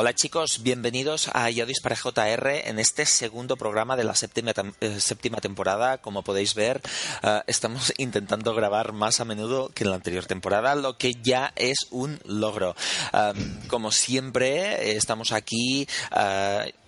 Hola 0.00 0.14
chicos, 0.14 0.62
bienvenidos 0.62 1.28
a 1.34 1.50
Yodis 1.50 1.80
para 1.80 1.96
JR 1.96 2.68
en 2.68 2.78
este 2.78 3.04
segundo 3.04 3.56
programa 3.56 3.96
de 3.96 4.04
la 4.04 4.14
séptima, 4.14 4.52
eh, 4.80 5.00
séptima 5.00 5.38
temporada. 5.38 5.98
Como 5.98 6.22
podéis 6.22 6.54
ver, 6.54 6.80
uh, 7.24 7.40
estamos 7.48 7.92
intentando 7.98 8.54
grabar 8.54 8.92
más 8.92 9.18
a 9.18 9.24
menudo 9.24 9.70
que 9.74 9.82
en 9.82 9.90
la 9.90 9.96
anterior 9.96 10.24
temporada, 10.24 10.76
lo 10.76 10.98
que 10.98 11.14
ya 11.20 11.52
es 11.56 11.88
un 11.90 12.20
logro. 12.24 12.76
Um, 13.12 13.66
como 13.66 13.90
siempre, 13.90 14.96
estamos 14.96 15.32
aquí. 15.32 15.88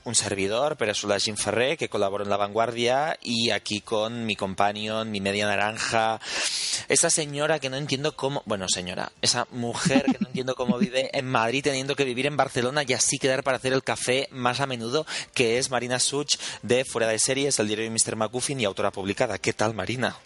Un 0.02 0.14
servidor, 0.14 0.76
Peresula 0.76 1.20
Jim 1.20 1.36
Ferré, 1.36 1.76
que 1.76 1.90
colaboro 1.90 2.24
en 2.24 2.30
La 2.30 2.38
Vanguardia, 2.38 3.18
y 3.22 3.50
aquí 3.50 3.82
con 3.82 4.24
mi 4.24 4.34
companion, 4.34 5.10
mi 5.10 5.20
media 5.20 5.46
naranja, 5.46 6.20
esa 6.88 7.10
señora 7.10 7.58
que 7.58 7.68
no 7.68 7.76
entiendo 7.76 8.16
cómo, 8.16 8.42
bueno, 8.46 8.66
señora, 8.68 9.12
esa 9.20 9.46
mujer 9.50 10.04
que 10.06 10.18
no 10.18 10.28
entiendo 10.28 10.54
cómo 10.54 10.78
vive 10.78 11.10
en 11.12 11.26
Madrid 11.26 11.62
teniendo 11.62 11.96
que 11.96 12.04
vivir 12.04 12.26
en 12.26 12.36
Barcelona 12.36 12.82
y 12.86 12.94
así 12.94 13.18
quedar 13.18 13.42
para 13.42 13.58
hacer 13.58 13.74
el 13.74 13.84
café 13.84 14.26
más 14.30 14.60
a 14.60 14.66
menudo, 14.66 15.06
que 15.34 15.58
es 15.58 15.70
Marina 15.70 15.98
Such 15.98 16.36
de 16.62 16.86
Fuera 16.86 17.08
de 17.08 17.18
Series, 17.18 17.58
el 17.58 17.66
diario 17.66 17.84
de 17.84 17.90
Mr. 17.90 18.16
McGuffin 18.16 18.58
y 18.60 18.64
autora 18.64 18.90
publicada. 18.90 19.38
¿Qué 19.38 19.52
tal, 19.52 19.74
Marina? 19.74 20.16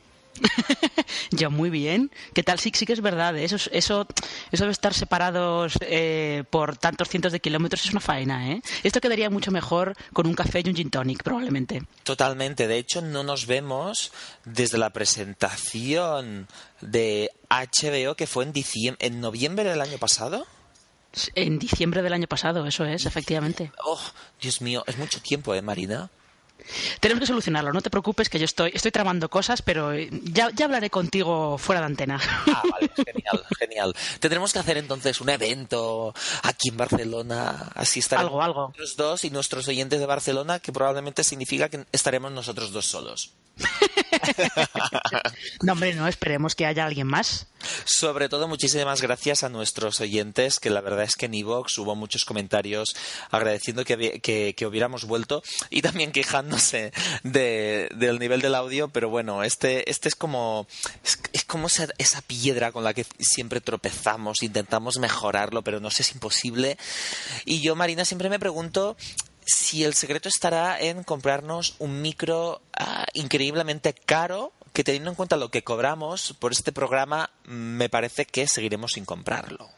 Yo 1.31 1.51
muy 1.51 1.71
bien. 1.71 2.11
¿Qué 2.33 2.43
tal? 2.43 2.59
Sí, 2.59 2.73
sí 2.75 2.87
que 2.87 2.93
es 2.93 3.01
verdad. 3.01 3.37
¿eh? 3.37 3.45
Eso, 3.45 3.57
eso, 3.73 4.07
eso 4.51 4.65
de 4.65 4.71
estar 4.73 4.95
separados 4.95 5.75
eh, 5.81 6.45
por 6.51 6.77
tantos 6.77 7.09
cientos 7.09 7.33
de 7.33 7.41
kilómetros 7.41 7.85
es 7.85 7.91
una 7.91 8.01
faena. 8.01 8.51
¿eh? 8.53 8.63
Esto 8.83 9.01
quedaría 9.01 9.31
mucho 9.31 9.51
mejor 9.51 9.95
con 10.13 10.27
un 10.27 10.35
café 10.35 10.63
y 10.65 10.69
un 10.69 10.77
gin 10.77 10.91
tonic, 10.91 11.23
probablemente. 11.23 11.83
Totalmente. 12.03 12.67
De 12.67 12.79
hecho, 12.79 13.01
no 13.01 13.23
nos 13.23 13.47
vemos 13.47 14.13
desde 14.45 14.79
la 14.79 14.91
presentación 14.91 16.49
de 16.81 17.31
HBO 17.51 18.15
que 18.15 18.27
fue 18.27 18.45
en, 18.45 18.53
diciembre, 18.53 19.07
en 19.07 19.21
noviembre 19.21 19.69
del 19.71 19.81
año 19.81 19.99
pasado. 19.99 20.47
En 21.35 21.59
diciembre 21.59 22.03
del 22.03 22.13
año 22.13 22.27
pasado, 22.27 22.67
eso 22.67 22.85
es, 22.85 23.07
efectivamente. 23.07 23.71
Oh, 23.85 24.01
Dios 24.41 24.61
mío, 24.61 24.83
es 24.87 24.99
mucho 24.99 25.21
tiempo, 25.21 25.55
¿eh, 25.55 25.63
Marina? 25.63 26.11
Tenemos 27.01 27.21
que 27.21 27.27
solucionarlo, 27.27 27.73
no 27.73 27.83
te 27.83 27.91
preocupes 27.91 28.29
que 28.29 28.39
yo 28.39 28.47
estoy, 28.47 28.71
estoy 28.75 28.91
tramando 28.91 29.29
cosas, 29.29 29.63
pero 29.63 29.95
ya, 29.95 30.51
ya 30.55 30.65
hablaré 30.65 30.91
contigo 30.91 31.59
fuera 31.59 31.81
de 31.81 31.87
antena. 31.87 32.21
Ah, 32.47 32.63
vale, 32.71 32.91
genial, 32.97 33.45
genial. 33.59 33.97
Tendremos 34.21 34.53
que 34.53 34.59
hacer 34.59 34.79
entonces 34.79 35.21
un 35.21 35.29
evento 35.29 36.15
aquí 36.43 36.71
en 36.71 36.77
Barcelona, 36.77 37.71
así 37.75 38.01
estaremos 38.01 38.31
algo, 38.31 38.43
algo. 38.43 38.69
nosotros 38.69 38.97
dos 38.97 39.25
y 39.25 39.31
nuestros 39.31 39.69
oyentes 39.69 40.01
de 40.01 40.07
Barcelona, 40.07 40.59
que 40.59 40.73
probablemente 40.73 41.25
significa 41.25 41.69
que 41.69 41.85
estaremos 41.93 42.33
nosotros 42.33 42.73
dos 42.73 42.87
solos. 42.87 43.33
no, 45.63 45.73
hombre, 45.73 45.95
no, 45.95 46.09
esperemos 46.09 46.55
que 46.55 46.67
haya 46.67 46.87
alguien 46.87 47.07
más. 47.07 47.47
Sobre 47.85 48.29
todo, 48.29 48.49
muchísimas 48.49 49.01
gracias 49.03 49.43
a 49.43 49.49
nuestros 49.49 50.01
oyentes, 50.01 50.61
que 50.61 50.71
la 50.71 50.81
verdad 50.81 51.05
es 51.05 51.15
que 51.17 51.27
en 51.27 51.35
Evox 51.35 51.79
hubo 51.79 51.95
muchos 51.95 52.25
comentarios 52.25 52.95
agradeciendo 53.31 53.85
que, 53.85 54.21
que, 54.21 54.67
hubiéramos 54.67 55.05
vuelto 55.05 55.43
y 55.71 55.83
también 55.83 56.13
quejándose 56.13 56.93
de, 57.23 57.89
del 57.95 58.19
nivel 58.19 58.41
del 58.41 58.55
audio, 58.55 58.89
pero 58.89 59.09
bueno, 59.09 59.43
este, 59.43 59.91
este 59.91 60.09
es 60.09 60.15
como, 60.15 60.67
es, 61.33 61.45
como 61.45 61.67
esa, 61.67 61.89
esa, 61.99 62.23
piedra 62.23 62.73
con 62.73 62.85
la 62.85 62.95
que 62.95 63.07
siempre 63.19 63.61
tropezamos, 63.61 64.43
intentamos 64.43 64.99
mejorarlo, 64.99 65.63
pero 65.63 65.81
no 65.81 65.91
sé, 65.91 66.03
es 66.03 66.13
imposible. 66.13 66.79
Y 67.45 67.61
yo, 67.61 67.77
Marina, 67.77 68.05
siempre 68.05 68.31
me 68.31 68.39
pregunto 68.39 68.97
si 69.47 69.85
el 69.85 69.95
secreto 69.95 70.29
estará 70.29 70.81
en 70.81 71.05
comprarnos 71.05 71.77
un 71.79 72.01
micro 72.01 72.63
ah, 72.73 73.07
increíblemente 73.13 73.93
caro 73.93 74.53
que 74.75 74.85
teniendo 74.85 75.11
en 75.11 75.17
cuenta 75.17 75.37
lo 75.37 75.51
que 75.51 75.63
cobramos 75.63 76.35
por 76.41 76.53
este 76.53 76.73
programa 76.73 77.31
me 77.45 77.89
parece 77.89 78.27
que 78.27 78.49
seguiremos 78.49 78.93
sin 78.93 79.05
comprarlo. 79.05 79.71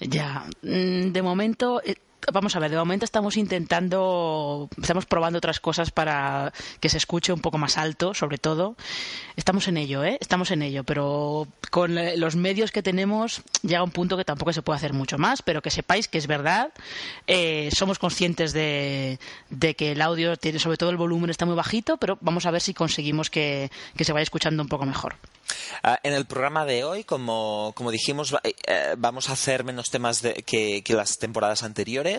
Ya, 0.00 0.46
mm, 0.62 1.12
de 1.12 1.22
momento 1.22 1.82
eh, 1.84 1.96
vamos 2.32 2.56
a 2.56 2.58
ver, 2.58 2.70
de 2.70 2.76
momento 2.76 3.04
estamos 3.04 3.36
intentando, 3.36 4.68
estamos 4.80 5.06
probando 5.06 5.38
otras 5.38 5.60
cosas 5.60 5.90
para 5.90 6.52
que 6.80 6.88
se 6.88 6.98
escuche 6.98 7.32
un 7.32 7.40
poco 7.40 7.58
más 7.58 7.78
alto, 7.78 8.14
sobre 8.14 8.38
todo. 8.38 8.76
Estamos 9.36 9.68
en 9.68 9.76
ello, 9.76 10.04
¿eh? 10.04 10.18
Estamos 10.20 10.50
en 10.50 10.62
ello, 10.62 10.84
pero 10.84 11.46
con 11.70 11.94
los 12.18 12.36
medios 12.36 12.72
que 12.72 12.82
tenemos 12.82 13.42
llega 13.62 13.82
un 13.82 13.90
punto 13.90 14.16
que 14.16 14.24
tampoco 14.24 14.52
se 14.52 14.62
puede 14.62 14.76
hacer 14.76 14.92
mucho 14.92 15.18
más, 15.18 15.42
pero 15.42 15.62
que 15.62 15.70
sepáis 15.70 16.08
que 16.08 16.18
es 16.18 16.26
verdad. 16.26 16.72
Eh, 17.26 17.70
somos 17.72 17.98
conscientes 17.98 18.52
de, 18.52 19.18
que 19.76 19.92
el 19.92 20.02
audio, 20.02 20.36
tiene, 20.36 20.58
sobre 20.58 20.76
todo 20.76 20.90
el 20.90 20.96
volumen, 20.96 21.30
está 21.30 21.46
muy 21.46 21.54
bajito, 21.54 21.96
pero 21.96 22.18
vamos 22.20 22.46
a 22.46 22.50
ver 22.50 22.60
si 22.60 22.74
conseguimos 22.74 23.30
que, 23.30 23.70
se 23.98 24.12
vaya 24.12 24.22
escuchando 24.22 24.62
un 24.62 24.68
poco 24.68 24.86
mejor. 24.86 25.16
Ah, 25.82 25.98
en 26.02 26.12
el 26.12 26.26
programa 26.26 26.64
de 26.64 26.84
hoy, 26.84 27.04
como, 27.04 27.74
dijimos, 27.90 28.34
eh, 28.44 28.94
vamos 28.96 29.28
a 29.30 29.32
hacer 29.32 29.64
menos 29.64 29.90
temas 29.90 30.22
que 30.22 30.82
las 30.88 31.18
temporadas 31.18 31.62
anteriores 31.62 32.09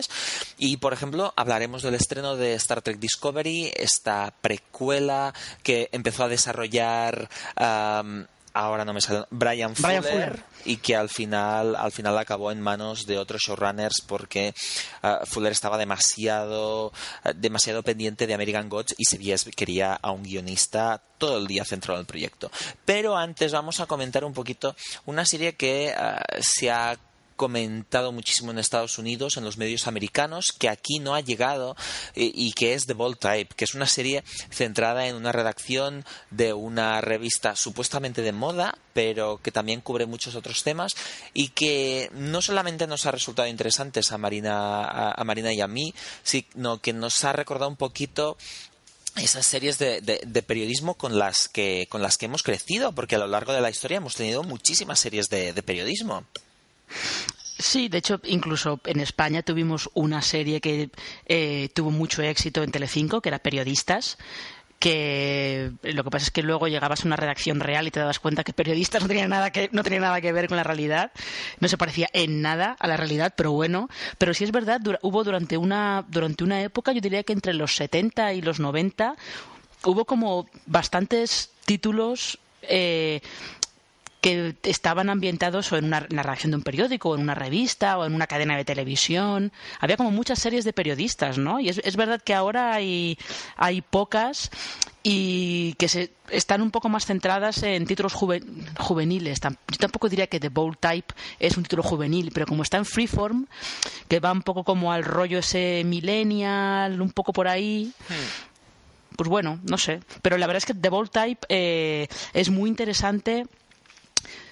y, 0.58 0.76
por 0.78 0.92
ejemplo, 0.92 1.32
hablaremos 1.36 1.82
del 1.82 1.94
estreno 1.94 2.36
de 2.36 2.54
Star 2.54 2.82
Trek 2.82 2.98
Discovery, 2.98 3.72
esta 3.74 4.32
precuela 4.40 5.34
que 5.62 5.88
empezó 5.92 6.24
a 6.24 6.28
desarrollar. 6.28 7.28
ahora 7.56 8.84
no 8.84 8.92
me 8.92 9.00
sale 9.00 9.24
Brian 9.30 9.74
Fuller, 9.74 10.44
y 10.64 10.76
que 10.76 10.94
al 10.94 11.08
final 11.08 11.74
al 11.74 11.90
final 11.90 12.18
acabó 12.18 12.52
en 12.52 12.60
manos 12.60 13.06
de 13.06 13.16
otros 13.16 13.40
showrunners 13.40 14.02
porque 14.06 14.54
ah, 15.02 15.20
Fuller 15.24 15.52
estaba 15.52 15.78
demasiado 15.78 16.92
demasiado 17.34 17.82
pendiente 17.82 18.26
de 18.26 18.34
American 18.34 18.68
Gods 18.68 18.94
y 18.98 19.04
se 19.04 19.18
quería 19.52 19.94
a 19.94 20.10
un 20.10 20.22
guionista 20.22 21.00
todo 21.16 21.38
el 21.38 21.46
día 21.46 21.64
centrado 21.64 21.98
en 21.98 22.02
el 22.02 22.06
proyecto 22.06 22.50
pero 22.84 23.16
antes 23.16 23.52
vamos 23.52 23.80
a 23.80 23.86
comentar 23.86 24.22
un 24.22 24.34
poquito 24.34 24.76
una 25.06 25.24
serie 25.24 25.54
que 25.54 25.94
ah, 25.96 26.22
se 26.40 26.70
ha 26.70 26.98
comentado 27.36 28.12
muchísimo 28.12 28.50
en 28.50 28.58
Estados 28.58 28.98
Unidos, 28.98 29.36
en 29.36 29.44
los 29.44 29.58
medios 29.58 29.86
americanos, 29.86 30.52
que 30.58 30.68
aquí 30.68 30.98
no 30.98 31.14
ha 31.14 31.20
llegado 31.20 31.76
y, 32.14 32.52
que 32.52 32.74
es 32.74 32.86
The 32.86 32.94
Bold 32.94 33.18
Type, 33.18 33.54
que 33.54 33.64
es 33.64 33.74
una 33.74 33.86
serie 33.86 34.24
centrada 34.50 35.06
en 35.06 35.16
una 35.16 35.32
redacción 35.32 36.04
de 36.30 36.52
una 36.52 37.00
revista 37.00 37.56
supuestamente 37.56 38.22
de 38.22 38.32
moda, 38.32 38.76
pero 38.92 39.40
que 39.42 39.52
también 39.52 39.80
cubre 39.80 40.06
muchos 40.06 40.34
otros 40.34 40.62
temas 40.62 40.92
y 41.34 41.48
que 41.48 42.10
no 42.12 42.42
solamente 42.42 42.86
nos 42.86 43.06
ha 43.06 43.10
resultado 43.10 43.48
interesantes 43.48 44.12
a 44.12 44.18
Marina, 44.18 45.12
a, 45.12 45.24
Marina 45.24 45.52
y 45.52 45.60
a 45.60 45.68
mí, 45.68 45.94
sino 46.22 46.80
que 46.80 46.92
nos 46.92 47.24
ha 47.24 47.32
recordado 47.32 47.70
un 47.70 47.76
poquito 47.76 48.36
esas 49.16 49.46
series 49.46 49.78
de, 49.78 50.44
periodismo 50.46 50.94
con 50.94 51.18
las 51.18 51.48
que 51.48 51.86
con 51.90 52.00
las 52.00 52.16
que 52.16 52.24
hemos 52.26 52.42
crecido 52.42 52.92
porque 52.92 53.16
a 53.16 53.18
lo 53.18 53.26
largo 53.26 53.52
de 53.52 53.60
la 53.60 53.68
historia 53.68 53.98
hemos 53.98 54.14
tenido 54.14 54.42
muchísimas 54.42 55.00
series 55.00 55.28
de 55.28 55.62
periodismo 55.62 56.24
Sí, 57.58 57.88
de 57.88 57.98
hecho, 57.98 58.20
incluso 58.24 58.80
en 58.86 58.98
España 58.98 59.42
tuvimos 59.42 59.88
una 59.94 60.20
serie 60.20 60.60
que 60.60 60.90
eh, 61.26 61.68
tuvo 61.74 61.90
mucho 61.92 62.22
éxito 62.22 62.62
en 62.62 62.72
Telecinco, 62.72 63.20
que 63.20 63.28
era 63.28 63.38
Periodistas, 63.38 64.18
que 64.82 65.70
lo 65.82 66.02
que 66.02 66.10
pasa 66.10 66.24
es 66.24 66.32
que 66.32 66.42
luego 66.42 66.66
llegabas 66.66 67.04
a 67.04 67.06
una 67.06 67.14
redacción 67.14 67.60
real 67.60 67.86
y 67.86 67.92
te 67.92 68.00
dabas 68.00 68.18
cuenta 68.18 68.42
que 68.42 68.52
periodistas 68.52 69.00
no 69.00 69.06
tenía 69.06 69.28
nada 69.28 69.52
que 69.52 69.68
no 69.70 69.84
tenía 69.84 70.00
nada 70.00 70.20
que 70.20 70.32
ver 70.32 70.48
con 70.48 70.56
la 70.56 70.64
realidad. 70.64 71.12
No 71.60 71.68
se 71.68 71.78
parecía 71.78 72.08
en 72.12 72.42
nada 72.42 72.76
a 72.80 72.88
la 72.88 72.96
realidad 72.96 73.32
pero 73.36 73.52
bueno. 73.52 73.88
Pero 74.18 74.34
sí 74.34 74.42
es 74.42 74.50
verdad 74.50 74.80
hubo 75.02 75.22
durante 75.22 75.56
una 75.56 76.04
durante 76.08 76.42
una 76.42 76.62
época 76.62 76.90
yo 76.90 77.00
diría 77.00 77.22
que 77.22 77.32
entre 77.32 77.54
los 77.54 77.76
70 77.76 78.32
y 78.32 78.42
los 78.42 78.58
90 78.58 79.14
hubo 79.84 80.04
como 80.04 80.48
bastantes 80.66 81.50
títulos 81.64 82.40
eh, 82.62 83.20
que 84.22 84.54
estaban 84.62 85.10
ambientados 85.10 85.72
o 85.72 85.76
en 85.76 85.84
una, 85.86 86.00
redacción 86.00 86.52
de 86.52 86.56
un 86.56 86.62
periódico, 86.62 87.10
o 87.10 87.16
en 87.16 87.22
una 87.22 87.34
revista, 87.34 87.98
o 87.98 88.06
en 88.06 88.14
una 88.14 88.28
cadena 88.28 88.56
de 88.56 88.64
televisión. 88.64 89.52
Había 89.80 89.96
como 89.96 90.12
muchas 90.12 90.38
series 90.38 90.64
de 90.64 90.72
periodistas, 90.72 91.38
¿no? 91.38 91.60
Y 91.60 91.68
es, 91.68 91.82
es 91.84 91.96
verdad 91.96 92.22
que 92.22 92.32
ahora 92.32 92.72
hay, 92.72 93.18
hay 93.56 93.82
pocas 93.82 94.50
y 95.02 95.74
que 95.74 95.88
se, 95.88 96.12
están 96.30 96.62
un 96.62 96.70
poco 96.70 96.88
más 96.88 97.06
centradas 97.06 97.62
en 97.64 97.84
títulos 97.86 98.14
juveniles. 98.14 99.40
Yo 99.40 99.78
tampoco 99.78 100.08
diría 100.08 100.28
que 100.28 100.38
The 100.38 100.48
Bold 100.48 100.78
Type 100.78 101.14
es 101.40 101.56
un 101.56 101.64
título 101.64 101.82
juvenil, 101.82 102.30
pero 102.32 102.46
como 102.46 102.62
está 102.62 102.78
en 102.78 102.84
Freeform, 102.84 103.46
que 104.08 104.20
va 104.20 104.30
un 104.30 104.42
poco 104.42 104.62
como 104.62 104.92
al 104.92 105.04
rollo 105.04 105.40
ese 105.40 105.82
millennial, 105.84 107.00
un 107.00 107.10
poco 107.10 107.32
por 107.32 107.48
ahí. 107.48 107.92
Hmm. 108.08 109.16
Pues 109.16 109.28
bueno, 109.28 109.58
no 109.64 109.76
sé. 109.76 110.00
Pero 110.22 110.38
la 110.38 110.46
verdad 110.46 110.58
es 110.58 110.66
que 110.66 110.74
The 110.74 110.88
Bold 110.88 111.10
Type 111.10 111.46
eh, 111.48 112.06
es 112.32 112.50
muy 112.50 112.70
interesante 112.70 113.46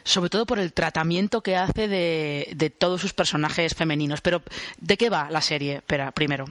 sobre 0.05 0.31
todo 0.31 0.47
por 0.47 0.59
el 0.59 0.73
tratamiento 0.73 1.43
que 1.43 1.57
hace 1.57 1.89
de, 1.89 2.49
de, 2.55 2.71
todos 2.71 3.01
sus 3.01 3.13
personajes 3.13 3.75
femeninos. 3.75 4.21
Pero, 4.21 4.43
¿de 4.79 4.97
qué 4.97 5.11
va 5.11 5.31
la 5.31 5.41
serie? 5.41 5.77
Espera, 5.77 6.11
primero. 6.13 6.47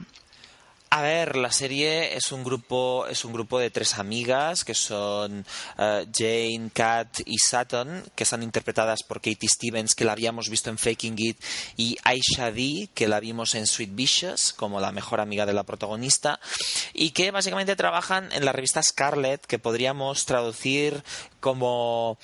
A 0.92 1.02
ver, 1.02 1.36
la 1.36 1.52
serie 1.52 2.16
es 2.16 2.32
un 2.32 2.42
grupo, 2.42 3.06
es 3.06 3.24
un 3.24 3.32
grupo 3.32 3.60
de 3.60 3.70
tres 3.70 3.96
amigas 3.96 4.64
que 4.64 4.74
son 4.74 5.46
eh, 5.78 6.06
Jane, 6.12 6.68
Kat 6.74 7.20
y 7.26 7.36
Sutton, 7.38 8.02
que 8.16 8.24
están 8.24 8.42
interpretadas 8.42 9.04
por 9.04 9.18
Katie 9.18 9.48
Stevens, 9.48 9.94
que 9.94 10.04
la 10.04 10.12
habíamos 10.12 10.48
visto 10.48 10.68
en 10.68 10.78
Faking 10.78 11.14
It, 11.16 11.40
y 11.76 11.96
Aisha 12.02 12.50
Dee, 12.50 12.90
que 12.92 13.06
la 13.06 13.20
vimos 13.20 13.54
en 13.54 13.68
Sweet 13.68 13.94
Vicious, 13.94 14.52
como 14.52 14.80
la 14.80 14.90
mejor 14.90 15.20
amiga 15.20 15.46
de 15.46 15.52
la 15.52 15.62
protagonista, 15.62 16.40
y 16.92 17.12
que 17.12 17.30
básicamente 17.30 17.76
trabajan 17.76 18.28
en 18.32 18.44
la 18.44 18.50
revista 18.50 18.82
Scarlet, 18.82 19.46
que 19.46 19.60
podríamos 19.60 20.26
traducir 20.26 21.04
como 21.38 22.18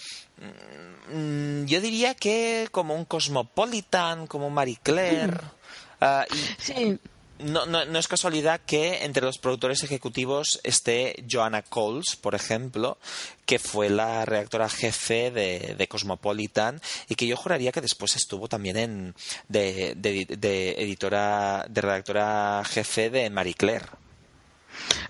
yo 1.66 1.80
diría 1.80 2.14
que 2.14 2.68
como 2.70 2.94
un 2.94 3.04
Cosmopolitan, 3.04 4.26
como 4.26 4.50
Marie 4.50 4.78
Claire. 4.82 5.40
Uh, 5.98 6.26
sí 6.58 7.00
no, 7.38 7.66
no, 7.66 7.84
no, 7.84 7.98
es 7.98 8.08
casualidad 8.08 8.60
que 8.64 9.04
entre 9.04 9.24
los 9.24 9.38
productores 9.38 9.82
ejecutivos 9.82 10.60
esté 10.62 11.24
Joanna 11.30 11.62
Coles, 11.62 12.16
por 12.20 12.34
ejemplo, 12.34 12.98
que 13.44 13.58
fue 13.58 13.90
la 13.90 14.24
redactora 14.24 14.68
jefe 14.68 15.30
de, 15.30 15.86
Cosmopolitan 15.88 16.80
y 17.08 17.14
que 17.14 17.26
yo 17.26 17.36
juraría 17.36 17.72
que 17.72 17.80
después 17.80 18.16
estuvo 18.16 18.48
también 18.48 18.76
en, 18.76 19.14
de, 19.48 19.94
de, 19.96 20.72
editora, 20.78 21.66
de 21.68 21.80
redactora 21.80 22.62
jefe 22.64 23.10
de 23.10 23.30
Marie 23.30 23.54
Claire. 23.54 23.86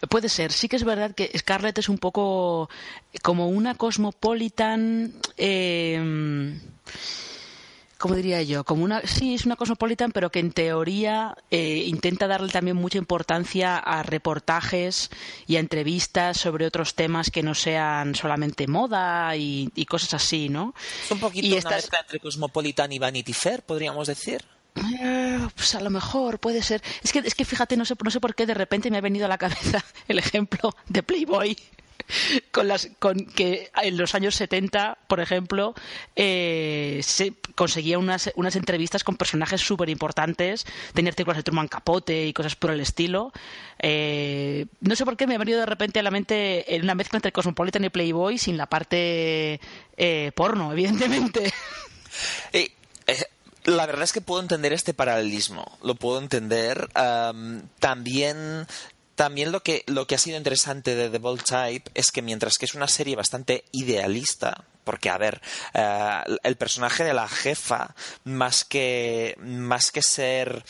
Puede 0.09 0.29
ser, 0.29 0.53
sí 0.53 0.69
que 0.69 0.77
es 0.77 0.85
verdad 0.85 1.15
que 1.15 1.31
Scarlett 1.37 1.79
es 1.79 1.89
un 1.89 1.99
poco 1.99 2.69
como 3.23 3.49
una 3.49 3.75
Cosmopolitan. 3.75 5.13
Eh, 5.37 6.59
¿cómo 7.99 8.15
diría 8.15 8.43
yo? 8.43 8.65
Como 8.65 8.85
una, 8.85 9.03
sí, 9.07 9.35
es 9.35 9.47
una 9.47 9.57
cosmopolitan, 9.57 10.13
pero 10.13 10.31
que 10.31 10.39
en 10.39 10.53
teoría 10.53 11.37
eh, 11.51 11.85
intenta 11.87 12.27
darle 12.27 12.51
también 12.51 12.77
mucha 12.77 12.99
importancia 12.99 13.77
a 13.77 14.03
reportajes 14.03 15.11
y 15.47 15.57
a 15.57 15.61
entrevistas 15.61 16.37
sobre 16.37 16.67
otros 16.67 16.95
temas 16.95 17.31
que 17.31 17.43
no 17.43 17.55
sean 17.55 18.15
solamente 18.15 18.67
moda 18.67 19.35
y, 19.37 19.71
cosas 19.89 20.15
así, 20.15 20.49
¿no? 20.49 20.75
Es 21.05 21.11
un 21.11 21.21
poquito 21.21 21.47
una 21.57 21.71
mezcla 21.71 22.01
entre 22.01 22.21
cosmopolitan 22.21 22.93
y 22.93 22.99
Vanity 22.99 23.33
Fair, 23.33 23.63
podríamos 23.63 24.09
decir. 24.09 24.45
Eh, 24.77 25.49
pues 25.55 25.75
a 25.75 25.81
lo 25.81 25.91
mejor 25.91 26.39
puede 26.39 26.63
ser. 26.63 26.83
Es 27.03 27.13
que, 27.13 27.21
es 27.21 27.35
que 27.35 27.45
fíjate, 27.45 27.77
no 27.77 27.85
sé, 27.85 27.95
no 28.03 28.11
sé 28.11 28.21
por 28.21 28.35
qué 28.35 28.47
de 28.47 28.55
repente 28.55 28.91
me 28.91 28.99
ha 28.99 29.01
venido 29.03 29.27
a 29.27 29.29
la 29.29 29.39
cabeza 29.39 29.85
el 30.09 30.19
ejemplo 30.19 30.75
de 30.89 31.03
Playboy. 31.03 31.57
con 32.53 32.69
las 32.69 32.89
con 32.99 33.27
que 33.27 33.71
en 33.83 33.97
los 33.97 34.15
años 34.15 34.35
70, 34.37 34.99
por 35.09 35.21
ejemplo, 35.21 35.75
eh, 36.15 37.01
se 37.03 37.33
conseguía 37.55 37.99
unas, 37.99 38.31
unas 38.37 38.55
entrevistas 38.55 39.03
con 39.03 39.17
personajes 39.17 39.61
súper 39.61 39.89
importantes, 39.89 40.67
tenía 40.93 41.11
artículos 41.11 41.39
de 41.39 41.43
Truman 41.43 41.69
Capote 41.69 42.27
y 42.27 42.33
cosas 42.33 42.55
por 42.55 42.71
el 42.71 42.81
estilo. 42.81 43.33
Eh, 43.79 44.67
no 44.81 44.95
sé 44.95 45.05
por 45.05 45.17
qué 45.17 45.27
me 45.27 45.35
ha 45.35 45.39
venido 45.39 45.59
de 45.59 45.67
repente 45.67 45.99
a 45.99 46.03
la 46.03 46.11
mente 46.11 46.65
una 46.83 46.95
mezcla 46.95 47.17
entre 47.17 47.33
Cosmopolitan 47.33 47.85
y 47.85 47.89
Playboy 47.89 48.39
sin 48.39 48.57
la 48.57 48.67
parte 48.67 49.61
eh, 49.97 50.33
porno, 50.35 50.73
evidentemente. 50.73 51.53
La 53.67 53.85
verdad 53.85 54.05
es 54.05 54.13
que 54.13 54.21
puedo 54.21 54.41
entender 54.41 54.73
este 54.73 54.95
paralelismo, 54.95 55.79
lo 55.83 55.97
puedo 55.97 56.19
entender. 56.19 56.89
también 57.81 58.67
también 59.17 59.51
lo 59.51 59.63
que, 59.63 59.83
lo 59.87 60.07
que 60.07 60.15
ha 60.15 60.19
sido 60.19 60.37
interesante 60.37 60.95
de 60.95 61.09
The 61.09 61.19
Bold 61.19 61.43
Type 61.43 61.91
es 61.95 62.13
que 62.13 62.23
mientras 62.23 62.59
que 62.59 62.67
es 62.67 62.75
una 62.75 62.87
serie 62.87 63.17
bastante 63.17 63.65
idealista, 63.73 64.67
porque 64.87 65.11
a 65.11 65.19
ver, 65.19 65.43
eh, 65.75 66.23
el 66.45 66.57
personaje 66.57 67.03
de 67.03 67.13
la 67.13 67.29
jefa, 67.29 67.93
más 68.23 68.65
que, 68.65 69.37
más 69.41 69.91
que 69.91 70.01
ser 70.01 70.65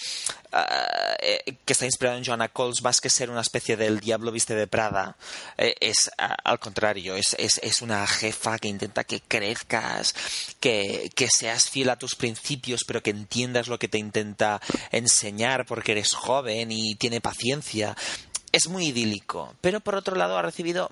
eh, 0.52 1.42
eh, 1.44 1.56
que 1.66 1.72
está 1.74 1.84
inspirado 1.84 2.16
en 2.16 2.24
Joanna 2.24 2.48
Coles, 2.48 2.82
más 2.82 3.02
que 3.02 3.10
ser 3.10 3.28
una 3.28 3.42
especie 3.42 3.76
del 3.76 4.00
diablo 4.00 4.32
viste 4.32 4.54
de 4.54 4.66
Prada, 4.66 5.16
es 5.58 6.10
al 6.16 6.58
contrario, 6.58 7.14
es, 7.14 7.36
es, 7.38 7.60
es, 7.62 7.82
una 7.82 8.06
jefa 8.06 8.58
que 8.58 8.68
intenta 8.68 9.04
que 9.04 9.20
crezcas, 9.20 10.14
que, 10.60 11.10
que 11.14 11.28
seas 11.28 11.68
fiel 11.68 11.90
a 11.90 11.98
tus 11.98 12.14
principios, 12.14 12.84
pero 12.86 13.02
que 13.02 13.10
entiendas 13.10 13.68
lo 13.68 13.78
que 13.78 13.88
te 13.88 13.98
intenta 13.98 14.62
enseñar 14.92 15.66
porque 15.66 15.92
eres 15.92 16.14
joven 16.14 16.72
y 16.72 16.94
tiene 16.94 17.20
paciencia. 17.20 17.94
Es 18.50 18.68
muy 18.68 18.86
idílico, 18.86 19.54
pero 19.60 19.80
por 19.80 19.94
otro 19.94 20.16
lado 20.16 20.38
ha 20.38 20.42
recibido 20.42 20.90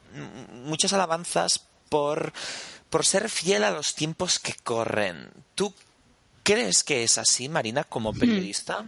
muchas 0.52 0.92
alabanzas 0.92 1.64
por, 1.88 2.32
por 2.94 3.04
ser 3.04 3.28
fiel 3.28 3.64
a 3.64 3.72
los 3.72 3.96
tiempos 3.96 4.38
que 4.38 4.54
corren. 4.62 5.28
¿Tú 5.56 5.74
crees 6.44 6.84
que 6.84 7.02
es 7.02 7.18
así, 7.18 7.48
Marina, 7.48 7.82
como 7.82 8.12
hmm. 8.12 8.18
periodista? 8.20 8.86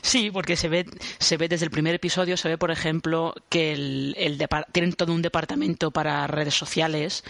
Sí, 0.00 0.30
porque 0.30 0.56
se 0.56 0.70
ve, 0.70 0.86
se 1.18 1.36
ve 1.36 1.46
desde 1.46 1.66
el 1.66 1.70
primer 1.70 1.94
episodio, 1.94 2.38
se 2.38 2.48
ve, 2.48 2.56
por 2.56 2.70
ejemplo, 2.70 3.34
que 3.50 3.74
el, 3.74 4.14
el 4.16 4.42
tienen 4.72 4.94
todo 4.94 5.12
un 5.12 5.20
departamento 5.20 5.90
para 5.90 6.26
redes 6.26 6.54
sociales 6.54 7.22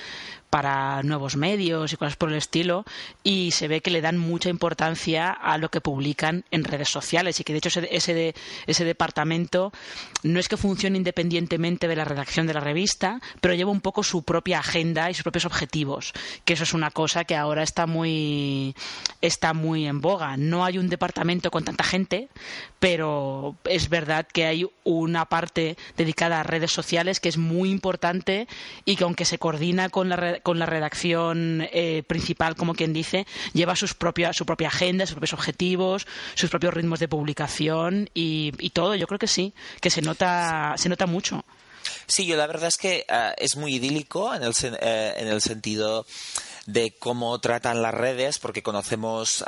para 0.54 1.02
nuevos 1.02 1.34
medios 1.34 1.92
y 1.92 1.96
cosas 1.96 2.14
por 2.14 2.28
el 2.30 2.36
estilo 2.36 2.84
y 3.24 3.50
se 3.50 3.66
ve 3.66 3.80
que 3.80 3.90
le 3.90 4.00
dan 4.00 4.18
mucha 4.18 4.50
importancia 4.50 5.32
a 5.32 5.58
lo 5.58 5.68
que 5.68 5.80
publican 5.80 6.44
en 6.52 6.62
redes 6.62 6.90
sociales 6.90 7.40
y 7.40 7.42
que 7.42 7.52
de 7.52 7.58
hecho 7.58 7.70
ese, 7.70 7.88
ese, 7.90 8.34
ese 8.68 8.84
departamento 8.84 9.72
no 10.22 10.38
es 10.38 10.46
que 10.46 10.56
funcione 10.56 10.96
independientemente 10.96 11.88
de 11.88 11.96
la 11.96 12.04
redacción 12.04 12.46
de 12.46 12.54
la 12.54 12.60
revista, 12.60 13.20
pero 13.40 13.54
lleva 13.54 13.72
un 13.72 13.80
poco 13.80 14.04
su 14.04 14.22
propia 14.22 14.60
agenda 14.60 15.10
y 15.10 15.14
sus 15.14 15.24
propios 15.24 15.44
objetivos, 15.44 16.12
que 16.44 16.52
eso 16.52 16.62
es 16.62 16.72
una 16.72 16.92
cosa 16.92 17.24
que 17.24 17.34
ahora 17.34 17.64
está 17.64 17.88
muy 17.88 18.76
está 19.22 19.54
muy 19.54 19.88
en 19.88 20.00
boga. 20.00 20.36
No 20.36 20.64
hay 20.64 20.78
un 20.78 20.88
departamento 20.88 21.50
con 21.50 21.64
tanta 21.64 21.82
gente, 21.82 22.28
pero 22.78 23.56
es 23.64 23.88
verdad 23.88 24.24
que 24.32 24.46
hay 24.46 24.68
una 24.84 25.24
parte 25.24 25.76
dedicada 25.96 26.38
a 26.38 26.44
redes 26.44 26.70
sociales 26.70 27.18
que 27.18 27.28
es 27.28 27.38
muy 27.38 27.72
importante 27.72 28.46
y 28.84 28.94
que 28.94 29.02
aunque 29.02 29.24
se 29.24 29.38
coordina 29.38 29.88
con 29.88 30.08
la 30.08 30.43
con 30.44 30.60
la 30.60 30.66
redacción 30.66 31.66
eh, 31.72 32.04
principal, 32.06 32.54
como 32.54 32.74
quien 32.74 32.92
dice, 32.92 33.26
lleva 33.54 33.74
sus 33.74 33.94
propias, 33.94 34.36
su 34.36 34.46
propia 34.46 34.68
agenda, 34.68 35.06
sus 35.06 35.14
propios 35.14 35.32
objetivos, 35.32 36.06
sus 36.34 36.50
propios 36.50 36.74
ritmos 36.74 37.00
de 37.00 37.08
publicación 37.08 38.10
y, 38.14 38.52
todo. 38.74 38.94
Yo 38.94 39.06
creo 39.06 39.18
que 39.18 39.26
sí, 39.26 39.54
que 39.80 39.90
se 39.90 40.02
nota, 40.02 40.74
se 40.76 40.88
nota 40.88 41.06
mucho. 41.06 41.44
Sí, 42.06 42.26
yo 42.26 42.36
la 42.36 42.46
verdad 42.46 42.68
es 42.68 42.76
que 42.76 43.04
ah, 43.08 43.34
es 43.38 43.56
muy 43.56 43.76
idílico 43.76 44.34
en 44.34 44.42
el, 44.42 44.52
eh, 44.80 45.14
en 45.16 45.28
el 45.28 45.40
sentido 45.40 46.06
de 46.66 46.96
cómo 46.98 47.38
tratan 47.40 47.82
las 47.82 47.94
redes, 47.94 48.38
porque 48.38 48.62
conocemos, 48.62 49.44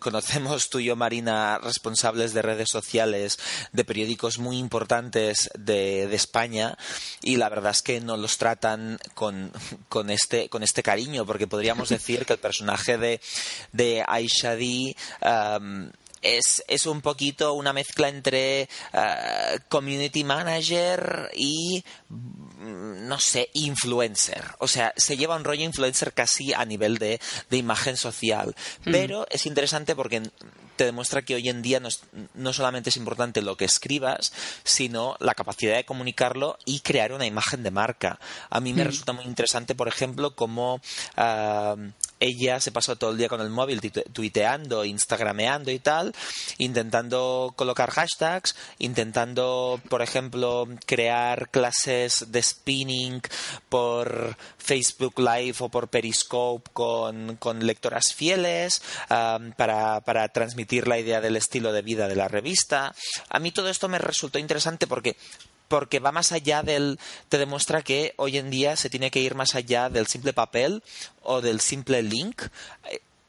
conocemos 0.00 0.70
tú 0.70 0.78
y 0.80 0.86
yo, 0.86 0.96
Marina, 0.96 1.58
responsables 1.58 2.34
de 2.34 2.42
redes 2.42 2.68
sociales 2.70 3.38
de 3.72 3.84
periódicos 3.84 4.38
muy 4.38 4.58
importantes 4.58 5.50
de, 5.58 6.06
de 6.06 6.16
España, 6.16 6.76
y 7.22 7.36
la 7.36 7.48
verdad 7.48 7.72
es 7.72 7.82
que 7.82 8.00
no 8.00 8.16
los 8.16 8.38
tratan 8.38 8.98
con, 9.14 9.52
con, 9.88 10.10
este, 10.10 10.48
con 10.48 10.62
este 10.62 10.82
cariño, 10.82 11.26
porque 11.26 11.46
podríamos 11.46 11.88
decir 11.90 12.26
que 12.26 12.34
el 12.34 12.38
personaje 12.38 12.98
de, 12.98 13.20
de 13.72 14.04
Aisha 14.06 14.56
Di 14.56 14.96
es, 16.22 16.62
es 16.68 16.86
un 16.86 17.00
poquito 17.00 17.54
una 17.54 17.72
mezcla 17.72 18.08
entre 18.08 18.68
uh, 18.92 19.58
community 19.68 20.24
manager 20.24 21.30
y 21.34 21.82
no 22.60 23.18
sé, 23.18 23.50
influencer. 23.54 24.44
O 24.58 24.68
sea, 24.68 24.92
se 24.96 25.16
lleva 25.16 25.36
un 25.36 25.44
rollo 25.44 25.64
influencer 25.64 26.12
casi 26.12 26.52
a 26.52 26.64
nivel 26.64 26.98
de, 26.98 27.20
de 27.48 27.56
imagen 27.56 27.96
social. 27.96 28.54
Hmm. 28.84 28.92
Pero 28.92 29.26
es 29.30 29.46
interesante 29.46 29.96
porque 29.96 30.22
te 30.76 30.84
demuestra 30.84 31.22
que 31.22 31.34
hoy 31.34 31.48
en 31.48 31.62
día 31.62 31.80
no, 31.80 31.88
no, 32.34 32.52
solamente 32.52 32.90
es 32.90 32.96
importante 32.96 33.42
lo 33.42 33.56
que 33.56 33.64
escribas, 33.64 34.32
sino 34.64 35.16
la 35.20 35.34
capacidad 35.34 35.76
de 35.76 35.84
comunicarlo 35.84 36.58
y 36.64 36.80
crear 36.80 37.12
una 37.12 37.26
imagen 37.26 37.62
de 37.62 37.70
marca. 37.70 38.18
A 38.48 38.60
mí 38.60 38.72
me 38.72 38.84
hmm. 38.84 38.86
resulta 38.86 39.12
muy 39.12 39.24
interesante, 39.24 39.74
por 39.74 39.88
ejemplo, 39.88 40.34
cómo 40.34 40.80
uh, 41.16 41.90
ella 42.20 42.60
se 42.60 42.70
pasó 42.70 42.96
todo 42.96 43.10
el 43.10 43.16
día 43.16 43.28
con 43.28 43.40
el 43.40 43.50
móvil 43.50 43.80
tuiteando, 44.12 44.84
instagrameando 44.84 45.70
y 45.70 45.78
tal, 45.78 46.14
intentando 46.58 47.54
colocar 47.56 47.90
hashtags, 47.90 48.54
intentando, 48.78 49.80
por 49.88 50.02
ejemplo, 50.02 50.68
crear 50.86 51.48
clases 51.48 52.26
de 52.28 52.42
spinning 52.42 53.22
por 53.70 54.36
Facebook 54.58 55.18
Live 55.18 55.56
o 55.60 55.68
por 55.70 55.88
Periscope 55.88 56.70
con, 56.72 57.38
lectoras 57.60 58.12
fieles 58.14 58.82
para, 59.56 60.00
para 60.02 60.28
transmitir 60.28 60.86
la 60.86 60.98
idea 60.98 61.20
del 61.20 61.36
estilo 61.36 61.72
de 61.72 61.82
vida 61.82 62.06
de 62.06 62.16
la 62.16 62.28
revista. 62.28 62.94
A 63.28 63.38
mí 63.38 63.50
todo 63.50 63.70
esto 63.70 63.88
me 63.88 63.98
resultó 63.98 64.38
interesante 64.38 64.86
porque 64.86 65.16
porque 65.70 66.00
va 66.00 66.10
más 66.10 66.32
allá 66.32 66.64
del 66.64 66.98
te 67.28 67.38
demuestra 67.38 67.82
que 67.82 68.12
hoy 68.16 68.38
en 68.38 68.50
día 68.50 68.74
se 68.74 68.90
tiene 68.90 69.12
que 69.12 69.20
ir 69.20 69.36
más 69.36 69.54
allá 69.54 69.88
del 69.88 70.08
simple 70.08 70.32
papel 70.32 70.82
o 71.22 71.40
del 71.40 71.60
simple 71.60 72.02
link 72.02 72.42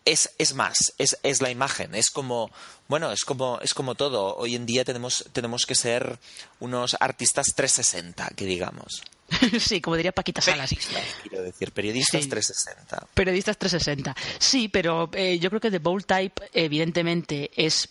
es, 0.05 0.31
es 0.39 0.55
más, 0.55 0.93
es, 0.98 1.19
es, 1.21 1.41
la 1.41 1.51
imagen, 1.51 1.93
es 1.93 2.10
como, 2.10 2.50
bueno, 2.88 3.12
es 3.12 3.24
como, 3.24 3.60
es 3.62 3.75
como 3.75 3.93
todo. 3.93 4.36
Hoy 4.36 4.55
en 4.55 4.65
día 4.65 4.83
tenemos, 4.83 5.25
tenemos 5.31 5.67
que 5.67 5.75
ser 5.75 6.17
unos 6.60 6.98
artistas 7.00 7.53
360, 7.55 8.31
que 8.36 8.45
digamos. 8.45 9.03
sí, 9.60 9.79
como 9.79 9.95
diría 9.95 10.12
Paquita 10.12 10.41
Salas. 10.41 10.74
quiero 11.21 11.43
decir, 11.43 11.71
periodistas 11.71 12.27
360. 12.27 13.07
Periodistas 13.13 13.57
360. 13.57 14.15
Sí, 14.39 14.67
pero 14.67 15.10
eh, 15.13 15.38
yo 15.38 15.50
creo 15.50 15.62
que 15.62 15.71
The 15.71 15.79
Bold 15.79 16.05
Type, 16.05 16.50
evidentemente, 16.53 17.51
es 17.55 17.88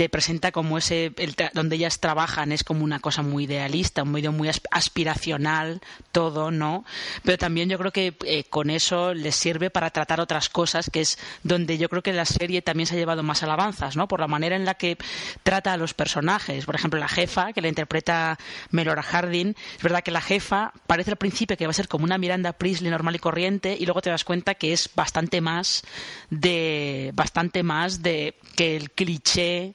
te 0.00 0.08
presenta 0.08 0.50
como 0.50 0.78
ese 0.78 1.12
donde 1.52 1.76
ellas 1.76 2.00
trabajan 2.00 2.52
es 2.52 2.64
como 2.64 2.84
una 2.84 3.00
cosa 3.00 3.20
muy 3.20 3.44
idealista, 3.44 4.02
un 4.02 4.12
medio 4.12 4.32
muy 4.32 4.48
aspiracional 4.70 5.82
todo, 6.10 6.50
¿no? 6.50 6.86
Pero 7.22 7.36
también 7.36 7.68
yo 7.68 7.76
creo 7.76 7.92
que 7.92 8.16
eh, 8.24 8.44
con 8.44 8.70
eso 8.70 9.12
les 9.12 9.36
sirve 9.36 9.68
para 9.68 9.90
tratar 9.90 10.18
otras 10.18 10.48
cosas, 10.48 10.88
que 10.88 11.02
es 11.02 11.18
donde 11.42 11.76
yo 11.76 11.90
creo 11.90 12.02
que 12.02 12.14
la 12.14 12.24
serie 12.24 12.62
también 12.62 12.86
se 12.86 12.94
ha 12.94 12.98
llevado 12.98 13.22
más 13.22 13.42
alabanzas, 13.42 13.94
¿no? 13.94 14.08
Por 14.08 14.20
la 14.20 14.26
manera 14.26 14.56
en 14.56 14.64
la 14.64 14.72
que 14.72 14.96
trata 15.42 15.74
a 15.74 15.76
los 15.76 15.92
personajes. 15.92 16.64
Por 16.64 16.76
ejemplo, 16.76 16.98
la 16.98 17.06
jefa, 17.06 17.52
que 17.52 17.60
la 17.60 17.68
interpreta 17.68 18.38
Melora 18.70 19.02
Hardin, 19.02 19.54
es 19.76 19.82
verdad 19.82 20.02
que 20.02 20.12
la 20.12 20.22
jefa 20.22 20.72
parece 20.86 21.10
al 21.10 21.18
principio 21.18 21.58
que 21.58 21.66
va 21.66 21.72
a 21.72 21.74
ser 21.74 21.88
como 21.88 22.06
una 22.06 22.16
Miranda 22.16 22.54
Priestley 22.54 22.90
normal 22.90 23.16
y 23.16 23.18
corriente 23.18 23.76
y 23.78 23.84
luego 23.84 24.00
te 24.00 24.08
das 24.08 24.24
cuenta 24.24 24.54
que 24.54 24.72
es 24.72 24.88
bastante 24.94 25.42
más 25.42 25.82
de 26.30 27.10
bastante 27.12 27.62
más 27.62 28.00
de 28.00 28.34
que 28.56 28.78
el 28.78 28.92
cliché 28.92 29.74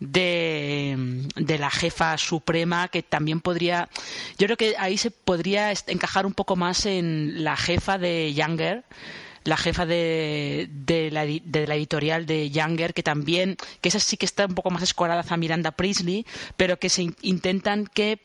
de, 0.00 1.56
la 1.58 1.70
jefa 1.70 2.16
suprema 2.18 2.88
que 2.88 3.02
también 3.02 3.40
podría 3.40 3.88
yo 4.38 4.46
creo 4.46 4.56
que 4.56 4.74
ahí 4.78 4.96
se 4.96 5.10
podría 5.10 5.72
encajar 5.86 6.26
un 6.26 6.34
poco 6.34 6.56
más 6.56 6.86
en 6.86 7.42
la 7.42 7.56
jefa 7.56 7.98
de 7.98 8.32
Younger 8.32 8.84
la 9.44 9.56
jefa 9.56 9.86
de, 9.86 10.68
de, 10.70 11.10
la, 11.10 11.24
de, 11.24 11.66
la, 11.66 11.74
editorial 11.74 12.26
de 12.26 12.50
Younger, 12.50 12.92
que 12.92 13.02
también, 13.02 13.56
que 13.80 13.88
esa 13.88 13.98
sí 13.98 14.16
que 14.16 14.26
está 14.26 14.44
un 14.44 14.54
poco 14.54 14.70
más 14.70 14.82
escorada 14.82 15.24
a 15.26 15.36
Miranda 15.36 15.70
Priestley, 15.70 16.26
pero 16.56 16.78
que 16.78 16.90
se 16.90 17.06
intentan 17.22 17.86
que 17.86 18.20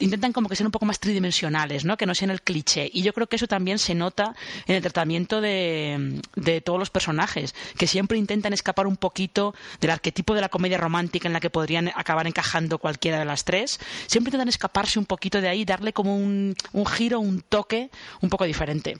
intentan 0.00 0.32
como 0.32 0.48
que 0.48 0.56
sean 0.56 0.66
un 0.66 0.72
poco 0.72 0.86
más 0.86 0.98
tridimensionales, 0.98 1.84
¿no? 1.84 1.96
Que 1.96 2.06
no 2.06 2.14
sean 2.14 2.30
el 2.30 2.42
cliché. 2.42 2.90
Y 2.92 3.02
yo 3.02 3.12
creo 3.12 3.28
que 3.28 3.36
eso 3.36 3.46
también 3.46 3.78
se 3.78 3.94
nota 3.94 4.34
en 4.66 4.74
el 4.74 4.82
tratamiento 4.82 5.40
de, 5.40 6.20
de 6.34 6.60
todos 6.60 6.78
los 6.78 6.90
personajes, 6.90 7.54
que 7.78 7.86
siempre 7.86 8.18
intentan 8.18 8.52
escapar 8.52 8.86
un 8.86 8.96
poquito 8.96 9.54
del 9.80 9.90
arquetipo 9.90 10.34
de 10.34 10.40
la 10.40 10.48
comedia 10.48 10.78
romántica 10.78 11.28
en 11.28 11.32
la 11.32 11.40
que 11.40 11.50
podrían 11.50 11.88
acabar 11.94 12.26
encajando 12.26 12.78
cualquiera 12.78 13.18
de 13.18 13.24
las 13.24 13.44
tres. 13.44 13.78
Siempre 14.06 14.30
intentan 14.30 14.48
escaparse 14.48 14.98
un 14.98 15.06
poquito 15.06 15.40
de 15.40 15.48
ahí, 15.48 15.64
darle 15.64 15.92
como 15.92 16.16
un, 16.16 16.56
un 16.72 16.86
giro, 16.86 17.20
un 17.20 17.42
toque 17.42 17.90
un 18.20 18.30
poco 18.30 18.44
diferente. 18.44 18.98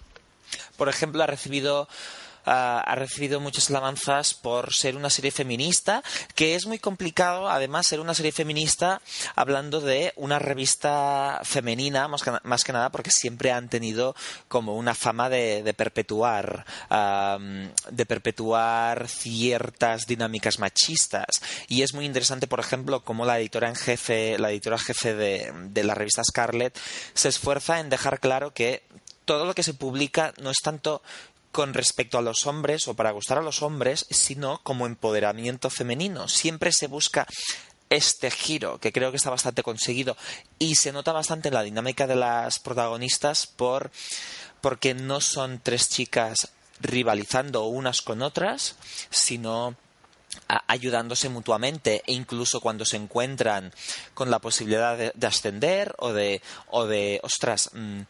Por 0.76 0.88
ejemplo, 0.88 1.23
ha 1.23 1.26
recibido 1.26 1.88
ha 2.44 2.94
recibido 2.94 3.40
muchas 3.40 3.70
alabanzas 3.70 4.35
por 4.35 4.75
ser 4.75 4.97
una 4.97 5.11
serie 5.11 5.30
feminista, 5.30 6.02
que 6.35 6.54
es 6.54 6.66
muy 6.66 6.78
complicado, 6.78 7.49
además, 7.49 7.87
ser 7.87 8.00
una 8.00 8.14
serie 8.14 8.32
feminista 8.32 9.00
hablando 9.35 9.80
de 9.80 10.12
una 10.16 10.38
revista 10.38 11.40
femenina, 11.44 12.09
más 12.09 12.64
que, 12.64 12.73
nada 12.73 12.90
porque 12.90 13.11
siempre 13.11 13.52
han 13.52 13.68
tenido 13.68 14.14
como 14.49 14.76
una 14.76 14.94
fama 14.94 15.28
de, 15.28 15.75
perpetuar, 15.76 16.64
de 17.90 18.06
perpetuar 18.06 19.09
ciertas 19.09 20.06
dinámicas 20.06 20.59
machistas. 20.59 21.42
Y 21.68 21.82
es 21.82 21.94
muy 21.94 22.04
interesante, 22.04 22.47
por 22.47 22.61
ejemplo, 22.61 23.04
cómo 23.04 23.25
la 23.25 23.38
editora 23.38 23.68
en 23.68 23.76
jefe, 23.76 24.38
la 24.38 24.50
editora 24.50 24.78
jefe 24.78 25.14
de, 25.14 25.52
de 25.70 25.85
la 25.85 25.94
revista 25.94 26.23
Scarlet 26.25 26.78
se 27.14 27.28
esfuerza 27.28 27.80
en 27.80 27.90
dejar 27.90 28.20
claro 28.20 28.52
que 28.52 28.82
todo 29.25 29.44
lo 29.44 29.54
que 29.54 29.62
se 29.62 29.75
publica 29.75 30.35
no 30.42 30.50
es 30.50 30.59
tanto 30.61 31.02
con 31.52 31.75
respecto 31.75 32.19
a 32.19 32.23
los 32.23 32.47
hombres 32.47 32.87
o 32.88 32.95
para 32.95 33.11
gustar 33.11 33.38
a 33.38 33.42
los 33.42 33.62
hombres, 33.62 34.07
sino 34.11 34.61
como 34.62 34.87
empoderamiento 34.87 35.71
femenino. 35.71 36.28
Siempre 36.28 36.73
se 36.73 36.87
busca 36.87 37.26
este 37.90 38.30
giro, 38.30 38.78
que 38.78 38.92
creo 38.92 39.11
que 39.11 39.16
está 39.16 39.30
bastante 39.30 39.64
conseguido 39.64 40.16
y 40.59 40.76
se 40.76 40.92
nota 40.92 41.12
bastante 41.12 41.49
en 41.49 41.54
la 41.54 41.62
dinámica 41.62 42.07
de 42.07 42.14
las 42.14 42.61
protagonistas 42.61 43.47
por 43.47 43.90
porque 44.61 44.95
no 44.95 45.21
son 45.21 45.61
tres 45.62 45.88
chicas 45.88 46.50
rivalizando 46.80 47.64
unas 47.66 48.00
con 48.02 48.23
otras, 48.23 48.76
sino 49.11 49.75
ayudándose 50.69 51.28
mutuamente 51.28 52.02
e 52.07 52.12
incluso 52.12 52.61
cuando 52.61 52.85
se 52.85 52.97
encuentran 52.97 53.73
con 54.14 54.30
la 54.30 54.38
posibilidad 54.38 54.97
de, 54.97 55.26
ascender 55.26 55.95
o 55.99 56.12
de 56.12 56.40
o 56.69 56.87
de 56.87 57.21
ostras 57.23 57.71
mm, 57.73 58.02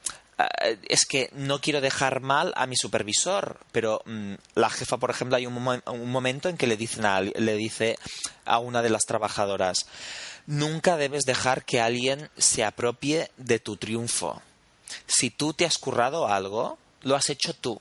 es 0.88 1.04
que 1.06 1.30
no 1.32 1.61
quiero 1.61 1.80
dejar 1.80 2.20
mal 2.20 2.52
a 2.56 2.66
mi 2.66 2.76
supervisor, 2.76 3.59
pero 3.73 4.02
mm, 4.04 4.35
la 4.54 4.70
jefa, 4.70 4.99
por 4.99 5.11
ejemplo, 5.11 5.37
hay 5.37 5.47
un, 5.47 5.54
momento 6.11 6.49
en 6.49 6.56
que 6.56 6.66
le, 6.66 6.76
dicen 6.76 7.04
le 7.35 7.54
dice 7.56 7.99
a 8.44 8.59
una 8.59 8.82
de 8.82 8.90
las 8.90 9.02
trabajadoras, 9.06 9.87
nunca 10.47 10.97
debes 10.97 11.25
dejar 11.25 11.64
que 11.64 11.80
alguien 11.80 12.30
se 12.37 12.64
apropie 12.64 13.30
de 13.37 13.59
tu 13.59 13.76
triunfo. 13.76 14.42
Si 15.06 15.30
tú 15.30 15.52
te 15.52 15.64
has 15.64 15.78
currado 15.78 16.28
algo, 16.28 16.78
lo 17.02 17.16
has 17.16 17.30
hecho 17.30 17.54
tú 17.54 17.80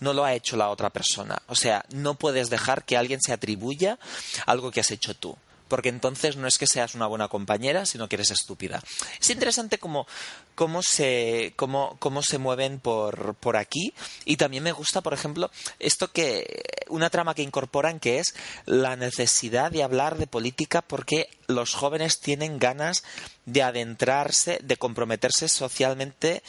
no 0.00 0.12
lo 0.12 0.24
ha 0.24 0.34
hecho 0.34 0.56
la 0.56 0.68
otra 0.68 0.90
persona. 0.90 1.40
O 1.46 1.54
sea, 1.54 1.84
no 1.90 2.14
puedes 2.14 2.50
dejar 2.50 2.84
que 2.84 2.96
alguien 2.96 3.20
se 3.20 3.32
atribuya 3.32 4.00
algo 4.46 4.72
que 4.72 4.80
has 4.80 4.90
hecho 4.90 5.14
tú 5.14 5.38
porque 5.72 5.88
entonces 5.88 6.36
no 6.36 6.46
es 6.46 6.58
que 6.58 6.66
seas 6.66 6.94
una 6.94 7.06
buena 7.06 7.28
compañera, 7.28 7.86
sino 7.86 8.06
que 8.06 8.16
eres 8.16 8.30
estúpida. 8.30 8.82
Es 9.18 9.30
interesante 9.30 9.78
cómo, 9.78 10.06
cómo, 10.54 10.82
se, 10.82 11.54
cómo, 11.56 11.96
cómo 11.98 12.20
se 12.20 12.36
mueven 12.36 12.78
por, 12.78 13.36
por 13.36 13.56
aquí 13.56 13.94
y 14.26 14.36
también 14.36 14.64
me 14.64 14.72
gusta, 14.72 15.00
por 15.00 15.14
ejemplo, 15.14 15.50
esto 15.78 16.12
que 16.12 16.62
una 16.88 17.08
trama 17.08 17.34
que 17.34 17.40
incorporan 17.40 18.00
que 18.00 18.18
es 18.18 18.34
la 18.66 18.96
necesidad 18.96 19.70
de 19.70 19.82
hablar 19.82 20.18
de 20.18 20.26
política 20.26 20.82
porque 20.82 21.30
los 21.46 21.72
jóvenes 21.72 22.20
tienen 22.20 22.58
ganas 22.58 23.02
de 23.46 23.62
adentrarse, 23.62 24.58
de 24.62 24.76
comprometerse 24.76 25.48
socialmente 25.48 26.42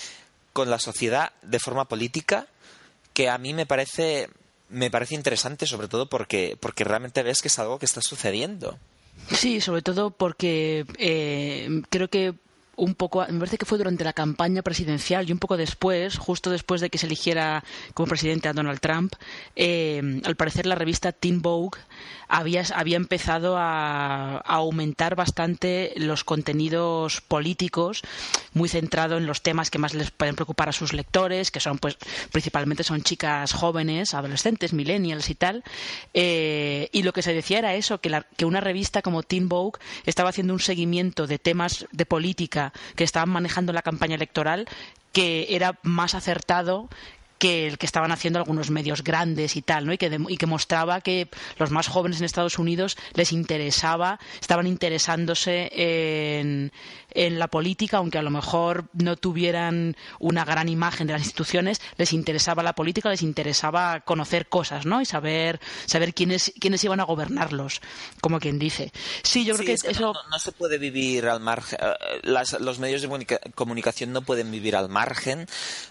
con 0.52 0.70
la 0.70 0.80
sociedad 0.80 1.32
de 1.44 1.60
forma 1.60 1.86
política 1.86 2.48
que 3.14 3.30
a 3.30 3.38
mí 3.38 3.54
me 3.54 3.66
parece 3.66 4.30
me 4.68 4.92
parece 4.92 5.16
interesante 5.16 5.66
sobre 5.66 5.88
todo 5.88 6.10
porque 6.10 6.58
porque 6.60 6.84
realmente 6.84 7.24
ves 7.24 7.42
que 7.42 7.48
es 7.48 7.58
algo 7.58 7.80
que 7.80 7.86
está 7.86 8.02
sucediendo. 8.02 8.78
Sí, 9.32 9.62
sobre 9.62 9.82
todo 9.82 10.12
porque 10.12 10.86
eh, 10.98 11.82
creo 11.90 12.10
que 12.10 12.36
un 12.76 12.96
poco, 12.96 13.26
me 13.30 13.40
parece 13.40 13.58
que 13.58 13.66
fue 13.66 13.78
durante 13.78 14.04
la 14.04 14.14
campaña 14.14 14.62
presidencial 14.62 15.30
y 15.30 15.32
un 15.32 15.40
poco 15.40 15.58
después, 15.58 16.18
justo 16.18 16.50
después 16.50 16.82
de 16.82 16.90
que 16.90 16.98
se 16.98 17.06
eligiera 17.06 17.64
como 17.94 18.08
presidente 18.08 18.48
a 18.50 18.54
Donald 18.54 18.80
Trump, 18.80 19.14
eh, 19.56 20.22
al 20.24 20.36
parecer 20.36 20.66
la 20.66 20.76
revista 20.76 21.12
Teen 21.12 21.42
Vogue 21.42 21.80
había, 22.28 22.64
había 22.74 22.98
empezado 22.98 23.58
a, 23.58 24.38
aumentar 24.38 25.16
bastante 25.16 25.94
los 25.98 26.24
contenidos 26.24 27.22
políticos, 27.22 28.02
muy 28.54 28.70
centrado 28.70 29.18
en 29.18 29.26
los 29.26 29.42
temas 29.42 29.70
que 29.70 29.78
más 29.78 29.94
les 29.94 30.12
pueden 30.12 30.36
preocupar 30.36 30.70
a 30.70 30.72
sus 30.72 30.94
lectores, 30.94 31.52
que 31.52 31.60
son 31.60 31.78
pues 31.78 31.98
principalmente 32.32 32.84
son 32.84 33.04
chicas 33.04 33.54
jóvenes, 33.54 34.14
adolescentes, 34.14 34.74
millennials 34.74 35.30
y 35.30 35.36
tal. 35.36 35.64
Eh, 36.14 36.90
y 36.92 37.04
lo 37.04 37.14
que 37.14 37.22
se 37.22 37.34
decía 37.34 37.60
era 37.60 37.76
eso, 37.76 38.00
que, 38.00 38.10
la, 38.10 38.26
que 38.36 38.46
una 38.46 38.62
revista 38.62 39.02
como 39.02 39.24
Teen 39.24 39.50
Vogue 39.50 39.80
estaba 40.06 40.30
haciendo 40.30 40.54
un 40.54 40.60
seguimiento 40.60 41.28
de 41.28 41.40
temas 41.40 41.86
de 41.92 42.06
política 42.06 42.63
que 42.96 43.04
estaban 43.04 43.30
manejando 43.30 43.74
la 43.74 43.82
campaña 43.82 44.16
electoral 44.16 44.68
que 45.12 45.48
era 45.50 45.78
más 45.84 46.16
acertado 46.16 46.90
que 47.44 47.68
el 47.68 47.78
que 47.78 47.86
estaban 47.86 48.14
haciendo 48.14 48.40
algunos 48.40 48.70
medios 48.70 49.04
grandes 49.04 49.58
y 49.58 49.62
tal, 49.62 49.86
¿no? 49.86 49.92
Y 49.92 49.98
que, 49.98 50.18
y 50.30 50.38
que 50.38 50.46
mostraba 50.46 51.02
que 51.02 51.28
los 51.58 51.72
más 51.72 51.90
jóvenes 51.90 52.20
en 52.20 52.26
Estados 52.26 52.58
Unidos 52.58 52.96
les 53.16 53.34
interesaba, 53.34 54.18
estaban 54.40 54.66
interesándose 54.66 55.70
en, 55.76 56.72
en 57.16 57.40
la 57.40 57.48
política, 57.48 57.98
aunque 57.98 58.18
a 58.18 58.22
lo 58.22 58.30
mejor 58.30 58.86
no 58.94 59.16
tuvieran 59.16 59.96
una 60.20 60.46
gran 60.46 60.70
imagen 60.70 61.08
de 61.08 61.14
las 61.14 61.24
instituciones, 61.24 61.82
les 61.98 62.14
interesaba 62.14 62.64
la 62.64 62.74
política, 62.74 63.10
les 63.10 63.22
interesaba 63.22 64.02
conocer 64.02 64.48
cosas, 64.48 64.86
¿no? 64.86 65.02
Y 65.02 65.06
saber, 65.06 65.60
saber 65.86 66.14
quiénes, 66.14 66.54
quiénes 66.60 66.84
iban 66.84 67.00
a 67.00 67.04
gobernarlos, 67.04 67.82
como 68.22 68.40
quien 68.40 68.60
dice. 68.60 68.92
Sí, 69.24 69.46
yo 69.46 69.56
creo 69.56 69.66
que, 69.66 69.74
eso... 69.74 70.14
No, 70.30 70.40
se 70.40 70.52
puede 70.52 70.78
vivir 70.78 71.28
al 71.28 71.40
margen, 71.40 71.80
eh, 71.82 72.46
los 72.60 72.80
medios 72.80 73.02
de 73.02 73.40
comunicación 73.56 74.12
no 74.12 74.22
pueden 74.22 74.52
vivir 74.52 74.76
al 74.76 74.90
margen 74.90 75.48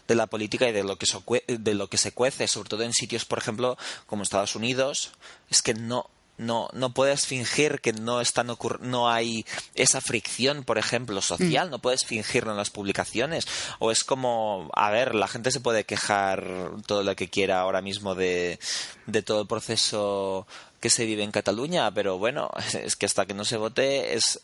de 0.06 0.14
la 0.14 0.26
política 0.26 0.68
y 0.68 0.72
de 0.72 0.84
lo 0.84 0.96
que 0.96 1.06
de 1.46 1.74
lo 1.74 1.88
que 1.88 1.98
se 1.98 2.12
cuece, 2.12 2.48
sobre 2.48 2.68
todo 2.68 2.82
en 2.82 2.92
sitios, 2.92 3.24
por 3.24 3.38
ejemplo, 3.38 3.76
como 4.06 4.22
Estados 4.22 4.56
Unidos, 4.56 5.12
es 5.50 5.62
que 5.62 5.74
no 5.74 6.10
no, 6.42 6.68
no 6.72 6.92
puedes 6.92 7.26
fingir 7.26 7.80
que 7.80 7.92
no 7.92 8.20
están 8.20 8.50
no 8.80 9.10
hay 9.10 9.46
esa 9.74 10.00
fricción, 10.00 10.64
por 10.64 10.78
ejemplo, 10.78 11.20
social, 11.22 11.68
mm. 11.68 11.70
no 11.70 11.78
puedes 11.78 12.04
fingirlo 12.04 12.50
en 12.50 12.56
las 12.56 12.70
publicaciones. 12.70 13.46
O 13.78 13.90
es 13.90 14.04
como, 14.04 14.70
a 14.74 14.90
ver, 14.90 15.14
la 15.14 15.28
gente 15.28 15.50
se 15.50 15.60
puede 15.60 15.84
quejar 15.84 16.44
todo 16.86 17.02
lo 17.02 17.16
que 17.16 17.30
quiera 17.30 17.60
ahora 17.60 17.82
mismo 17.82 18.14
de, 18.14 18.58
de 19.06 19.22
todo 19.22 19.42
el 19.42 19.46
proceso 19.46 20.46
que 20.80 20.90
se 20.90 21.06
vive 21.06 21.22
en 21.22 21.30
Cataluña, 21.30 21.90
pero 21.92 22.18
bueno, 22.18 22.50
es 22.74 22.96
que 22.96 23.06
hasta 23.06 23.26
que 23.26 23.34
no 23.34 23.44
se 23.44 23.56
vote 23.56 24.14
es, 24.14 24.40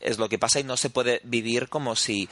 es 0.00 0.18
lo 0.18 0.28
que 0.28 0.38
pasa 0.38 0.60
y 0.60 0.64
no 0.64 0.76
se 0.76 0.90
puede 0.90 1.20
vivir 1.24 1.68
como 1.68 1.94
si 1.94 2.28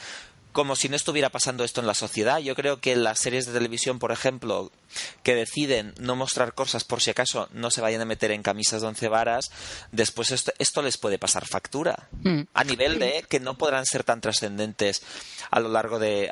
como 0.53 0.75
si 0.75 0.87
no 0.87 0.95
estuviera 0.95 1.31
pasando 1.31 1.63
esto 1.63 1.81
en 1.81 1.87
la 1.87 1.95
sociedad. 1.95 2.37
Yo 2.37 2.55
creo 2.55 2.79
que 2.79 2.95
las 2.95 3.19
series 3.19 3.47
de 3.47 3.53
televisión, 3.53 3.97
por 3.97 4.11
ejemplo, 4.11 4.71
que 5.23 5.35
deciden 5.35 5.93
no 5.99 6.15
mostrar 6.15 6.53
cosas 6.53 6.83
por 6.83 7.01
si 7.01 7.11
acaso 7.11 7.49
no 7.53 7.71
se 7.71 7.81
vayan 7.81 8.01
a 8.01 8.05
meter 8.05 8.31
en 8.31 8.43
camisas 8.43 8.81
de 8.81 8.87
once 8.87 9.07
varas, 9.07 9.51
después 9.91 10.31
esto, 10.31 10.81
les 10.81 10.97
puede 10.97 11.17
pasar 11.17 11.47
factura. 11.47 12.09
Mm. 12.23 12.41
A 12.53 12.63
nivel 12.63 12.99
de 12.99 13.25
que 13.29 13.39
no 13.39 13.57
podrán 13.57 13.85
ser 13.85 14.03
tan 14.03 14.21
trascendentes 14.21 15.01
a 15.51 15.59
lo 15.59 15.69
largo 15.69 15.99
de 15.99 16.29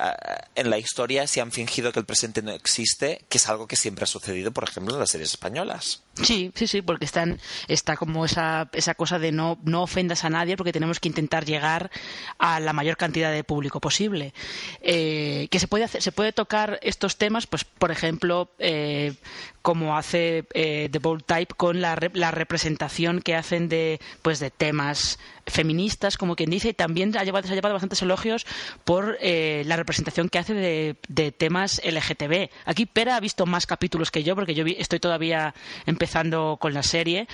en 0.55 0.69
la 0.69 0.77
historia 0.77 1.27
si 1.27 1.39
han 1.39 1.51
fingido 1.51 1.91
que 1.91 1.99
el 1.99 2.05
presente 2.05 2.41
no 2.41 2.51
existe, 2.51 3.23
que 3.29 3.37
es 3.37 3.49
algo 3.49 3.67
que 3.67 3.75
siempre 3.75 4.03
ha 4.03 4.07
sucedido, 4.07 4.51
por 4.51 4.63
ejemplo, 4.63 4.93
en 4.93 4.99
las 4.99 5.09
series 5.09 5.31
españolas. 5.31 6.03
Sí, 6.15 6.51
sí, 6.55 6.67
sí, 6.67 6.81
porque 6.81 7.05
están, 7.05 7.39
está 7.67 7.95
como 7.95 8.25
esa, 8.25 8.69
esa 8.73 8.95
cosa 8.95 9.17
de 9.17 9.31
no, 9.31 9.57
no 9.63 9.81
ofendas 9.83 10.25
a 10.25 10.29
nadie 10.29 10.57
porque 10.57 10.73
tenemos 10.73 10.99
que 10.99 11.07
intentar 11.07 11.45
llegar 11.45 11.89
a 12.37 12.59
la 12.59 12.73
mayor 12.73 12.97
cantidad 12.97 13.31
de 13.31 13.43
público 13.43 13.79
posible. 13.79 14.33
Eh, 14.81 15.47
que 15.49 15.59
se 15.59 15.67
puede 15.67 15.85
hacer, 15.85 16.01
se 16.01 16.11
puede 16.11 16.33
tocar 16.33 16.79
estos 16.81 17.17
temas, 17.17 17.47
pues 17.47 17.63
por 17.63 17.91
ejemplo, 17.91 18.50
eh, 18.59 19.13
como 19.61 19.95
hace 19.97 20.45
eh, 20.53 20.89
The 20.91 20.99
Bold 20.99 21.23
Type 21.25 21.53
con 21.55 21.81
la, 21.81 21.97
la, 22.13 22.31
representación 22.31 23.21
que 23.21 23.35
hacen 23.35 23.69
de, 23.69 23.99
pues, 24.21 24.39
de 24.39 24.49
temas 24.49 25.19
feministas, 25.45 26.17
como 26.17 26.35
quien 26.35 26.49
dice, 26.49 26.69
y 26.69 26.73
también 26.73 27.15
ha 27.17 27.23
llevado, 27.23 27.47
se 27.47 27.53
ha 27.53 27.55
llevado 27.55 27.73
bastantes 27.73 28.01
elogios 28.01 28.45
por 28.83 29.17
eh, 29.21 29.63
la 29.65 29.75
representación 29.75 30.29
que 30.29 30.39
hace 30.39 30.53
de, 30.53 31.31
temas 31.31 31.81
LGTB. 31.83 32.49
Aquí 32.65 32.85
Pera 32.85 33.15
ha 33.15 33.19
visto 33.19 33.45
más 33.45 33.67
capítulos 33.67 34.11
que 34.11 34.23
yo, 34.23 34.35
porque 34.35 34.55
yo 34.55 34.65
estoy 34.65 34.99
todavía 34.99 35.53
empezando 35.85 36.57
con 36.59 36.73
la 36.73 36.83
serie, 36.83 37.27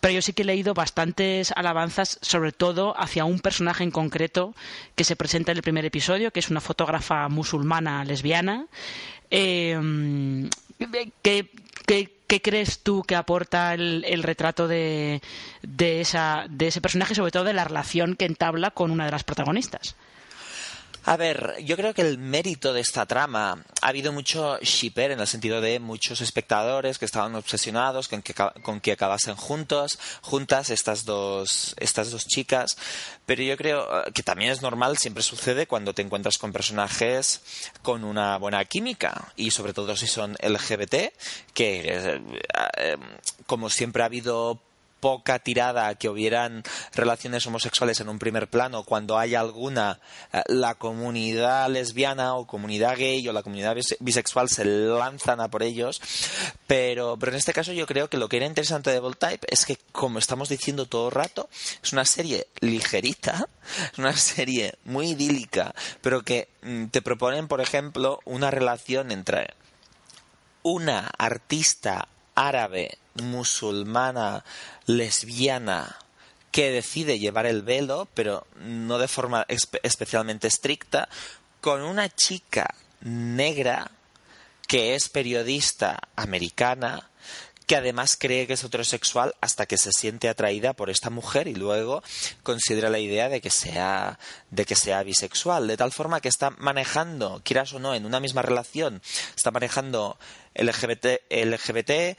pero 0.00 0.14
yo 0.14 0.22
sí 0.22 0.32
que 0.32 0.42
he 0.42 0.46
leído 0.46 0.74
bastantes 0.74 1.52
alabanzas, 1.52 2.18
sobre 2.22 2.52
todo 2.52 2.98
hacia 2.98 3.24
un 3.24 3.40
personaje 3.40 3.84
en 3.84 3.90
concreto 3.90 4.54
que 4.94 5.04
se 5.04 5.16
presenta 5.16 5.52
en 5.52 5.58
el 5.58 5.62
primer 5.62 5.84
episodio, 5.84 6.30
que 6.30 6.40
es 6.40 6.50
una 6.50 6.60
fotógrafa 6.60 7.28
musulmana 7.28 8.04
lesbiana. 8.04 8.66
¿Qué, 11.22 11.50
qué, 12.26 12.42
crees 12.42 12.80
tú 12.80 13.02
que 13.02 13.16
aporta 13.16 13.74
el, 13.74 14.04
el 14.06 14.22
retrato 14.22 14.66
de, 14.66 15.20
esa, 15.78 16.46
de 16.48 16.66
ese 16.68 16.80
personaje, 16.80 17.14
sobre 17.14 17.30
todo 17.30 17.44
de 17.44 17.52
la 17.52 17.64
relación 17.64 18.16
que 18.16 18.24
entabla 18.24 18.70
con 18.70 18.90
una 18.90 19.04
de 19.04 19.12
las 19.12 19.24
protagonistas? 19.24 19.96
A 21.06 21.18
ver, 21.18 21.56
yo 21.62 21.76
creo 21.76 21.92
que 21.92 22.00
el 22.00 22.16
mérito 22.16 22.72
de 22.72 22.80
esta 22.80 23.04
trama 23.04 23.62
ha 23.82 23.88
habido 23.88 24.10
mucho 24.10 24.58
shipper 24.60 25.10
en 25.10 25.20
el 25.20 25.26
sentido 25.26 25.60
de 25.60 25.78
muchos 25.78 26.22
espectadores 26.22 26.98
que 26.98 27.04
estaban 27.04 27.34
obsesionados 27.34 28.08
con 28.08 28.22
que, 28.22 28.32
con 28.34 28.80
que 28.80 28.92
acabasen 28.92 29.36
juntos, 29.36 29.98
juntas 30.22 30.70
estas 30.70 31.04
dos, 31.04 31.74
estas 31.78 32.10
dos 32.10 32.26
chicas. 32.26 32.78
Pero 33.26 33.42
yo 33.42 33.56
creo 33.58 34.06
eh, 34.06 34.12
que 34.14 34.22
también 34.22 34.50
es 34.50 34.62
normal, 34.62 34.96
siempre 34.96 35.22
sucede 35.22 35.66
cuando 35.66 35.92
te 35.92 36.00
encuentras 36.00 36.38
con 36.38 36.52
personajes 36.52 37.42
con 37.82 38.02
una 38.02 38.38
buena 38.38 38.64
química 38.64 39.32
y 39.36 39.50
sobre 39.50 39.74
todo 39.74 39.96
si 39.96 40.06
son 40.06 40.36
LGBT, 40.42 41.12
que 41.52 41.82
eh, 41.86 42.22
eh, 42.78 42.96
como 43.46 43.68
siempre 43.68 44.02
ha 44.02 44.06
habido 44.06 44.58
poca 45.04 45.38
tirada 45.38 45.94
que 45.96 46.08
hubieran 46.08 46.62
relaciones 46.94 47.46
homosexuales 47.46 48.00
en 48.00 48.08
un 48.08 48.18
primer 48.18 48.48
plano 48.48 48.84
cuando 48.84 49.18
hay 49.18 49.34
alguna, 49.34 50.00
eh, 50.32 50.40
la 50.46 50.76
comunidad 50.76 51.68
lesbiana 51.68 52.36
o 52.36 52.46
comunidad 52.46 52.96
gay 52.96 53.28
o 53.28 53.34
la 53.34 53.42
comunidad 53.42 53.76
bisexual 54.00 54.48
se 54.48 54.64
lanzan 54.64 55.42
a 55.42 55.48
por 55.48 55.62
ellos. 55.62 56.00
Pero, 56.66 57.18
pero 57.20 57.32
en 57.32 57.36
este 57.36 57.52
caso 57.52 57.74
yo 57.74 57.84
creo 57.84 58.08
que 58.08 58.16
lo 58.16 58.30
que 58.30 58.38
era 58.38 58.46
interesante 58.46 58.92
de 58.92 58.98
Voltype 58.98 59.46
es 59.46 59.66
que, 59.66 59.76
como 59.92 60.18
estamos 60.18 60.48
diciendo 60.48 60.86
todo 60.86 61.08
el 61.08 61.14
rato, 61.14 61.50
es 61.82 61.92
una 61.92 62.06
serie 62.06 62.46
ligerita, 62.60 63.46
una 63.98 64.16
serie 64.16 64.76
muy 64.86 65.10
idílica, 65.10 65.74
pero 66.00 66.22
que 66.22 66.48
mm, 66.62 66.86
te 66.86 67.02
proponen, 67.02 67.46
por 67.46 67.60
ejemplo, 67.60 68.20
una 68.24 68.50
relación 68.50 69.12
entre 69.12 69.52
una 70.62 71.10
artista 71.18 72.08
árabe, 72.34 72.96
musulmana, 73.22 74.44
lesbiana, 74.86 75.96
que 76.50 76.70
decide 76.70 77.18
llevar 77.18 77.46
el 77.46 77.62
velo, 77.62 78.08
pero 78.14 78.46
no 78.60 78.98
de 78.98 79.08
forma 79.08 79.46
especialmente 79.82 80.48
estricta, 80.48 81.08
con 81.60 81.82
una 81.82 82.08
chica 82.08 82.74
negra 83.00 83.90
que 84.66 84.94
es 84.94 85.08
periodista 85.08 85.98
americana, 86.16 87.10
que 87.66 87.76
además 87.76 88.16
cree 88.18 88.46
que 88.46 88.54
es 88.54 88.64
heterosexual 88.64 89.34
hasta 89.40 89.66
que 89.66 89.78
se 89.78 89.90
siente 89.92 90.28
atraída 90.28 90.72
por 90.72 90.90
esta 90.90 91.10
mujer 91.10 91.48
y 91.48 91.54
luego 91.54 92.02
considera 92.42 92.90
la 92.90 92.98
idea 92.98 93.28
de 93.28 93.40
que 93.40 93.50
sea 93.50 94.18
de 94.50 94.64
que 94.64 94.76
sea 94.76 95.02
bisexual 95.02 95.66
de 95.66 95.76
tal 95.76 95.92
forma 95.92 96.20
que 96.20 96.28
está 96.28 96.50
manejando 96.50 97.40
quieras 97.44 97.72
o 97.72 97.78
no 97.78 97.94
en 97.94 98.06
una 98.06 98.20
misma 98.20 98.42
relación 98.42 99.02
está 99.36 99.50
manejando 99.50 100.18
LGBT, 100.54 101.22
LGBT 101.30 102.16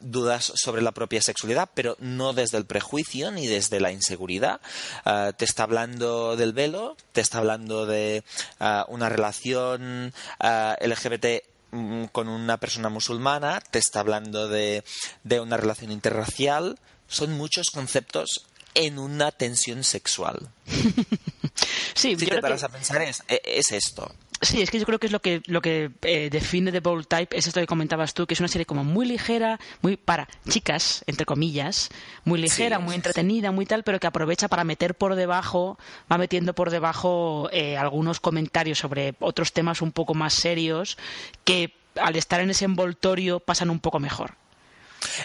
dudas 0.00 0.52
sobre 0.54 0.82
la 0.82 0.92
propia 0.92 1.20
sexualidad, 1.20 1.68
pero 1.74 1.96
no 2.00 2.32
desde 2.32 2.58
el 2.58 2.66
prejuicio 2.66 3.30
ni 3.30 3.46
desde 3.46 3.80
la 3.80 3.92
inseguridad. 3.92 4.60
Ah, 5.04 5.32
te 5.36 5.44
está 5.44 5.64
hablando 5.64 6.36
del 6.36 6.52
velo, 6.52 6.96
te 7.12 7.20
está 7.20 7.38
hablando 7.38 7.86
de 7.86 8.24
ah, 8.60 8.86
una 8.88 9.08
relación 9.08 10.12
ah, 10.40 10.76
LGBT 10.80 11.44
con 12.12 12.28
una 12.28 12.58
persona 12.58 12.88
musulmana, 12.88 13.60
te 13.70 13.78
está 13.78 14.00
hablando 14.00 14.48
de, 14.48 14.84
de 15.24 15.40
una 15.40 15.56
relación 15.56 15.90
interracial. 15.90 16.78
Son 17.08 17.32
muchos 17.32 17.70
conceptos 17.70 18.46
en 18.74 18.98
una 18.98 19.32
tensión 19.32 19.84
sexual. 19.84 20.50
sí, 21.94 22.16
si 22.16 22.26
te 22.26 22.40
paras 22.40 22.62
a 22.62 22.68
pensar, 22.68 23.00
es, 23.02 23.22
es 23.28 23.72
esto. 23.72 24.14
Sí, 24.42 24.60
es 24.60 24.70
que 24.70 24.78
yo 24.78 24.84
creo 24.84 24.98
que 24.98 25.06
es 25.06 25.12
lo 25.12 25.20
que, 25.20 25.42
lo 25.46 25.62
que 25.62 25.90
eh, 26.02 26.28
define 26.30 26.70
The 26.70 26.80
Bold 26.80 27.06
Type, 27.06 27.36
es 27.36 27.46
esto 27.46 27.60
que 27.60 27.66
comentabas 27.66 28.12
tú, 28.12 28.26
que 28.26 28.34
es 28.34 28.40
una 28.40 28.48
serie 28.48 28.66
como 28.66 28.84
muy 28.84 29.06
ligera, 29.06 29.58
muy 29.80 29.96
para 29.96 30.28
chicas, 30.48 31.02
entre 31.06 31.24
comillas, 31.24 31.88
muy 32.24 32.38
ligera, 32.38 32.78
muy 32.78 32.94
entretenida, 32.94 33.50
muy 33.50 33.64
tal, 33.64 33.82
pero 33.82 33.98
que 33.98 34.06
aprovecha 34.06 34.48
para 34.48 34.64
meter 34.64 34.94
por 34.94 35.14
debajo, 35.14 35.78
va 36.10 36.18
metiendo 36.18 36.54
por 36.54 36.70
debajo 36.70 37.48
eh, 37.50 37.78
algunos 37.78 38.20
comentarios 38.20 38.78
sobre 38.78 39.14
otros 39.20 39.54
temas 39.54 39.80
un 39.80 39.92
poco 39.92 40.12
más 40.12 40.34
serios 40.34 40.98
que 41.44 41.72
al 41.98 42.16
estar 42.16 42.40
en 42.40 42.50
ese 42.50 42.66
envoltorio 42.66 43.40
pasan 43.40 43.70
un 43.70 43.80
poco 43.80 44.00
mejor. 44.00 44.34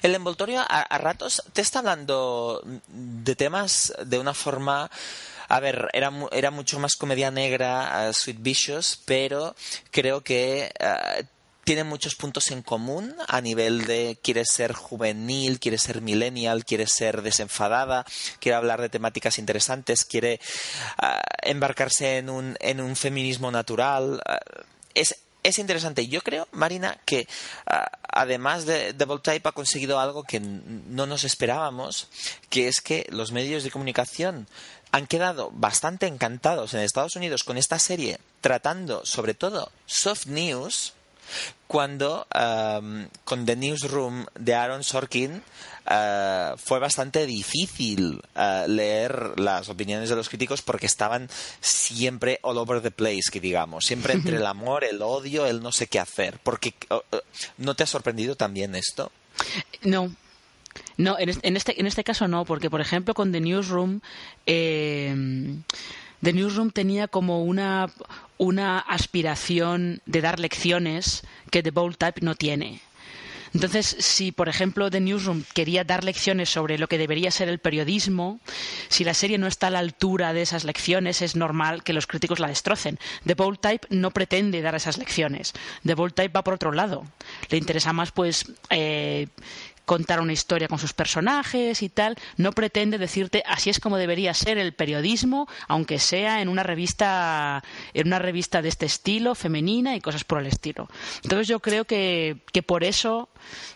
El 0.01 0.15
envoltorio 0.15 0.61
a 0.67 0.97
ratos 0.97 1.43
te 1.53 1.61
está 1.61 1.79
hablando 1.79 2.63
de 2.87 3.35
temas 3.35 3.93
de 4.05 4.19
una 4.19 4.33
forma 4.33 4.89
a 5.51 5.59
ver, 5.59 5.89
era, 5.91 6.11
era 6.31 6.49
mucho 6.49 6.79
más 6.79 6.95
comedia 6.95 7.29
negra, 7.29 8.07
uh, 8.09 8.13
Sweet 8.13 8.37
Vicious, 8.39 9.01
pero 9.03 9.53
creo 9.91 10.21
que 10.21 10.71
uh, 10.79 11.25
tiene 11.65 11.83
muchos 11.83 12.15
puntos 12.15 12.51
en 12.51 12.61
común 12.61 13.13
a 13.27 13.41
nivel 13.41 13.85
de 13.85 14.17
quiere 14.23 14.45
ser 14.45 14.71
juvenil, 14.71 15.59
quiere 15.59 15.77
ser 15.77 16.01
millennial, 16.01 16.63
quiere 16.63 16.87
ser 16.87 17.21
desenfadada, 17.21 18.05
quiere 18.39 18.55
hablar 18.55 18.79
de 18.79 18.87
temáticas 18.87 19.39
interesantes, 19.39 20.05
quiere 20.05 20.39
uh, 21.03 21.19
embarcarse 21.41 22.17
en 22.17 22.29
un, 22.29 22.55
en 22.61 22.79
un 22.79 22.95
feminismo 22.95 23.51
natural. 23.51 24.21
es, 24.93 25.17
es 25.43 25.59
interesante. 25.59 26.07
Yo 26.07 26.21
creo, 26.21 26.47
Marina, 26.51 26.97
que 27.05 27.27
además 28.03 28.65
de 28.65 28.93
Double 28.93 29.19
Type 29.19 29.49
ha 29.49 29.53
conseguido 29.53 29.99
algo 29.99 30.23
que 30.23 30.39
no 30.39 31.05
nos 31.05 31.23
esperábamos, 31.23 32.07
que 32.49 32.67
es 32.67 32.81
que 32.81 33.07
los 33.09 33.31
medios 33.31 33.63
de 33.63 33.71
comunicación 33.71 34.47
han 34.91 35.07
quedado 35.07 35.51
bastante 35.53 36.07
encantados 36.07 36.73
en 36.73 36.81
Estados 36.81 37.15
Unidos 37.15 37.43
con 37.43 37.57
esta 37.57 37.79
serie, 37.79 38.19
tratando 38.41 39.05
sobre 39.05 39.33
todo 39.33 39.71
soft 39.85 40.25
news, 40.27 40.93
cuando 41.67 42.27
um, 42.35 43.07
con 43.23 43.45
The 43.45 43.55
Newsroom 43.55 44.25
de 44.35 44.55
Aaron 44.55 44.83
Sorkin 44.83 45.41
uh, 45.89 46.57
fue 46.57 46.79
bastante 46.79 47.25
difícil 47.25 48.21
uh, 48.35 48.67
leer 48.67 49.39
las 49.39 49.69
opiniones 49.69 50.09
de 50.09 50.15
los 50.15 50.27
críticos 50.27 50.61
porque 50.61 50.85
estaban 50.85 51.29
siempre 51.61 52.39
all 52.41 52.57
over 52.57 52.81
the 52.81 52.91
place, 52.91 53.31
que 53.31 53.39
digamos, 53.39 53.85
siempre 53.85 54.13
entre 54.13 54.37
el 54.37 54.45
amor, 54.47 54.83
el 54.83 55.01
odio, 55.01 55.45
el 55.45 55.61
no 55.61 55.71
sé 55.71 55.87
qué 55.87 55.99
hacer. 55.99 56.39
Porque 56.43 56.73
uh, 56.89 57.17
¿no 57.57 57.75
te 57.75 57.83
ha 57.83 57.87
sorprendido 57.87 58.35
también 58.35 58.75
esto? 58.75 59.11
No, 59.81 60.11
no, 60.97 61.17
en 61.19 61.55
este, 61.55 61.79
en 61.79 61.87
este 61.87 62.03
caso 62.03 62.27
no, 62.27 62.45
porque 62.45 62.69
por 62.69 62.81
ejemplo 62.81 63.13
con 63.13 63.31
The 63.31 63.41
Newsroom, 63.41 64.01
eh, 64.45 65.15
The 66.21 66.33
Newsroom 66.33 66.71
tenía 66.71 67.07
como 67.07 67.43
una, 67.43 67.89
una 68.37 68.79
aspiración 68.79 70.01
de 70.05 70.21
dar 70.21 70.39
lecciones 70.39 71.23
que 71.49 71.63
The 71.63 71.71
Bold 71.71 71.97
Type 71.97 72.21
no 72.21 72.35
tiene. 72.35 72.81
Entonces, 73.53 73.97
si 73.99 74.31
por 74.31 74.47
ejemplo 74.47 74.89
The 74.89 75.01
Newsroom 75.01 75.43
quería 75.53 75.83
dar 75.83 76.03
lecciones 76.03 76.49
sobre 76.49 76.77
lo 76.77 76.87
que 76.87 76.97
debería 76.97 77.31
ser 77.31 77.49
el 77.49 77.59
periodismo, 77.59 78.39
si 78.87 79.03
la 79.03 79.13
serie 79.13 79.37
no 79.37 79.47
está 79.47 79.67
a 79.67 79.71
la 79.71 79.79
altura 79.79 80.33
de 80.33 80.41
esas 80.41 80.63
lecciones, 80.63 81.21
es 81.21 81.35
normal 81.35 81.83
que 81.83 81.93
los 81.93 82.07
críticos 82.07 82.39
la 82.39 82.47
destrocen. 82.47 82.97
The 83.25 83.33
Bold 83.33 83.59
Type 83.59 83.87
no 83.89 84.11
pretende 84.11 84.61
dar 84.61 84.75
esas 84.75 84.97
lecciones. 84.97 85.53
The 85.85 85.95
Bold 85.95 86.13
Type 86.13 86.33
va 86.33 86.43
por 86.43 86.53
otro 86.53 86.71
lado. 86.71 87.05
Le 87.49 87.57
interesa 87.57 87.91
más, 87.91 88.11
pues, 88.11 88.45
eh, 88.69 89.27
contar 89.85 90.19
una 90.19 90.33
historia 90.33 90.67
con 90.67 90.79
sus 90.79 90.93
personajes 90.93 91.81
y 91.81 91.89
tal, 91.89 92.17
no 92.37 92.51
pretende 92.51 92.97
decirte 92.97 93.43
así 93.45 93.69
es 93.69 93.79
como 93.79 93.97
debería 93.97 94.33
ser 94.33 94.57
el 94.57 94.73
periodismo, 94.73 95.47
aunque 95.67 95.99
sea 95.99 96.41
en 96.41 96.49
una 96.49 96.63
revista 96.63 97.63
en 97.93 98.07
una 98.07 98.19
revista 98.19 98.61
de 98.61 98.69
este 98.69 98.85
estilo, 98.85 99.35
femenina 99.35 99.95
y 99.95 100.01
cosas 100.01 100.23
por 100.23 100.39
el 100.39 100.47
estilo. 100.47 100.89
Entonces 101.23 101.47
yo 101.47 101.59
creo 101.59 101.85
que, 101.85 102.37
que 102.51 102.63
por 102.63 102.83
eso 102.83 103.29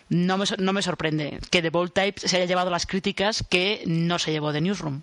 no 0.08 0.38
me, 0.38 0.44
no 0.58 0.72
me 0.72 0.82
sorprende 0.82 1.40
que 1.50 1.62
The 1.62 1.70
Bold 1.70 1.92
se 2.16 2.36
haya 2.36 2.46
llevado 2.46 2.70
las 2.70 2.86
críticas 2.86 3.44
que 3.48 3.82
no 3.86 4.18
se 4.18 4.32
llevó 4.32 4.52
de 4.52 4.60
Newsroom. 4.60 5.02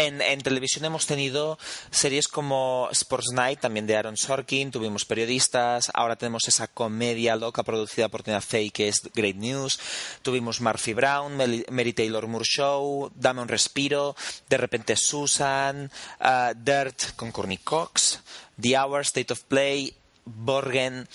En, 0.00 0.40
televisión 0.42 0.84
hemos 0.84 1.06
tenido 1.06 1.58
series 1.90 2.28
como 2.28 2.88
Sports 2.92 3.32
Night, 3.32 3.58
también 3.58 3.84
de 3.88 3.96
Aaron 3.96 4.16
Sorkin, 4.16 4.70
tuvimos 4.70 5.04
periodistas, 5.04 5.90
ahora 5.92 6.14
tenemos 6.14 6.46
esa 6.46 6.68
comedia 6.68 7.34
loca 7.34 7.64
producida 7.64 8.08
por 8.08 8.22
Tina 8.22 8.40
Fey 8.40 8.70
que 8.70 8.86
es 8.86 9.02
Great 9.12 9.34
News, 9.34 9.80
tuvimos 10.22 10.60
Murphy 10.60 10.94
Brown, 10.94 11.36
Mary 11.36 11.92
Taylor 11.94 12.28
Moore 12.28 12.44
Show, 12.48 13.10
Dame 13.16 13.42
un 13.42 13.48
respiro, 13.48 14.14
de 14.48 14.56
repente 14.56 14.94
Susan, 14.94 15.90
uh, 16.20 16.54
Dirt 16.56 17.16
con 17.16 17.32
Courtney 17.32 17.58
Cox, 17.58 18.20
The 18.60 18.78
Hour, 18.78 19.00
State 19.00 19.32
of 19.32 19.42
Play, 19.42 19.92
Borgen. 20.24 21.08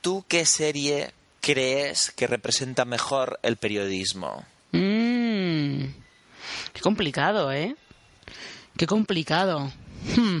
¿Tú 0.00 0.24
qué 0.26 0.46
serie 0.46 1.12
crees 1.40 2.10
que 2.10 2.26
representa 2.26 2.84
mejor 2.84 3.38
el 3.44 3.56
periodismo? 3.56 4.44
Mm, 4.72 5.84
qué 6.72 6.80
complicado, 6.80 7.52
¿eh? 7.52 7.76
Qué 8.76 8.86
complicado. 8.86 9.72
Hmm. 10.16 10.38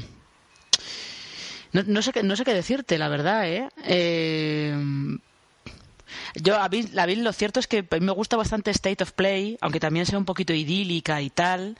No, 1.72 2.00
sé 2.00 2.12
qué, 2.12 2.22
no 2.22 2.36
sé 2.36 2.44
qué 2.44 2.54
decirte, 2.54 2.96
la 2.96 3.08
verdad, 3.08 3.48
¿eh? 3.48 3.68
eh 3.84 4.74
yo, 6.36 6.56
a 6.58 6.68
mí, 6.68 7.16
lo 7.16 7.32
cierto 7.32 7.60
es 7.60 7.66
que 7.66 7.84
me 8.00 8.12
gusta 8.12 8.36
bastante 8.36 8.70
State 8.70 9.02
of 9.02 9.12
Play, 9.12 9.58
aunque 9.60 9.80
también 9.80 10.06
sea 10.06 10.18
un 10.18 10.24
poquito 10.24 10.52
idílica 10.52 11.20
y 11.20 11.30
tal. 11.30 11.76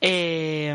Eh, 0.00 0.74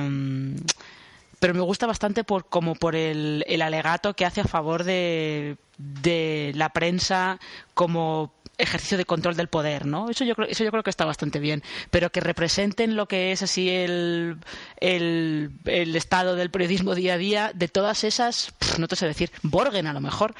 pero 1.39 1.53
me 1.53 1.61
gusta 1.61 1.87
bastante 1.87 2.23
por, 2.23 2.45
como 2.45 2.75
por 2.75 2.95
el, 2.95 3.43
el 3.47 3.61
alegato 3.61 4.13
que 4.15 4.25
hace 4.25 4.41
a 4.41 4.45
favor 4.45 4.83
de, 4.83 5.57
de 5.77 6.51
la 6.55 6.69
prensa 6.69 7.39
como 7.73 8.31
ejercicio 8.61 8.97
de 8.97 9.05
control 9.05 9.35
del 9.35 9.47
poder, 9.47 9.85
¿no? 9.85 10.09
Eso 10.09 10.23
yo 10.23 10.35
creo, 10.35 10.47
eso 10.47 10.63
yo 10.63 10.71
creo 10.71 10.83
que 10.83 10.89
está 10.89 11.05
bastante 11.05 11.39
bien, 11.39 11.63
pero 11.89 12.11
que 12.11 12.19
representen 12.19 12.95
lo 12.95 13.07
que 13.07 13.31
es 13.31 13.41
así 13.41 13.69
el, 13.69 14.37
el, 14.77 15.95
estado 15.95 16.35
del 16.35 16.51
periodismo 16.51 16.95
día 16.95 17.15
a 17.15 17.17
día, 17.17 17.51
de 17.53 17.67
todas 17.67 18.03
esas, 18.03 18.53
no 18.77 18.87
te 18.87 18.95
sé 18.95 19.07
decir, 19.07 19.31
Borgen 19.43 19.87
a 19.87 19.93
lo 19.93 20.01
mejor 20.01 20.35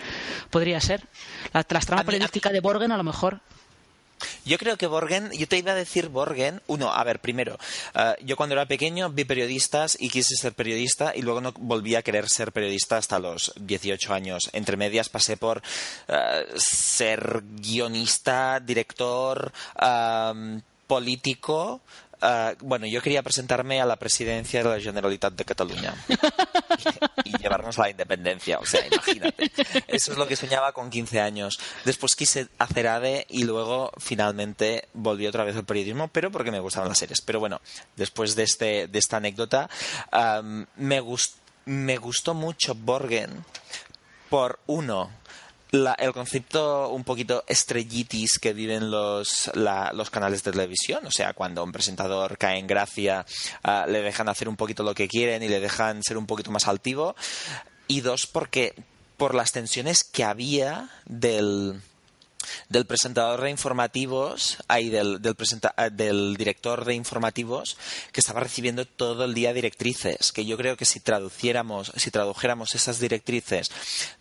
podría 0.50 0.80
ser. 0.82 1.08
La, 1.54 1.66
las 1.70 1.86
tramas 1.86 2.06
periodísticas 2.06 2.54
de 2.54 2.60
Borgen 2.60 2.92
a 2.92 2.98
lo 2.98 3.04
mejor 3.04 3.42
yo 4.46 4.58
creo 4.58 4.78
que 4.78 4.88
Borgen, 4.88 5.32
yo 5.32 5.48
te 5.48 5.58
iba 5.58 5.72
a 5.72 5.76
decir 5.76 6.10
Borgen, 6.10 6.62
uno, 6.68 6.94
a 6.94 7.04
ver, 7.04 7.20
primero, 7.20 7.58
eh, 7.96 8.16
yo 8.24 8.36
cuando 8.36 8.54
era 8.54 8.66
pequeño 8.66 9.10
vi 9.10 9.26
periodistas 9.26 9.98
y 10.00 10.10
quise 10.10 10.36
ser 10.36 10.54
periodista 10.54 11.14
y 11.16 11.22
luego 11.22 11.42
no 11.42 11.54
volví 11.58 11.96
a 11.96 12.02
querer 12.02 12.30
ser 12.30 12.52
periodista 12.52 12.98
hasta 12.98 13.20
los 13.20 13.54
18 13.60 14.14
años. 14.14 14.50
Entre 14.54 14.78
medias 14.78 15.10
pasé 15.10 15.38
por 15.38 15.62
eh, 16.08 16.46
ser 16.56 17.44
guionista, 17.44 18.60
director, 18.60 19.52
político, 20.88 21.82
Uh, 22.22 22.56
bueno, 22.64 22.86
yo 22.86 23.02
quería 23.02 23.24
presentarme 23.24 23.82
a 23.82 23.86
la 23.86 23.96
presidencia 23.96 24.64
de 24.64 24.70
la 24.70 24.80
Generalitat 24.80 25.34
de 25.34 25.44
Cataluña 25.44 25.96
y, 27.26 27.38
llevarnos 27.42 27.80
a 27.80 27.84
la 27.84 27.90
independencia. 27.90 28.60
O 28.60 28.66
sea, 28.66 28.86
imagínate. 28.86 29.52
Eso 29.88 30.12
es 30.12 30.18
lo 30.18 30.28
que 30.28 30.36
soñaba 30.36 30.72
con 30.72 30.92
15 30.92 31.20
años. 31.20 31.60
Después 31.84 32.16
quise 32.16 32.48
hacer 32.60 32.88
ADE 32.88 33.26
y 33.28 33.44
luego 33.44 33.92
finalmente 33.98 34.88
volví 34.94 35.26
otra 35.26 35.44
vez 35.44 35.56
al 35.56 35.66
periodismo, 35.66 36.10
pero 36.10 36.32
porque 36.32 36.52
me 36.52 36.60
gustaban 36.60 36.90
las 36.90 37.00
series. 37.00 37.22
Pero 37.22 37.40
bueno, 37.40 37.60
después 37.96 38.36
de, 38.36 38.44
este, 38.44 38.88
de 38.88 39.00
esta 39.00 39.18
anécdota, 39.18 39.68
me, 40.76 41.02
me 41.66 41.98
gustó 41.98 42.34
mucho 42.36 42.76
Borgen 42.76 43.44
por 44.30 44.60
uno 44.68 45.10
el 45.72 46.14
concepto 46.14 46.90
un 46.90 47.04
poquito 47.04 47.44
estrellitis 47.48 48.40
que 48.40 48.54
viven 48.54 48.92
los, 48.92 49.50
los 49.54 50.10
canales 50.10 50.44
de 50.44 50.52
televisión, 50.52 51.06
o 51.06 51.12
sea, 51.12 51.34
cuando 51.34 51.64
un 51.64 51.72
presentador 51.72 52.38
cae 52.38 52.60
en 52.60 52.68
gracia, 52.68 53.26
ah, 53.64 53.86
le 53.88 54.02
dejan 54.02 54.28
hacer 54.28 54.50
un 54.50 54.58
poquito 54.58 54.84
lo 54.84 54.94
que 54.94 55.08
quieren 55.08 55.44
y 55.44 55.48
le 55.48 55.60
dejan 55.60 56.04
ser 56.04 56.18
un 56.18 56.28
poquito 56.28 56.52
más 56.52 56.68
altivo. 56.68 57.16
Y 57.88 58.02
dos, 58.02 58.28
porque 58.28 58.74
por 59.18 59.36
las 59.36 59.52
tensiones 59.52 60.04
que 60.04 60.24
había 60.24 60.90
del, 61.06 61.82
del 62.70 62.86
presentador 62.86 63.42
de 63.42 63.50
informativos, 63.50 64.58
ahí 64.68 64.90
del, 64.90 65.22
del, 65.22 65.36
eh, 65.78 65.90
del, 65.92 66.36
director 66.36 66.86
de 66.86 66.96
informativos, 66.96 67.78
que 68.12 68.20
estaba 68.20 68.40
recibiendo 68.40 68.86
todo 68.86 69.26
el 69.26 69.34
día 69.34 69.54
directrices, 69.54 70.32
que 70.32 70.46
yo 70.46 70.58
creo 70.58 70.78
que 70.78 70.86
si 70.86 71.00
traduciéramos, 71.00 71.92
si 71.96 72.12
tradujéramos 72.12 72.76
esas 72.76 73.00
directrices 73.00 73.72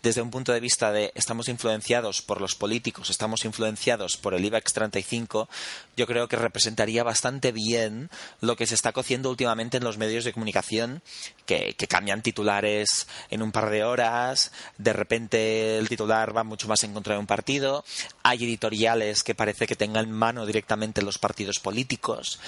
desde 0.02 0.22
un 0.22 0.30
punto 0.30 0.52
de 0.52 0.60
vista 0.60 0.92
de 0.92 1.12
estamos 1.14 1.48
influenciados 1.48 2.22
por 2.22 2.40
los 2.40 2.54
políticos, 2.54 3.10
estamos 3.10 3.44
influenciados 3.44 4.16
por 4.16 4.34
el 4.34 4.44
IBEX 4.44 4.72
35, 4.72 5.48
yo 5.96 6.06
creo 6.06 6.28
que 6.28 6.36
representaría 6.36 7.02
bastante 7.04 7.52
bien 7.52 8.10
lo 8.40 8.56
que 8.56 8.66
se 8.66 8.74
está 8.74 8.92
cociendo 8.92 9.30
últimamente 9.30 9.76
en 9.76 9.84
los 9.84 9.98
medios 9.98 10.24
de 10.24 10.32
comunicación, 10.32 11.02
que 11.46 11.74
cambian 11.88 12.22
titulares 12.22 13.08
en 13.30 13.42
un 13.42 13.50
par 13.50 13.70
de 13.70 13.82
horas, 13.82 14.52
de 14.78 14.92
repente 14.92 15.78
el 15.78 15.88
titular 15.88 16.36
va 16.36 16.44
mucho 16.44 16.68
más 16.68 16.84
en 16.84 16.92
contra 16.92 17.14
de 17.14 17.20
un 17.20 17.26
partido, 17.26 17.84
hay 18.22 18.44
editoriales 18.44 19.22
que 19.22 19.34
parece 19.34 19.66
que 19.66 19.76
tengan 19.76 20.10
mano 20.10 20.46
directamente 20.46 21.00
en 21.00 21.06
los 21.06 21.18
partidos 21.18 21.58
políticos, 21.58 22.40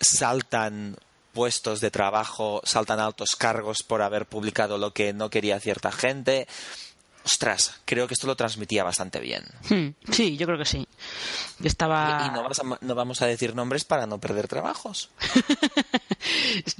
saltan 0.00 0.96
puestos 1.32 1.80
de 1.80 1.90
trabajo, 1.90 2.60
saltan 2.64 3.00
altos 3.00 3.30
cargos 3.36 3.82
por 3.82 4.02
haber 4.02 4.26
publicado 4.26 4.78
lo 4.78 4.92
que 4.92 5.12
no 5.12 5.30
quería 5.30 5.60
cierta 5.60 5.90
gente. 5.90 6.46
Ostras, 7.24 7.80
creo 7.84 8.08
que 8.08 8.14
esto 8.14 8.26
lo 8.26 8.34
transmitía 8.34 8.82
bastante 8.82 9.20
bien. 9.20 9.44
Hmm, 9.68 9.90
sí, 10.10 10.36
yo 10.36 10.46
creo 10.46 10.58
que 10.58 10.64
sí. 10.64 10.86
Estaba... 11.62 12.26
Y, 12.26 12.30
no, 12.84 12.94
vamos 12.94 13.22
a, 13.22 13.26
decir 13.26 13.54
nombres 13.54 13.84
para 13.84 14.06
no 14.06 14.18
perder 14.18 14.48
trabajos. 14.48 15.10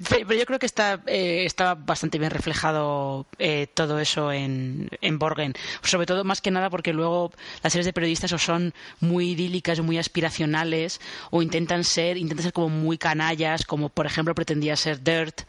Pero 0.09 0.35
yo 0.35 0.47
creo 0.47 0.59
que 0.59 0.67
está, 0.67 1.01
eh, 1.07 1.45
está 1.45 1.75
bastante 1.75 2.19
bien 2.19 2.31
reflejado 2.31 3.27
eh, 3.39 3.67
todo 3.73 3.99
eso 3.99 4.33
en, 4.33 4.89
en 5.01 5.19
Borgen. 5.19 5.55
Sobre 5.83 6.07
todo, 6.07 6.25
más 6.25 6.41
que 6.41 6.51
nada, 6.51 6.71
porque 6.71 6.93
luego 6.93 7.33
las 7.63 7.73
series 7.73 7.87
de 7.87 7.93
periodistas 7.93 8.33
o 8.33 8.39
son 8.39 8.75
muy 9.01 9.31
idílicas, 9.31 9.81
muy 9.81 9.99
aspiracionales, 9.99 11.01
o 11.31 11.43
intentan 11.43 11.85
ser, 11.85 12.17
intentan 12.17 12.45
ser 12.45 12.53
como 12.53 12.69
muy 12.69 12.99
canallas, 12.99 13.65
como 13.65 13.89
por 13.89 14.07
ejemplo 14.07 14.35
pretendía 14.35 14.77
ser 14.77 15.03
Dirt, 15.03 15.43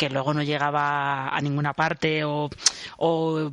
que 0.00 0.08
luego 0.08 0.32
no 0.32 0.42
llegaba 0.42 1.28
a 1.28 1.40
ninguna 1.42 1.74
parte 1.74 2.24
o, 2.24 2.48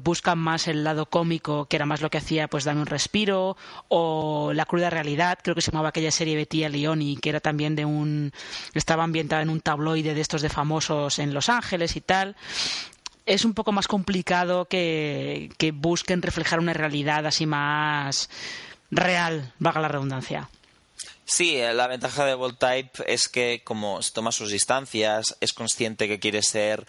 buscan 0.01 0.39
más 0.39 0.69
el 0.69 0.85
lado 0.85 1.07
cómico 1.07 1.65
que 1.65 1.75
era 1.75 1.85
más 1.85 1.99
lo 1.99 2.09
que 2.09 2.19
hacía 2.19 2.47
pues 2.47 2.63
Dame 2.63 2.79
un 2.79 2.85
respiro 2.85 3.57
o 3.89 4.53
La 4.53 4.65
cruda 4.65 4.89
realidad 4.89 5.39
creo 5.43 5.55
que 5.55 5.61
se 5.61 5.71
llamaba 5.71 5.89
aquella 5.89 6.11
serie 6.11 6.37
Betty 6.37 6.65
Leoni 6.69 7.17
que 7.17 7.29
era 7.29 7.41
también 7.41 7.75
de 7.75 7.83
un 7.83 8.31
estaba 8.73 9.03
ambientada 9.03 9.41
en 9.41 9.49
un 9.49 9.56
tabloide 9.61 10.13
de 10.13 10.21
estos 10.21 10.41
de 10.41 10.49
famosos 10.49 11.19
en 11.19 11.33
Los 11.33 11.49
Ángeles 11.49 11.95
y 11.95 12.01
tal 12.01 12.35
es 13.25 13.43
un 13.43 13.53
poco 13.53 13.71
más 13.73 13.87
complicado 13.87 14.65
que, 14.65 15.51
que 15.57 15.71
busquen 15.71 16.21
reflejar 16.21 16.59
una 16.59 16.73
realidad 16.73 17.25
así 17.25 17.45
más 17.45 18.29
real, 18.89 19.53
valga 19.59 19.81
la 19.81 19.89
redundancia. 19.89 20.49
Sí, 21.25 21.57
eh, 21.57 21.73
la 21.73 21.87
ventaja 21.87 22.25
de 22.25 22.35
Voltype 22.35 23.03
es 23.05 23.27
que 23.27 23.61
como 23.65 24.01
se 24.01 24.13
toma 24.13 24.31
sus 24.31 24.49
distancias, 24.49 25.35
es 25.41 25.51
consciente 25.51 26.07
que 26.07 26.19
quiere 26.19 26.41
ser 26.41 26.87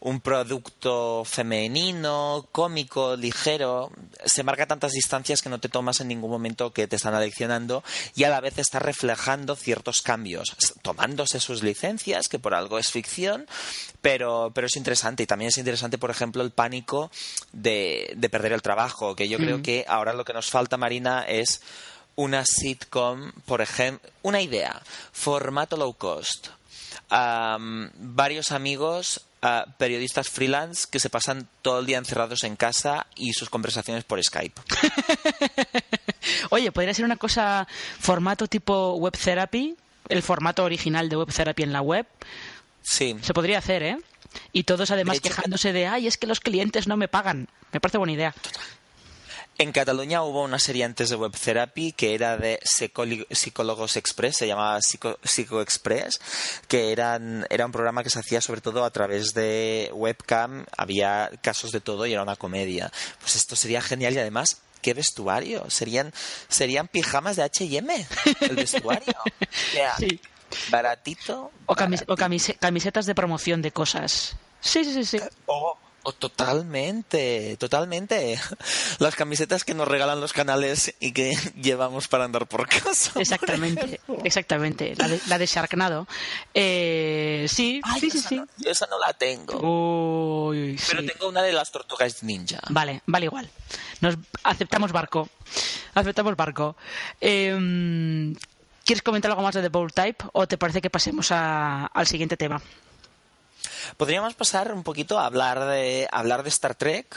un 0.00 0.20
producto 0.20 1.24
femenino, 1.26 2.48
cómico, 2.52 3.16
ligero, 3.16 3.92
se 4.24 4.42
marca 4.42 4.66
tantas 4.66 4.92
distancias 4.92 5.42
que 5.42 5.50
no 5.50 5.60
te 5.60 5.68
tomas 5.68 6.00
en 6.00 6.08
ningún 6.08 6.30
momento 6.30 6.72
que 6.72 6.88
te 6.88 6.96
están 6.96 7.14
aleccionando 7.14 7.84
y 8.14 8.24
a 8.24 8.30
la 8.30 8.40
vez 8.40 8.58
está 8.58 8.78
reflejando 8.78 9.56
ciertos 9.56 10.00
cambios, 10.00 10.56
tomándose 10.82 11.38
sus 11.38 11.62
licencias, 11.62 12.28
que 12.28 12.38
por 12.38 12.54
algo 12.54 12.78
es 12.78 12.90
ficción, 12.90 13.46
pero, 14.00 14.50
pero 14.54 14.68
es 14.68 14.76
interesante. 14.76 15.22
Y 15.22 15.26
también 15.26 15.50
es 15.50 15.58
interesante, 15.58 15.98
por 15.98 16.10
ejemplo, 16.10 16.42
el 16.42 16.50
pánico 16.50 17.10
de, 17.52 18.14
de 18.16 18.30
perder 18.30 18.52
el 18.52 18.62
trabajo, 18.62 19.14
que 19.14 19.28
yo 19.28 19.36
creo 19.36 19.58
mm. 19.58 19.62
que 19.62 19.84
ahora 19.86 20.14
lo 20.14 20.24
que 20.24 20.32
nos 20.32 20.48
falta, 20.48 20.78
Marina, 20.78 21.24
es 21.28 21.60
una 22.16 22.44
sitcom, 22.46 23.32
por 23.44 23.60
ejemplo, 23.60 24.10
una 24.22 24.40
idea, 24.40 24.80
formato 25.12 25.76
low 25.76 25.92
cost. 25.92 26.48
varios 27.10 28.52
amigos 28.52 29.26
periodistas 29.78 30.28
freelance 30.28 30.86
que 30.90 31.00
se 31.00 31.08
pasan 31.08 31.48
todo 31.62 31.80
el 31.80 31.86
día 31.86 31.98
encerrados 31.98 32.44
en 32.44 32.56
casa 32.56 33.06
y 33.16 33.32
sus 33.32 33.48
conversaciones 33.48 34.04
por 34.04 34.22
Skype. 34.22 34.60
Oye, 36.50 36.70
podría 36.72 36.92
ser 36.92 37.04
una 37.04 37.16
cosa 37.16 37.66
formato 37.98 38.46
tipo 38.46 38.94
web 38.96 39.16
therapy, 39.16 39.76
el 40.08 40.22
formato 40.22 40.64
original 40.64 41.08
de 41.08 41.16
web 41.16 41.32
therapy 41.32 41.62
en 41.62 41.72
la 41.72 41.80
web. 41.80 42.06
Sí. 42.82 43.16
Se 43.22 43.32
podría 43.32 43.58
hacer, 43.58 43.82
¿eh? 43.82 43.98
Y 44.52 44.64
todos 44.64 44.90
además 44.90 45.20
quejándose 45.20 45.72
de, 45.72 45.86
ay, 45.86 46.06
es 46.06 46.16
que 46.16 46.26
los 46.26 46.40
clientes 46.40 46.86
no 46.86 46.96
me 46.96 47.08
pagan. 47.08 47.48
Me 47.72 47.80
parece 47.80 47.98
buena 47.98 48.12
idea. 48.12 48.34
En 49.60 49.72
Cataluña 49.72 50.22
hubo 50.22 50.42
una 50.42 50.58
serie 50.58 50.84
antes 50.84 51.10
de 51.10 51.16
Web 51.16 51.32
Therapy 51.32 51.92
que 51.92 52.14
era 52.14 52.38
de 52.38 52.58
Psicólogos 52.64 53.98
Express, 53.98 54.38
se 54.38 54.46
llamaba 54.46 54.80
Psico, 54.80 55.60
Express, 55.60 56.18
que 56.66 56.92
eran, 56.92 57.46
era 57.50 57.66
un 57.66 57.72
programa 57.72 58.02
que 58.02 58.08
se 58.08 58.18
hacía 58.18 58.40
sobre 58.40 58.62
todo 58.62 58.86
a 58.86 58.90
través 58.90 59.34
de 59.34 59.90
webcam, 59.92 60.64
había 60.78 61.30
casos 61.42 61.72
de 61.72 61.82
todo 61.82 62.06
y 62.06 62.14
era 62.14 62.22
una 62.22 62.36
comedia. 62.36 62.90
Pues 63.20 63.36
esto 63.36 63.54
sería 63.54 63.82
genial 63.82 64.14
y 64.14 64.20
además 64.20 64.62
qué 64.80 64.94
vestuario. 64.94 65.68
Serían, 65.68 66.14
serían 66.48 66.88
pijamas 66.88 67.36
de 67.36 67.42
H&M, 67.42 68.06
el 68.40 68.56
vestuario. 68.56 69.14
sí. 69.98 70.18
Baratito. 70.70 71.52
O, 71.66 71.76
camisetas 71.76 73.04
de 73.04 73.14
promoción 73.14 73.60
de 73.60 73.72
cosas. 73.72 74.36
Sí, 74.62 74.84
sí, 74.84 75.04
sí. 75.04 75.04
sí. 75.04 75.20
Oh, 75.44 75.76
totalmente, 76.18 77.56
totalmente. 77.58 78.38
Las 78.98 79.16
camisetas 79.16 79.64
que 79.64 79.74
nos 79.74 79.86
regalan 79.86 80.20
los 80.20 80.32
canales 80.32 80.94
y 81.00 81.12
que 81.12 81.36
llevamos 81.60 82.08
para 82.08 82.24
andar 82.24 82.46
por 82.46 82.68
casa. 82.68 83.20
Exactamente, 83.20 84.00
exactamente. 84.24 84.94
La 84.96 85.08
de, 85.08 85.20
la 85.26 85.38
de 85.38 85.46
Sharknado. 85.46 86.06
Eh, 86.54 87.46
sí, 87.48 87.80
sí, 87.98 88.10
sí, 88.10 88.18
sí. 88.18 88.42
yo 88.58 88.70
esa 88.70 88.86
no 88.86 88.98
la 88.98 89.12
tengo. 89.12 90.52
Pero 90.88 91.04
tengo 91.06 91.28
una 91.28 91.42
de 91.42 91.52
las 91.52 91.70
tortugas 91.70 92.22
ninja. 92.22 92.60
Vale, 92.68 93.02
vale 93.06 93.26
igual. 93.26 93.48
Nos 94.00 94.16
aceptamos 94.42 94.92
barco. 94.92 95.28
Aceptamos 95.94 96.36
barco. 96.36 96.76
Em, 97.20 98.34
¿Quieres 98.84 99.02
comentar 99.02 99.30
algo 99.30 99.42
más 99.42 99.54
de 99.54 99.62
The 99.62 99.68
Bowl 99.68 99.92
Type 99.92 100.24
o 100.32 100.48
te 100.48 100.58
parece 100.58 100.80
que 100.80 100.90
pasemos 100.90 101.30
al 101.30 102.06
siguiente 102.06 102.36
tema? 102.36 102.60
Podríamos 103.96 104.34
pasar 104.34 104.72
un 104.72 104.82
poquito 104.82 105.18
a 105.18 105.26
hablar 105.26 105.64
de, 105.66 106.08
hablar 106.10 106.42
de 106.42 106.48
Star 106.48 106.74
Trek. 106.74 107.16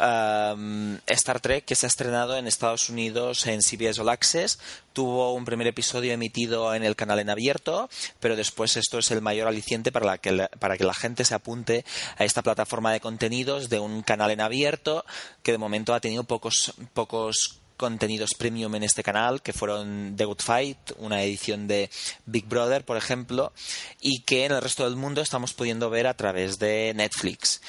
Um, 0.00 0.96
Star 1.06 1.40
Trek 1.40 1.66
que 1.66 1.74
se 1.74 1.84
ha 1.84 1.88
estrenado 1.88 2.38
en 2.38 2.46
Estados 2.46 2.88
Unidos 2.88 3.46
en 3.46 3.60
CBS 3.60 4.00
All 4.00 4.08
Access 4.08 4.58
tuvo 4.94 5.34
un 5.34 5.44
primer 5.44 5.66
episodio 5.66 6.14
emitido 6.14 6.74
en 6.74 6.84
el 6.84 6.96
canal 6.96 7.18
en 7.18 7.28
abierto 7.28 7.90
pero 8.18 8.34
después 8.34 8.78
esto 8.78 8.98
es 8.98 9.10
el 9.10 9.20
mayor 9.20 9.46
aliciente 9.46 9.92
para, 9.92 10.16
que, 10.16 10.32
la, 10.32 10.48
para 10.48 10.78
que 10.78 10.84
la 10.84 10.94
gente 10.94 11.26
se 11.26 11.34
apunte 11.34 11.84
a 12.16 12.24
esta 12.24 12.40
plataforma 12.40 12.94
de 12.94 13.00
contenidos 13.00 13.68
de 13.68 13.78
un 13.78 14.00
canal 14.00 14.30
en 14.30 14.40
abierto 14.40 15.04
que 15.42 15.52
de 15.52 15.58
momento 15.58 15.92
ha 15.92 16.00
tenido 16.00 16.24
pocos 16.24 16.72
pocos 16.94 17.59
contenidos 17.80 18.34
premium 18.34 18.74
en 18.74 18.82
este 18.82 19.02
canal, 19.02 19.40
que 19.40 19.54
fueron 19.54 20.12
The 20.14 20.26
Good 20.26 20.42
Fight, 20.42 20.78
una 20.98 21.22
edición 21.22 21.66
de 21.66 21.88
Big 22.26 22.46
Brother, 22.46 22.84
por 22.84 22.98
ejemplo, 22.98 23.54
y 24.02 24.20
que 24.20 24.44
en 24.44 24.52
el 24.52 24.60
resto 24.60 24.84
del 24.84 24.96
mundo 24.96 25.22
estamos 25.22 25.54
pudiendo 25.54 25.88
ver 25.88 26.06
a 26.06 26.12
través 26.12 26.58
de 26.58 26.92
Netflix. 26.94 27.62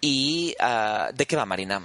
¿Y 0.00 0.54
ah, 0.58 1.10
de 1.14 1.26
qué 1.26 1.36
va, 1.36 1.44
Marina? 1.44 1.82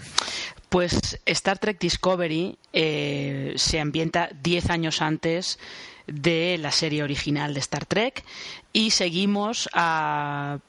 Pues 0.69 1.19
Star 1.25 1.59
Trek 1.59 1.77
Discovery 1.77 2.57
eh, 2.71 3.51
se 3.57 3.81
ambienta 3.81 4.29
10 4.41 4.69
años 4.69 5.01
antes 5.01 5.59
de 6.07 6.57
la 6.61 6.71
serie 6.71 7.03
original 7.03 7.53
de 7.53 7.59
Star 7.59 7.85
Trek 7.85 8.23
y 8.71 8.91
seguimos 8.91 9.67
a 9.73 10.59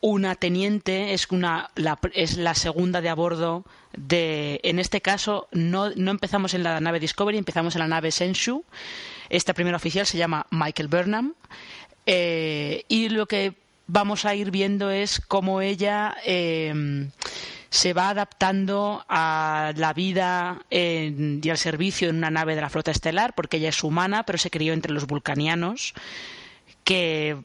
una 0.00 0.36
teniente, 0.36 1.12
es, 1.12 1.30
una, 1.30 1.70
la, 1.74 1.98
es 2.14 2.38
la 2.38 2.54
segunda 2.54 3.02
de 3.02 3.10
a 3.10 3.14
bordo 3.14 3.66
de, 3.96 4.60
en 4.62 4.78
este 4.78 5.00
caso, 5.00 5.48
no, 5.52 5.86
empezamos 5.86 6.54
en 6.54 6.62
la 6.62 6.80
nave 6.80 7.00
Discovery, 7.00 7.38
empezamos 7.38 7.74
en 7.74 7.80
la 7.80 7.88
nave 7.88 8.10
Senshu. 8.10 8.64
Esta 9.28 9.54
primera 9.54 9.76
oficial 9.76 10.06
se 10.06 10.18
llama 10.18 10.46
Michael 10.50 10.88
Burnham. 10.88 11.34
Eh, 12.06 12.84
y 12.88 13.08
lo 13.08 13.26
que 13.26 13.54
vamos 13.86 14.24
a 14.24 14.34
ir 14.34 14.50
viendo 14.50 14.90
es 14.90 15.20
cómo 15.20 15.60
ella 15.60 16.16
em, 16.24 17.10
se 17.70 17.92
va 17.92 18.10
adaptando 18.10 19.04
a 19.08 19.72
la 19.76 19.92
vida 19.92 20.60
y 20.70 21.48
al 21.48 21.58
servicio 21.58 22.08
en 22.08 22.16
una 22.16 22.30
nave 22.30 22.54
de 22.54 22.60
la 22.60 22.70
flota 22.70 22.90
estelar, 22.90 23.34
porque 23.34 23.56
ella 23.56 23.70
es 23.70 23.82
humana, 23.82 24.24
pero 24.24 24.38
se 24.38 24.50
crió 24.50 24.72
entre 24.72 24.92
los 24.92 25.06
vulcanianos, 25.06 25.94
que 26.84 27.38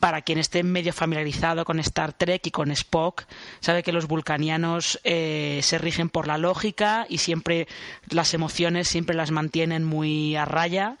para 0.00 0.22
quien 0.22 0.38
esté 0.38 0.62
medio 0.62 0.92
familiarizado 0.92 1.64
con 1.64 1.78
Star 1.78 2.14
Trek 2.14 2.46
y 2.46 2.50
con 2.50 2.70
Spock, 2.70 3.26
sabe 3.60 3.82
que 3.82 3.92
los 3.92 4.08
vulcanianos 4.08 4.98
eh, 5.04 5.60
se 5.62 5.78
rigen 5.78 6.08
por 6.08 6.26
la 6.26 6.38
lógica 6.38 7.06
y 7.08 7.18
siempre 7.18 7.68
las 8.08 8.32
emociones 8.32 8.88
siempre 8.88 9.14
las 9.14 9.30
mantienen 9.30 9.84
muy 9.84 10.34
a 10.36 10.46
raya. 10.46 10.96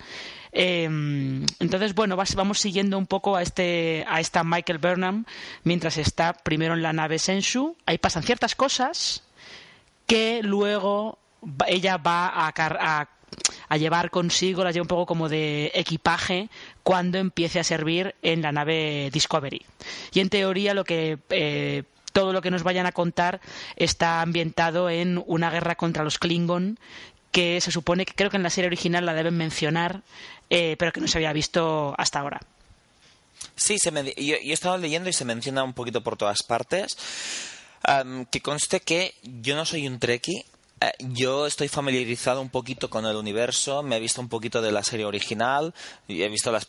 Em, 0.52 1.46
entonces, 1.60 1.94
bueno, 1.94 2.16
vamos 2.36 2.58
siguiendo 2.58 2.98
un 2.98 3.06
poco 3.06 3.36
a 3.36 3.42
este 3.42 4.04
a 4.08 4.20
esta 4.20 4.44
Michael 4.44 4.78
Burnham 4.78 5.24
mientras 5.64 5.96
está 5.96 6.34
primero 6.34 6.74
en 6.74 6.82
la 6.82 6.92
nave 6.92 7.18
Senshu. 7.18 7.76
Ahí 7.86 7.98
pasan 7.98 8.22
ciertas 8.22 8.54
cosas 8.54 9.22
que 10.06 10.42
luego 10.42 11.18
ella 11.66 11.96
va 11.96 12.26
a, 12.28 12.48
a 12.48 13.08
a 13.70 13.76
llevar 13.76 14.10
consigo, 14.10 14.64
las 14.64 14.74
lleva 14.74 14.82
un 14.82 14.88
poco 14.88 15.06
como 15.06 15.28
de 15.28 15.70
equipaje 15.74 16.50
cuando 16.82 17.18
empiece 17.18 17.60
a 17.60 17.64
servir 17.64 18.16
en 18.20 18.42
la 18.42 18.50
nave 18.50 19.10
Discovery. 19.12 19.62
Y 20.12 20.18
en 20.18 20.28
teoría 20.28 20.74
lo 20.74 20.84
que 20.84 21.18
eh, 21.30 21.84
todo 22.12 22.32
lo 22.32 22.42
que 22.42 22.50
nos 22.50 22.64
vayan 22.64 22.86
a 22.86 22.92
contar 22.92 23.40
está 23.76 24.22
ambientado 24.22 24.90
en 24.90 25.22
una 25.24 25.50
guerra 25.50 25.76
contra 25.76 26.02
los 26.02 26.18
Klingon 26.18 26.80
que 27.30 27.60
se 27.60 27.70
supone 27.70 28.04
que 28.04 28.14
creo 28.14 28.28
que 28.28 28.36
en 28.36 28.42
la 28.42 28.50
serie 28.50 28.66
original 28.66 29.06
la 29.06 29.14
deben 29.14 29.36
mencionar, 29.36 30.02
eh, 30.50 30.74
pero 30.76 30.90
que 30.90 31.00
no 31.00 31.06
se 31.06 31.18
había 31.18 31.32
visto 31.32 31.94
hasta 31.96 32.18
ahora. 32.18 32.40
Sí, 33.54 33.76
se 33.78 33.92
yo, 33.92 34.34
he 34.34 34.52
estado 34.52 34.78
leyendo 34.78 35.08
y 35.08 35.12
se 35.12 35.24
menciona 35.24 35.62
un 35.62 35.74
poquito 35.74 36.02
por 36.02 36.16
todas 36.16 36.42
partes. 36.42 36.96
que 38.32 38.40
conste 38.40 38.80
que 38.80 39.14
yo 39.22 39.54
no 39.54 39.64
soy 39.64 39.86
un 39.86 40.00
Trekkie, 40.00 40.38
eh, 40.38 40.44
yo 40.98 41.46
estoy 41.46 41.68
familiarizado 41.68 42.40
un 42.40 42.48
poquito 42.48 42.88
con 42.88 43.04
el 43.06 43.16
universo, 43.16 43.82
me 43.82 43.96
he 43.96 44.00
visto 44.00 44.20
un 44.20 44.28
poquito 44.28 44.62
de 44.62 44.72
la 44.72 44.82
serie 44.82 45.04
original, 45.04 45.74
he 46.08 46.28
visto 46.28 46.50
las, 46.50 46.66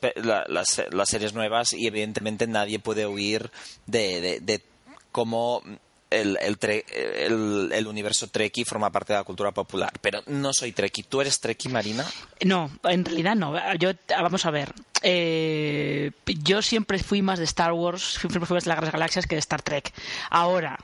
las, 0.50 1.10
series 1.10 1.34
nuevas 1.34 1.74
y 1.74 1.88
evidentemente 1.88 2.46
nadie 2.48 2.80
puede 2.80 3.08
huir 3.08 3.52
de, 3.86 4.42
de, 4.42 4.64
cómo 5.12 5.62
el, 6.10 6.38
el, 6.42 7.70
el, 7.72 7.88
universo 7.88 8.28
Trekkie 8.28 8.66
forma 8.66 8.92
parte 8.92 9.14
de 9.14 9.20
la 9.20 9.24
cultura 9.24 9.52
popular. 9.52 9.94
Pero 10.02 10.22
no 10.28 10.54
soy 10.54 10.74
Trekkie. 10.74 11.04
¿Tú 11.04 11.22
eres 11.22 11.40
Trekkie, 11.40 11.70
Marina? 11.70 12.06
No, 12.44 12.70
en 12.84 13.06
realidad 13.06 13.36
no. 13.36 13.56
Yo, 13.76 13.92
vamos 14.10 14.46
a 14.46 14.52
ver. 14.52 14.74
Eh, 15.04 16.12
yo 16.26 16.62
siempre 16.62 17.00
fui 17.00 17.22
más 17.22 17.40
de 17.40 17.46
Star 17.46 17.72
Wars, 17.72 18.18
siempre 18.20 18.46
fui 18.46 18.56
más 18.56 18.66
de 18.66 18.70
las 18.70 18.92
galaxias 18.92 19.26
que 19.26 19.36
de 19.36 19.40
Star 19.40 19.62
Trek. 19.62 19.94
Ahora, 20.30 20.78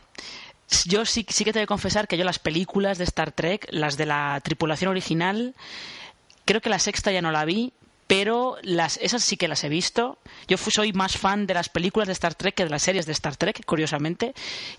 yo 0.86 1.06
sí, 1.06 1.25
sí 1.30 1.45
que 1.45 1.53
te 1.53 1.60
voy 1.60 1.63
a 1.63 1.67
confesar 1.67 2.08
que 2.08 2.17
yo 2.17 2.25
las 2.25 2.39
películas 2.39 2.97
de 2.97 3.06
Star 3.06 3.32
Trek, 3.32 3.67
las 3.71 3.97
de 3.97 4.06
la 4.06 4.39
tripulación 4.43 4.91
original, 4.91 5.56
creo 6.45 6.62
que 6.62 6.69
la 6.69 6.80
sexta 6.80 7.12
ya 7.12 7.21
no 7.21 7.32
la 7.32 7.45
vi, 7.45 7.73
pero 8.08 8.56
las, 8.63 8.98
esas 8.98 9.24
sí 9.24 9.36
que 9.36 9.50
las 9.50 9.63
he 9.63 9.70
visto. 9.70 10.17
Yo 10.48 10.58
soy 10.58 10.93
más 10.93 11.17
fan 11.17 11.46
de 11.46 11.54
las 11.54 11.70
películas 11.70 12.08
de 12.08 12.13
Star 12.13 12.36
Trek 12.36 12.56
que 12.56 12.63
de 12.63 12.70
las 12.70 12.82
series 12.82 13.06
de 13.06 13.12
Star 13.12 13.36
Trek, 13.36 13.65
curiosamente. 13.65 14.34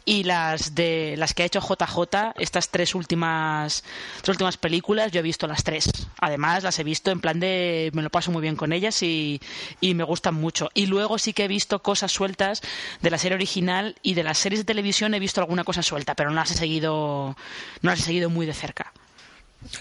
Y 0.06 0.24
las 0.24 0.74
de 0.74 1.14
las 1.18 1.34
que 1.34 1.42
ha 1.42 1.46
hecho 1.46 1.60
JJ, 1.60 2.32
estas 2.38 2.70
tres 2.70 2.94
últimas, 2.94 3.84
tres 4.22 4.30
últimas 4.30 4.56
películas, 4.56 5.12
yo 5.12 5.20
he 5.20 5.22
visto 5.22 5.46
las 5.46 5.62
tres. 5.62 5.90
Además, 6.20 6.62
las 6.62 6.78
he 6.78 6.84
visto 6.84 7.10
en 7.10 7.20
plan 7.20 7.38
de 7.38 7.90
me 7.92 8.02
lo 8.02 8.10
paso 8.10 8.32
muy 8.32 8.40
bien 8.40 8.56
con 8.56 8.72
ellas 8.72 9.02
y, 9.02 9.40
y 9.80 9.94
me 9.94 10.04
gustan 10.04 10.34
mucho. 10.34 10.70
Y 10.72 10.86
luego 10.86 11.18
sí 11.18 11.34
que 11.34 11.44
he 11.44 11.48
visto 11.48 11.82
cosas 11.82 12.10
sueltas 12.10 12.62
de 13.02 13.10
la 13.10 13.18
serie 13.18 13.36
original 13.36 13.96
y 14.02 14.14
de 14.14 14.24
las 14.24 14.38
series 14.38 14.60
de 14.60 14.64
televisión 14.64 15.12
he 15.12 15.20
visto 15.20 15.40
alguna 15.40 15.64
cosa 15.64 15.82
suelta, 15.82 16.14
pero 16.14 16.30
no 16.30 16.36
las 16.36 16.50
he 16.50 16.54
seguido, 16.54 17.36
no 17.82 17.90
las 17.90 18.00
he 18.00 18.04
seguido 18.04 18.30
muy 18.30 18.46
de 18.46 18.54
cerca. 18.54 18.92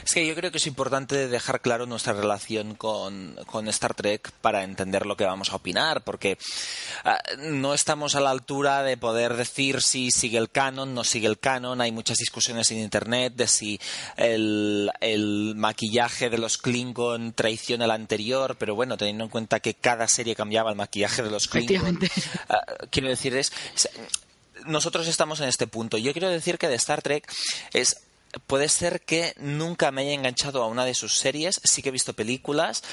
Es 0.03 0.13
que 0.13 0.25
yo 0.25 0.33
creo 0.33 0.51
que 0.51 0.57
es 0.57 0.65
importante 0.65 1.27
dejar 1.27 1.61
claro 1.61 1.85
nuestra 1.85 2.13
relación 2.13 2.75
con, 2.75 3.37
Star 3.67 3.93
Trek 3.93 4.31
para 4.41 4.63
entender 4.63 5.05
lo 5.05 5.15
que 5.15 5.25
vamos 5.25 5.51
a 5.51 5.55
opinar, 5.55 6.03
porque 6.03 6.37
ah, 7.03 7.19
no 7.39 7.73
estamos 7.73 8.15
a 8.15 8.19
la 8.19 8.31
altura 8.31 8.81
de 8.81 8.97
poder 8.97 9.35
decir 9.35 9.81
si 9.81 10.09
sigue 10.09 10.39
el 10.39 10.49
canon, 10.49 10.95
no 10.95 11.03
sigue 11.03 11.27
el 11.27 11.37
canon. 11.37 11.81
Hay 11.81 11.91
muchas 11.91 12.17
discusiones 12.17 12.71
en 12.71 12.79
Internet 12.79 13.33
de 13.35 13.47
si 13.47 13.79
el, 14.15 14.91
maquillaje 15.55 16.29
de 16.29 16.37
los 16.39 16.57
Klingon 16.57 17.33
traiciona 17.33 17.85
el 17.85 17.91
anterior, 17.91 18.55
pero 18.57 18.73
bueno, 18.73 18.97
teniendo 18.97 19.25
en 19.25 19.29
cuenta 19.29 19.59
que 19.59 19.75
cada 19.75 20.07
serie 20.07 20.35
cambiaba 20.35 20.71
el 20.71 20.75
maquillaje 20.75 21.21
de 21.21 21.29
los 21.29 21.47
Klingon. 21.47 21.99
Ah, 22.49 22.63
quiero 22.89 23.09
decir, 23.09 23.35
es 23.35 23.51
nosotros 24.65 25.07
estamos 25.07 25.39
en 25.39 25.49
este 25.49 25.67
punto. 25.67 25.97
Yo 25.97 26.11
quiero 26.13 26.29
decir 26.29 26.57
que 26.57 26.67
de 26.67 26.75
Star 26.75 27.01
Trek 27.01 27.29
es 27.73 28.06
puede 28.45 28.69
ser 28.69 29.01
que 29.01 29.33
nunca 29.37 29.91
me 29.91 30.01
haya 30.01 30.13
enganchado 30.13 30.63
a 30.63 30.67
una 30.67 30.85
de 30.85 30.93
sus 30.93 31.17
series, 31.17 31.61
sí 31.63 31.81
que 31.81 31.89
he 31.89 31.91
visto 31.91 32.13
películas, 32.13 32.83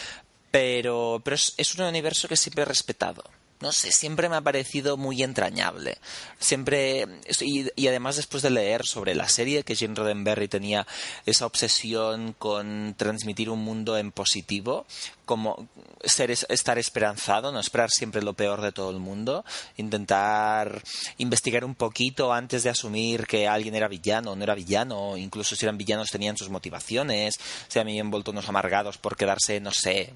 pero, 0.51 1.21
pero 1.25 1.35
es, 1.35 1.75
un 1.75 1.85
universo 1.85 2.29
que 2.29 2.37
siempre 2.37 2.63
he 2.63 2.67
respetado. 2.67 3.25
No 3.65 3.73
sé, 3.73 3.93
siempre 3.93 4.29
me 4.29 4.37
ha 4.37 4.43
parecido 4.43 4.99
muy 4.99 5.23
entrañable. 5.23 5.97
Siempre, 6.39 7.07
y, 7.41 7.89
además 7.89 8.17
después 8.17 8.43
de 8.43 8.51
leer 8.51 8.85
sobre 8.85 9.15
la 9.15 9.27
serie, 9.27 9.63
que 9.63 9.75
Jim 9.75 9.97
Roddenberry 9.97 10.49
tenía 10.49 10.87
esa 11.25 11.47
obsesión 11.47 12.35
con 12.39 12.95
transmitir 12.99 13.49
un 13.49 13.65
mundo 13.65 13.97
en 13.97 14.13
positivo, 14.13 14.85
como 15.25 15.67
ser, 16.05 16.31
estar 16.31 16.79
esperanzado, 16.79 17.53
no 17.53 17.59
esperar 17.59 17.89
siempre 17.91 18.21
lo 18.21 18.35
peor 18.35 18.61
de 18.61 18.73
todo 18.73 18.91
el 18.91 18.99
mundo, 18.99 19.47
intentar 19.79 20.83
investigar 21.17 21.65
un 21.65 21.75
poquito 21.75 22.35
antes 22.35 22.65
de 22.65 22.69
asumir 22.69 23.27
que 23.27 23.49
alguien 23.49 23.75
era 23.75 23.89
villano 23.89 24.33
o 24.33 24.37
no 24.37 24.45
era 24.45 24.55
villano, 24.55 25.17
incluso 25.17 25.57
si 25.57 25.65
eran 25.65 25.79
villanos 25.79 26.11
tenían 26.11 26.37
sus 26.37 26.51
motivaciones, 26.51 27.41
se 27.69 27.81
habían 27.81 28.07
envuelto 28.07 28.33
unos 28.33 28.47
amargados 28.47 28.99
por 28.99 29.17
quedarse, 29.17 29.59
no 29.61 29.71
sé, 29.73 30.13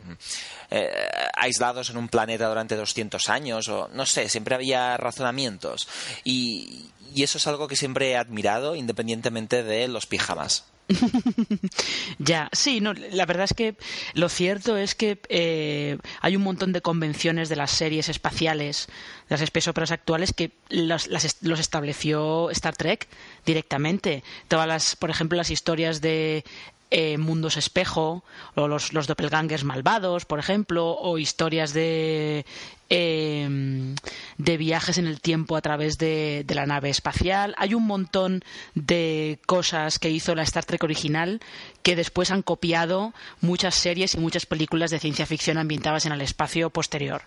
eh, 0.70 0.90
aislados 1.34 1.88
en 1.88 1.96
un 1.96 2.08
planeta 2.08 2.46
durante 2.46 2.76
200 2.76 3.26
años, 3.30 3.37
o 3.68 3.88
no 3.92 4.06
sé, 4.06 4.28
siempre 4.28 4.54
había 4.54 4.96
razonamientos. 4.96 5.88
Y, 6.24 6.86
y 7.14 7.22
eso 7.22 7.38
es 7.38 7.46
algo 7.46 7.68
que 7.68 7.76
siempre 7.76 8.10
he 8.10 8.16
admirado, 8.16 8.76
independientemente 8.76 9.62
de 9.62 9.88
los 9.88 10.06
pijamas. 10.06 10.64
ya, 12.18 12.48
sí, 12.52 12.80
no, 12.80 12.94
la 12.94 13.26
verdad 13.26 13.44
es 13.44 13.54
que 13.54 13.76
lo 14.14 14.28
cierto 14.28 14.76
es 14.76 14.94
que 14.94 15.20
eh, 15.28 15.98
hay 16.20 16.36
un 16.36 16.42
montón 16.42 16.72
de 16.72 16.80
convenciones 16.80 17.48
de 17.48 17.56
las 17.56 17.70
series 17.70 18.08
espaciales, 18.08 18.88
de 19.28 19.34
las 19.34 19.42
space 19.42 19.68
operas 19.68 19.90
actuales, 19.90 20.32
que 20.32 20.52
los, 20.70 21.08
los 21.08 21.60
estableció 21.60 22.50
Star 22.50 22.76
Trek 22.76 23.06
directamente. 23.44 24.22
Todas 24.48 24.66
las, 24.66 24.96
por 24.96 25.10
ejemplo, 25.10 25.36
las 25.36 25.50
historias 25.50 26.00
de 26.00 26.44
eh, 26.90 27.18
mundos 27.18 27.56
espejo, 27.56 28.24
o 28.54 28.68
los, 28.68 28.92
los 28.92 29.06
doppelgangers 29.06 29.64
malvados, 29.64 30.24
por 30.24 30.38
ejemplo, 30.38 30.96
o 30.96 31.18
historias 31.18 31.72
de, 31.74 32.46
em, 32.88 33.94
de 34.38 34.56
viajes 34.56 34.96
en 34.96 35.06
el 35.06 35.20
tiempo 35.20 35.56
a 35.56 35.60
través 35.60 35.98
de, 35.98 36.44
de, 36.46 36.54
la 36.54 36.66
nave 36.66 36.88
espacial. 36.88 37.54
Hay 37.58 37.74
un 37.74 37.86
montón 37.86 38.42
de 38.74 39.38
cosas 39.46 39.98
que 39.98 40.10
hizo 40.10 40.34
la 40.34 40.42
Star 40.42 40.64
Trek 40.64 40.82
original 40.82 41.40
que 41.82 41.96
después 41.96 42.30
han 42.30 42.42
copiado 42.42 43.12
muchas 43.40 43.74
series 43.74 44.14
y 44.14 44.18
muchas 44.18 44.46
películas 44.46 44.90
de 44.90 44.98
ciencia 44.98 45.26
ficción 45.26 45.58
ambientadas 45.58 46.06
en 46.06 46.12
el 46.12 46.22
espacio 46.22 46.70
posterior. 46.70 47.22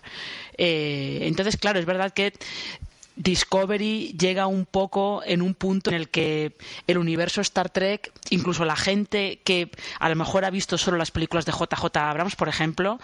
Eh, 0.58 1.20
entonces, 1.22 1.56
claro, 1.56 1.78
es 1.78 1.86
verdad 1.86 2.12
que 2.12 2.32
Discovery 3.22 4.16
llega 4.18 4.46
un 4.46 4.66
poco 4.66 5.22
en 5.24 5.42
un 5.42 5.54
punto 5.54 5.90
en 5.90 5.96
el 5.96 6.08
que 6.08 6.56
el 6.86 6.98
universo 6.98 7.40
Star 7.40 7.70
Trek, 7.70 8.12
incluso 8.30 8.64
la 8.64 8.76
gente 8.76 9.40
que 9.44 9.70
a 10.00 10.08
lo 10.08 10.16
mejor 10.16 10.44
ha 10.44 10.50
visto 10.50 10.76
solo 10.76 10.96
las 10.96 11.12
películas 11.12 11.44
de 11.46 11.52
JJ 11.52 11.96
Abrams, 11.96 12.34
por 12.34 12.48
ejemplo, 12.48 12.98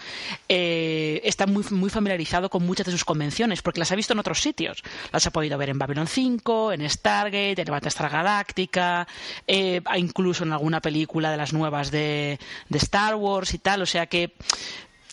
eh, 0.49 1.21
está 1.23 1.47
muy, 1.47 1.63
muy 1.71 1.89
familiarizado 1.89 2.49
con 2.49 2.65
muchas 2.65 2.85
de 2.85 2.91
sus 2.91 3.05
convenciones, 3.05 3.61
porque 3.61 3.79
las 3.79 3.91
ha 3.91 3.95
visto 3.95 4.13
en 4.13 4.19
otros 4.19 4.41
sitios. 4.41 4.83
Las 5.13 5.25
ha 5.25 5.31
podido 5.31 5.57
ver 5.57 5.69
en 5.69 5.79
Babylon 5.79 6.07
5, 6.07 6.73
en 6.73 6.89
Stargate, 6.89 7.61
en 7.61 7.67
Battlestar 7.67 8.11
Galáctica, 8.11 9.07
eh, 9.47 9.81
incluso 9.95 10.43
en 10.43 10.51
alguna 10.51 10.81
película 10.81 11.31
de 11.31 11.37
las 11.37 11.53
nuevas 11.53 11.91
de, 11.91 12.39
de 12.67 12.77
Star 12.77 13.15
Wars 13.15 13.53
y 13.53 13.59
tal. 13.59 13.81
O 13.81 13.85
sea 13.85 14.07
que 14.07 14.33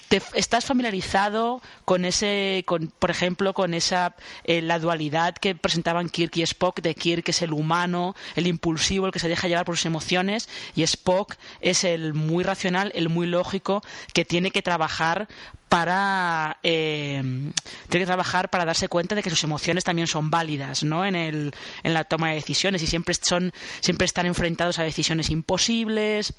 te, 0.08 0.22
estás 0.34 0.64
familiarizado 0.64 1.60
con 1.84 2.04
ese, 2.04 2.64
con, 2.66 2.92
por 2.98 3.10
ejemplo, 3.10 3.54
con 3.54 3.74
esa 3.74 4.14
eh, 4.44 4.62
la 4.62 4.78
dualidad 4.78 5.34
que 5.34 5.54
presentaban 5.54 6.08
Kirk 6.08 6.36
y 6.36 6.42
Spock, 6.42 6.80
de 6.80 6.94
Kirk 6.94 7.28
es 7.28 7.42
el 7.42 7.52
humano, 7.52 8.14
el 8.34 8.46
impulsivo, 8.46 9.06
el 9.06 9.12
que 9.12 9.18
se 9.18 9.28
deja 9.28 9.48
llevar 9.48 9.64
por 9.64 9.76
sus 9.76 9.86
emociones, 9.86 10.48
y 10.74 10.82
Spock 10.82 11.34
es 11.60 11.84
el 11.84 12.14
muy 12.14 12.44
racional, 12.44 12.92
el 12.94 13.08
muy 13.08 13.26
lógico, 13.26 13.82
que 14.12 14.24
tiene 14.24 14.50
que 14.50 14.62
trabajar 14.62 15.28
para 15.68 16.58
eh, 16.62 17.20
tiene 17.88 18.02
que 18.02 18.06
trabajar 18.06 18.50
para 18.50 18.64
darse 18.64 18.88
cuenta 18.88 19.16
de 19.16 19.22
que 19.22 19.30
sus 19.30 19.42
emociones 19.42 19.82
también 19.82 20.06
son 20.06 20.30
válidas 20.30 20.84
¿no? 20.84 21.04
en, 21.04 21.16
el, 21.16 21.52
en 21.82 21.94
la 21.94 22.04
toma 22.04 22.28
de 22.28 22.36
decisiones 22.36 22.82
y 22.82 22.86
siempre 22.86 23.14
son 23.20 23.52
siempre 23.80 24.04
están 24.04 24.26
enfrentados 24.26 24.78
a 24.78 24.84
decisiones 24.84 25.28
imposibles 25.28 26.34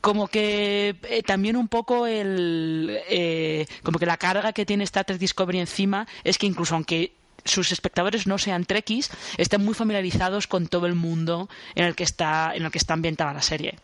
como 0.00 0.28
que 0.28 0.96
eh, 1.02 1.22
también 1.22 1.56
un 1.56 1.68
poco 1.68 2.06
el 2.06 3.00
eh, 3.08 3.66
como 3.82 3.98
que 3.98 4.06
la 4.06 4.16
carga 4.16 4.52
que 4.52 4.66
tiene 4.66 4.84
Star 4.84 5.04
Trek 5.04 5.18
Discovery 5.18 5.60
encima 5.60 6.06
es 6.24 6.38
que 6.38 6.46
incluso 6.46 6.74
aunque 6.74 7.12
sus 7.44 7.72
espectadores 7.72 8.26
no 8.26 8.38
sean 8.38 8.64
trekkies 8.64 9.10
están 9.38 9.64
muy 9.64 9.74
familiarizados 9.74 10.46
con 10.46 10.68
todo 10.68 10.86
el 10.86 10.94
mundo 10.94 11.48
en 11.74 11.84
el 11.84 11.94
que 11.94 12.04
está 12.04 12.52
en 12.54 12.64
el 12.64 12.70
que 12.70 12.78
está 12.78 12.94
ambientada 12.94 13.32
la 13.32 13.42
serie. 13.42 13.78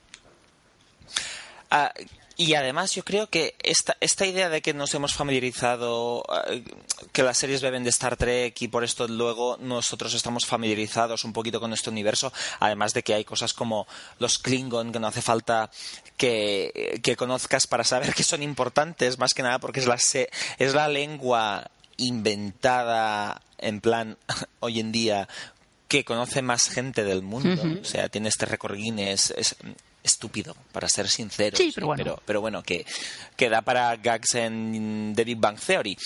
Ah, 1.70 1.92
y 2.37 2.55
además 2.55 2.92
yo 2.94 3.05
creo 3.05 3.29
que 3.29 3.55
esta, 3.62 3.96
esta 4.01 4.27
idea 4.27 4.49
de 4.49 4.61
que 4.61 4.75
nos 4.75 4.94
hemos 4.94 5.14
familiarizado, 5.14 6.22
eh, 6.49 6.62
que 7.12 7.22
las 7.22 7.38
series 7.38 7.62
beben 7.62 7.83
de 7.83 7.90
Star 7.90 8.16
Trek 8.16 8.61
y 8.61 8.68
por 8.68 8.85
esto 8.85 9.09
luego 9.09 9.57
nosotros 9.61 10.12
estamos 10.12 10.44
familiarizados 10.44 11.25
un 11.25 11.33
poquito 11.33 11.61
con 11.61 11.72
este 11.72 11.88
universo, 11.88 12.33
además 12.61 12.92
de 12.92 13.03
que 13.03 13.14
hay 13.14 13.25
cosas 13.25 13.55
como 13.55 13.87
los 14.18 14.38
Klingon 14.38 14.92
que 14.92 15.01
no 15.01 15.07
hace 15.07 15.22
falta 15.22 15.70
que, 16.16 17.01
que 17.03 17.16
conozcas 17.16 17.66
para 17.66 17.85
saber 17.85 18.14
que 18.14 18.22
son 18.22 18.42
importantes, 18.42 19.18
más 19.18 19.33
que 19.33 19.42
nada 19.42 19.59
porque 19.59 19.81
es 19.81 19.87
la, 19.87 19.96
es 20.59 20.75
la 20.75 20.88
lengua 20.88 21.70
inventada 21.96 23.40
en 23.59 23.81
plan 23.81 24.18
hoy 24.61 24.81
en 24.81 24.92
día 24.92 25.29
que 25.88 26.05
conoce 26.05 26.42
más 26.42 26.68
gente 26.68 27.05
del 27.05 27.22
mundo. 27.22 27.62
O 27.81 27.85
sea, 27.85 28.09
tiene 28.09 28.29
este 28.29 28.44
récord 28.44 28.75
Guinness. 28.75 29.33
Es, 29.37 29.57
estúpido, 30.07 30.57
para 30.73 30.88
ser 30.88 31.09
sincero. 31.09 31.57
Sí, 31.57 31.73
pero 31.75 31.88
bueno. 31.88 32.19
Pero, 32.25 32.40
bueno, 32.40 32.62
que, 32.62 32.87
que, 33.37 33.49
da 33.51 33.62
para 33.62 33.95
gags 33.97 34.35
en 34.35 35.12
The 35.14 35.25
Big 35.25 35.38
Bang 35.38 35.59
Theory. 35.59 35.97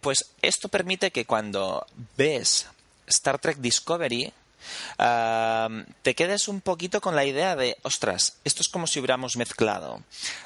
pues 0.00 0.30
esto 0.40 0.68
permite 0.68 1.10
que 1.10 1.24
cuando 1.24 1.84
ves 2.16 2.66
Star 3.06 3.38
Trek 3.38 3.56
Discovery, 3.58 4.32
te 6.02 6.14
quedes 6.14 6.48
un 6.48 6.60
poquito 6.60 7.00
con 7.00 7.16
la 7.16 7.24
idea 7.24 7.56
de, 7.56 7.76
ostras, 7.82 8.38
esto 8.44 8.62
es 8.62 8.68
como 8.68 8.86
si 8.86 8.98
hubiéramos 8.98 9.36
mezclado 9.36 10.02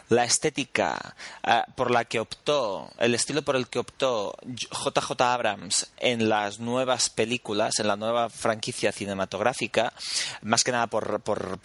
la 0.09 0.25
estética 0.25 1.17
ah, 1.43 1.67
por 1.75 1.91
la 1.91 2.05
que 2.05 2.21
optó, 2.21 2.91
el 2.99 3.15
estilo 3.15 3.43
por 3.43 3.57
el 3.57 3.69
que 3.69 3.79
optó 3.79 4.37
JJ 4.45 5.21
Abrams 5.21 5.89
en 5.99 6.29
las 6.29 6.61
nuevas 6.61 7.11
películas, 7.11 7.79
en 7.81 7.89
la 7.89 7.97
nueva 7.97 8.31
franquicia 8.31 8.93
cinematográfica, 8.93 9.93
más 10.43 10.65
que 10.65 10.73
nada 10.73 10.87
por, 10.87 11.21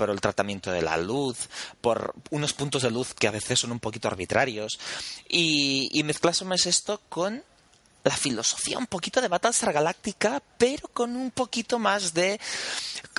el 0.10 0.22
tratamiento 0.22 0.72
de 0.72 0.82
la 0.82 0.98
luz, 0.98 1.50
por 1.82 2.16
unos 2.30 2.54
puntos 2.54 2.82
de 2.84 2.92
luz 2.92 3.14
que 3.14 3.28
a 3.28 3.32
veces 3.32 3.60
son 3.60 3.72
un 3.72 3.80
poquito 3.80 4.08
arbitrarios, 4.08 4.80
y, 5.28 5.90
y 5.92 6.04
esto 6.66 7.02
con 7.10 7.44
la 8.04 8.16
filosofía 8.16 8.78
un 8.78 8.88
poquito 8.88 9.22
de 9.22 9.28
Battlestar 9.28 9.74
Galáctica, 9.74 10.42
pero 10.58 10.88
con 10.90 11.16
un 11.16 11.32
poquito 11.32 11.80
más 11.80 12.14
de 12.14 12.40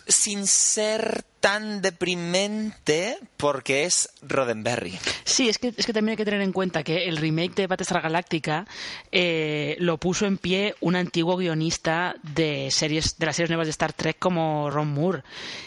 sin 0.08 0.46
ser 0.46 1.24
tan 1.42 1.82
deprimente 1.82 3.18
porque 3.36 3.84
es 3.84 4.08
Roddenberry. 4.22 4.96
Sí, 5.24 5.48
es 5.48 5.58
que, 5.58 5.74
es 5.76 5.84
que 5.84 5.92
también 5.92 6.12
hay 6.12 6.16
que 6.16 6.24
tener 6.24 6.40
en 6.40 6.52
cuenta 6.52 6.84
que 6.84 7.08
el 7.08 7.16
remake 7.16 7.56
de 7.56 7.66
Battlestar 7.66 8.00
Galáctica 8.00 8.64
eh, 9.10 9.74
lo 9.80 9.98
puso 9.98 10.24
en 10.26 10.38
pie 10.38 10.76
un 10.80 10.94
antiguo 10.94 11.36
guionista 11.36 12.14
de 12.22 12.68
series 12.70 13.18
de 13.18 13.26
las 13.26 13.34
series 13.34 13.50
nuevas 13.50 13.66
de 13.66 13.72
Star 13.72 13.92
Trek 13.92 14.20
como 14.20 14.70
Ron 14.70 14.94
Moore 14.94 15.24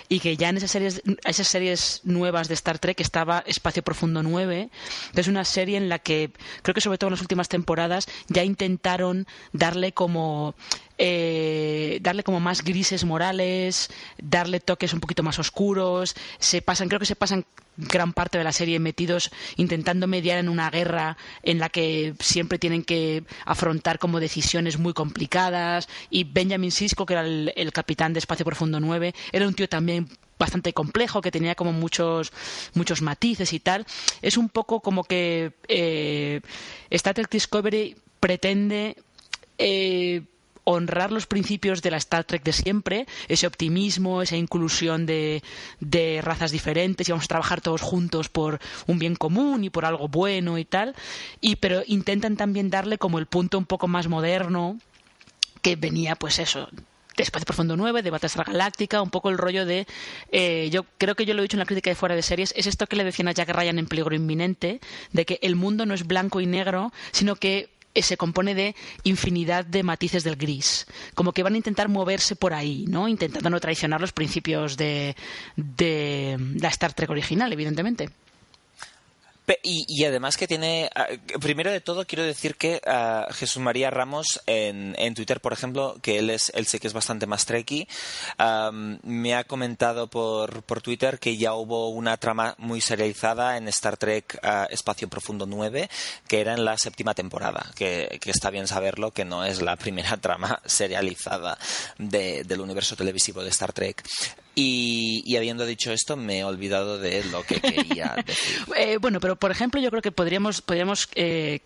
y 0.08 0.22
que 0.22 0.38
ya 0.38 0.48
en 0.48 0.58
esas 0.58 0.72
series, 0.72 1.02
esas 1.26 1.48
series 1.48 2.00
nuevas 2.06 2.48
de 2.48 2.54
Star 2.54 2.80
Trek 2.80 3.02
estaba 3.02 3.44
Espacio 3.46 3.84
Profundo 3.84 4.24
9, 4.24 4.70
que 5.14 5.22
es 5.22 5.28
una 5.28 5.44
serie 5.44 5.76
en 5.76 5.90
la 5.90 6.00
que 6.00 6.32
creo 6.62 6.74
que 6.74 6.80
sobre 6.80 6.98
todo 6.98 7.10
en 7.10 7.16
las 7.16 7.22
últimas 7.22 7.50
temporadas 7.50 8.08
ya 8.30 8.46
intentaron 8.46 9.28
darle 9.52 9.92
como 9.92 10.56
eh, 10.98 12.00
darle 12.02 12.24
como 12.24 12.40
más 12.40 12.64
grises 12.64 13.04
morales, 13.06 13.90
darle 14.18 14.60
toques 14.60 14.94
un 14.94 15.00
poquito 15.00 15.24
más 15.24 15.40
oscuros, 15.40 16.16
se 16.40 16.62
pasan, 16.62 16.88
creo 16.88 17.00
que 17.00 17.06
se 17.06 17.16
pasan 17.16 17.46
gran 17.78 18.14
parte 18.14 18.38
de 18.38 18.44
la 18.44 18.54
serie 18.54 18.80
metidos 18.80 19.32
intentando 19.58 20.08
mediar 20.08 20.38
en 20.40 20.50
una 20.50 20.70
guerra 20.70 21.18
en 21.44 21.60
la 21.60 21.70
que 21.70 22.16
siempre 22.20 22.60
tienen 22.60 22.84
que 22.84 23.24
afrontar 23.46 24.00
como 24.00 24.20
decisiones 24.20 24.80
muy 24.80 24.94
complicadas 24.94 25.90
y 26.10 26.24
Benjamin 26.24 26.72
Sisko, 26.72 27.06
que 27.06 27.14
era 27.14 27.26
el, 27.26 27.72
capitán 27.74 28.14
de 28.14 28.20
Espacio 28.20 28.46
Profundo 28.46 28.80
9, 28.80 29.14
era 29.32 29.48
un 29.48 29.54
tío 29.54 29.68
también 29.68 30.08
bastante 30.40 30.74
complejo, 30.74 31.22
que 31.22 31.32
tenía 31.32 31.56
como 31.56 31.74
muchos, 31.74 32.32
muchos 32.74 33.02
matices 33.02 33.54
y 33.54 33.60
tal. 33.60 33.86
Es 34.22 34.38
un 34.38 34.50
poco 34.50 34.82
como 34.82 35.04
que 35.04 35.54
eh, 35.68 36.42
Star 36.90 37.14
Trek 37.14 37.30
Discovery 37.30 37.96
pretende 38.20 38.98
eh, 39.58 40.24
honrar 40.66 41.12
los 41.12 41.28
principios 41.28 41.82
de 41.82 41.92
la 41.92 41.98
Star 41.98 42.26
Trek 42.26 42.44
de 42.44 42.52
siempre, 42.52 43.06
ese 43.28 43.48
optimismo, 43.48 44.22
esa 44.22 44.36
inclusión 44.36 45.06
de, 45.06 45.42
razas 46.22 46.52
diferentes 46.52 47.08
y 47.08 47.12
vamos 47.12 47.26
a 47.26 47.30
trabajar 47.30 47.62
todos 47.62 47.82
juntos 47.82 48.30
por 48.30 48.60
un 48.88 49.00
bien 49.00 49.16
común 49.16 49.64
y 49.64 49.70
por 49.70 49.86
algo 49.86 50.08
bueno 50.08 50.58
y 50.58 50.66
tal, 50.66 50.96
y 51.40 51.56
pero 51.58 51.84
intentan 51.88 52.36
también 52.36 52.70
darle 52.70 52.98
como 52.98 53.20
el 53.20 53.28
punto 53.28 53.58
un 53.58 53.66
poco 53.66 53.88
más 53.88 54.08
moderno 54.08 54.78
que 55.62 55.76
venía 55.76 56.16
pues 56.16 56.40
eso 56.40 56.68
de 57.16 57.24
Espacio 57.24 57.46
Profundo 57.46 57.78
9, 57.78 58.02
de 58.02 58.10
Battlestar 58.10 58.46
Galáctica, 58.48 59.02
un 59.02 59.10
poco 59.10 59.30
el 59.30 59.38
rollo 59.38 59.66
de, 59.66 59.88
eh, 60.32 60.70
yo 60.72 60.86
creo 60.98 61.16
que 61.16 61.26
yo 61.26 61.34
lo 61.34 61.42
he 61.42 61.44
dicho 61.44 61.56
en 61.56 61.60
la 61.60 61.66
crítica 61.66 61.90
de 61.90 61.96
fuera 61.96 62.16
de 62.16 62.22
series, 62.22 62.54
es 62.58 62.68
esto 62.68 62.88
que 62.88 62.96
le 62.96 63.04
decían 63.04 63.28
a 63.28 63.32
Jack 63.32 63.50
Ryan 63.50 63.80
en 63.80 63.88
Peligro 63.88 64.16
Inminente, 64.16 64.82
de 65.14 65.26
que 65.26 65.40
el 65.42 65.56
mundo 65.56 65.86
no 65.86 65.94
es 65.94 66.06
blanco 66.06 66.42
y 66.42 66.46
negro, 66.46 66.92
sino 67.12 67.36
que 67.36 67.70
se 68.02 68.18
compone 68.18 68.56
de 68.56 68.76
infinidad 69.04 69.66
de 69.66 69.84
matices 69.84 70.24
del 70.24 70.36
gris. 70.36 70.86
Como 71.14 71.32
que 71.32 71.44
van 71.44 71.54
a 71.54 71.58
intentar 71.58 71.90
moverse 71.90 72.36
por 72.36 72.54
ahí, 72.54 72.86
¿no? 72.88 73.08
Intentando 73.08 73.50
no 73.50 73.60
traicionar 73.60 74.02
los 74.02 74.12
principios 74.12 74.78
de, 74.78 75.16
de 75.56 76.38
la 76.60 76.70
Star 76.70 76.94
Trek 76.94 77.10
original, 77.10 77.52
evidentemente. 77.54 78.10
Y, 79.64 80.04
además 80.06 80.38
que 80.38 80.48
tiene, 80.48 80.90
ah, 80.96 81.08
primero 81.40 81.72
de 81.72 81.82
todo 81.82 82.06
quiero 82.06 82.24
decir 82.24 82.56
que 82.56 82.82
ah, 82.88 83.28
Jesús 83.32 83.62
María 83.62 83.92
Ramos 83.92 84.42
en, 84.48 84.96
en, 84.98 85.14
Twitter, 85.14 85.40
por 85.40 85.54
ejemplo, 85.54 85.98
que 86.02 86.20
él 86.20 86.30
es, 86.30 86.52
él 86.56 86.66
sé 86.66 86.80
que 86.80 86.88
es 86.88 86.94
bastante 86.94 87.28
más 87.28 87.46
trekky, 87.46 87.88
me 89.04 89.36
ha 89.36 89.44
comentado 89.44 90.08
por, 90.08 90.64
por 90.64 90.82
Twitter 90.82 91.20
que 91.20 91.38
ya 91.38 91.54
hubo 91.54 91.90
una 91.90 92.18
trama 92.18 92.56
muy 92.58 92.82
serializada 92.82 93.58
en 93.58 93.68
Star 93.68 93.98
Trek 93.98 94.40
ah, 94.44 94.68
Espacio 94.70 95.08
Profundo 95.08 95.46
9, 95.46 95.90
que 96.28 96.42
era 96.42 96.54
en 96.54 96.66
la 96.66 96.78
séptima 96.78 97.14
temporada, 97.14 97.72
que, 97.76 98.20
que, 98.22 98.32
está 98.32 98.50
bien 98.50 98.68
saberlo, 98.68 99.12
que 99.12 99.26
no 99.26 99.46
es 99.46 99.62
la 99.62 99.76
primera 99.86 100.18
trama 100.18 100.60
serializada 100.66 101.58
de, 101.98 102.44
del 102.44 102.62
universo 102.62 102.96
televisivo 102.96 103.44
de 103.44 103.50
Star 103.50 103.74
Trek. 103.74 104.04
Y, 104.58 105.36
habiendo 105.36 105.66
dicho 105.66 105.92
esto, 105.92 106.16
me 106.16 106.40
he 106.40 106.44
olvidado 106.46 106.98
de 106.98 107.26
lo 107.26 107.44
que 107.44 107.60
quería 107.60 108.16
decir. 108.26 108.66
Eh, 108.78 108.98
bueno, 109.02 109.20
pero 109.20 109.36
por 109.36 109.52
ejemplo, 109.52 109.82
yo 109.82 109.90
creo 109.90 110.02
que 110.02 110.14
podríamos, 110.14 110.62
podríamos 110.62 111.10
eh, 111.16 111.60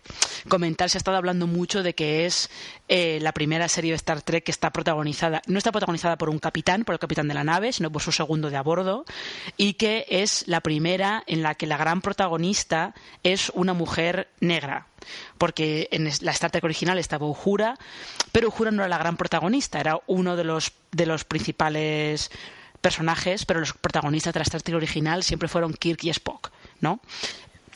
comentar, 0.48 0.90
se 0.90 0.98
ha 0.98 1.00
estado 1.00 1.16
hablando 1.16 1.46
mucho 1.46 1.84
de 1.84 1.94
que 1.94 2.26
es 2.26 2.50
eh, 2.88 3.18
la 3.22 3.32
primera 3.32 3.68
serie 3.68 3.92
de 3.92 3.96
Star 3.96 4.22
Trek 4.22 4.42
que 4.42 4.50
está 4.50 4.70
protagonizada, 4.70 5.40
no 5.46 5.58
está 5.58 5.70
protagonizada 5.70 6.18
por 6.18 6.30
un 6.30 6.40
capitán, 6.40 6.84
por 6.84 6.94
el 6.94 6.98
capitán 6.98 7.28
de 7.28 7.34
la 7.34 7.44
nave, 7.44 7.72
sino 7.72 7.92
por 7.92 8.02
su 8.02 8.10
segundo 8.10 8.50
de 8.50 8.56
a 8.56 8.62
bordo, 8.62 9.04
y 9.56 9.74
que 9.74 10.06
es 10.08 10.48
la 10.48 10.60
primera 10.60 11.22
en 11.28 11.42
la 11.42 11.54
que 11.54 11.68
la 11.68 11.76
gran 11.76 12.00
protagonista 12.00 12.94
es 13.22 13.50
una 13.54 13.72
mujer 13.72 14.28
negra 14.40 14.88
porque 15.38 15.88
en 15.92 16.04
la 16.20 16.32
Star 16.32 16.50
Trek 16.50 16.64
original 16.64 16.98
estaba 16.98 17.26
Uhura, 17.26 17.78
pero 18.32 18.48
Uhura 18.48 18.70
no 18.70 18.82
era 18.82 18.88
la 18.88 18.98
gran 18.98 19.16
protagonista, 19.16 19.80
era 19.80 19.98
uno 20.06 20.36
de 20.36 20.44
los, 20.44 20.72
de 20.92 21.06
los 21.06 21.24
principales 21.24 22.30
personajes, 22.80 23.44
pero 23.44 23.60
los 23.60 23.72
protagonistas 23.72 24.32
de 24.34 24.40
la 24.40 24.44
Star 24.44 24.62
Trek 24.62 24.76
original 24.76 25.22
siempre 25.22 25.48
fueron 25.48 25.72
Kirk 25.72 26.02
y 26.04 26.10
Spock, 26.10 26.50
¿no? 26.80 27.00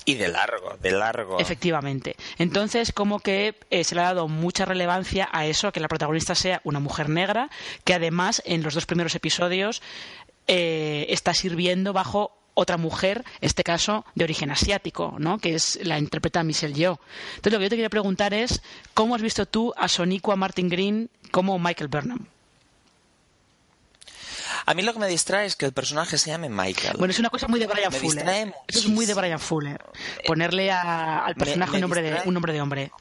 Y 0.07 0.15
de 0.15 0.29
largo, 0.29 0.77
de 0.83 0.91
largo. 0.91 1.39
Efectivamente. 1.39 2.17
Entonces, 2.37 2.93
como 2.93 3.21
que 3.21 3.55
eh, 3.71 3.85
se 3.85 3.95
le 3.95 4.03
ha 4.03 4.05
dado 4.05 4.29
mucha 4.29 4.67
relevancia 4.67 5.29
a 5.33 5.47
eso, 5.47 5.69
a 5.69 5.73
que 5.73 5.81
la 5.81 5.89
protagonista 5.89 6.35
sea 6.35 6.61
una 6.65 6.79
mujer 6.79 7.09
negra, 7.09 7.49
que 7.85 7.95
además 7.95 8.43
en 8.45 8.63
los 8.63 8.75
dos 8.75 8.85
primeros 8.85 9.15
episodios 9.15 9.81
eh, 10.47 11.07
está 11.09 11.33
sirviendo 11.33 11.95
bajo 11.95 12.37
otra 12.53 12.77
mujer, 12.77 13.25
en 13.41 13.47
este 13.47 13.65
caso 13.65 14.05
de 14.15 14.25
origen 14.25 14.51
asiático, 14.51 15.17
¿no? 15.19 15.39
que 15.39 15.55
es 15.55 15.79
la 15.83 15.99
interpreta 15.99 16.45
Michelle 16.45 16.75
Yeoh. 16.75 16.99
Entonces, 17.37 17.53
lo 17.53 17.59
que 17.59 17.65
yo 17.65 17.71
te 17.71 17.77
quería 17.77 17.91
preguntar 17.91 18.35
es, 18.35 18.63
¿cómo 18.93 19.15
has 19.15 19.23
visto 19.23 19.47
tú 19.47 19.73
a 19.77 19.89
Sonico, 19.89 20.33
a 20.33 20.37
Martin 20.37 20.69
Green, 20.69 21.11
como 21.31 21.59
Michael 21.59 21.89
Burnham? 21.89 22.27
A 24.67 24.75
mí 24.75 24.83
lo 24.83 24.93
que 24.93 24.99
me 24.99 25.09
distrae 25.09 25.47
es 25.47 25.57
que 25.57 25.67
el 25.67 25.73
personaje 25.73 26.19
se 26.19 26.31
llame 26.31 26.49
Michael. 26.49 26.97
Bueno, 26.99 27.13
es 27.13 27.19
una 27.19 27.31
cosa 27.31 27.49
muy 27.49 27.61
de 27.61 27.67
Brian 27.67 27.93
Fuller. 27.93 28.55
Eso 28.67 28.79
es 28.81 28.89
muy 28.89 29.07
de 29.07 29.15
Brian 29.15 29.41
Fuller. 29.41 29.85
Ponerle 30.27 30.71
al 30.71 31.35
personaje 31.35 31.75
un, 31.75 31.81
nombre 31.81 32.03
de, 32.03 32.21
un 32.25 32.35
nombre 32.35 32.53
de 32.53 32.61
hombre 32.61 32.93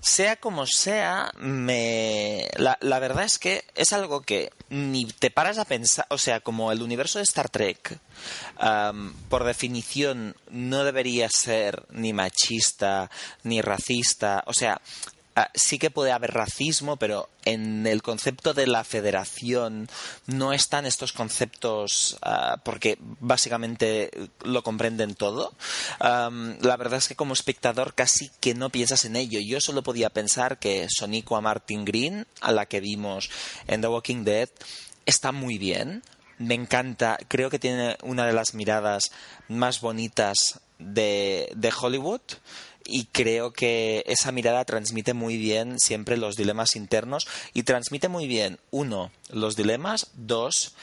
sea 0.00 0.36
como 0.36 0.66
sea, 0.66 1.32
me... 1.38 2.48
la, 2.56 2.78
la, 2.80 2.98
verdad 2.98 3.24
es 3.24 3.38
que 3.38 3.64
es 3.74 3.92
algo 3.92 4.22
que 4.22 4.50
ni 4.70 5.04
te 5.06 5.30
paras 5.30 5.58
a 5.58 5.64
pensar, 5.64 6.06
o 6.10 6.18
sea, 6.18 6.40
como 6.40 6.70
el 6.72 6.82
universo 6.82 7.18
de 7.18 7.24
Star 7.24 7.48
Trek, 7.48 7.98
por 9.28 9.44
definición, 9.44 10.36
no 10.50 10.84
debería 10.84 11.28
ser 11.28 11.86
ni 11.90 12.12
machista, 12.12 13.10
ni 13.42 13.60
racista, 13.60 14.44
o 14.46 14.54
sea, 14.54 14.80
sí 15.54 15.78
que 15.78 15.90
puede 15.90 16.12
haber 16.12 16.32
racismo, 16.32 16.96
pero 16.96 17.28
en 17.44 17.86
el 17.86 18.02
concepto 18.02 18.54
de 18.54 18.66
la 18.66 18.84
federación 18.84 19.88
no 20.26 20.52
están 20.52 20.86
estos 20.86 21.12
conceptos 21.12 22.18
ah, 22.22 22.58
porque 22.64 22.98
básicamente 23.20 24.10
lo 24.42 24.62
comprenden 24.62 25.14
todo. 25.14 25.54
la 26.00 26.76
verdad 26.76 26.98
es 26.98 27.08
que 27.08 27.16
como 27.16 27.32
espectador 27.32 27.94
casi 27.94 28.30
que 28.40 28.54
no 28.54 28.70
piensas 28.70 29.04
en 29.04 29.16
ello. 29.16 29.40
Yo 29.40 29.60
solo 29.60 29.82
podía 29.82 30.10
pensar 30.10 30.58
que 30.58 30.86
Sonico 30.88 31.40
Martin 31.40 31.84
Green, 31.84 32.26
a 32.40 32.52
la 32.52 32.66
que 32.66 32.80
vimos 32.80 33.30
en 33.66 33.80
The 33.80 33.88
Walking 33.88 34.24
Dead, 34.24 34.48
está 35.06 35.32
muy 35.32 35.58
bien. 35.58 36.02
Me 36.38 36.54
encanta, 36.54 37.18
creo 37.26 37.50
que 37.50 37.58
tiene 37.58 37.96
una 38.02 38.26
de 38.26 38.32
las 38.32 38.54
miradas 38.54 39.10
más 39.48 39.80
bonitas 39.80 40.60
de, 40.78 41.50
de 41.54 41.72
Hollywood 41.78 42.20
y 42.84 43.04
creo 43.06 43.52
que 43.52 44.02
esa 44.06 44.32
mirada 44.32 44.64
transmite 44.64 45.12
muy 45.12 45.36
bien 45.36 45.78
siempre 45.78 46.16
los 46.16 46.36
dilemas 46.36 46.74
internos 46.74 47.28
y 47.52 47.64
transmite 47.64 48.08
muy 48.08 48.26
bien, 48.26 48.58
uno, 48.70 49.10
los 49.30 49.56
dilemas, 49.56 50.10
dos, 50.14 50.74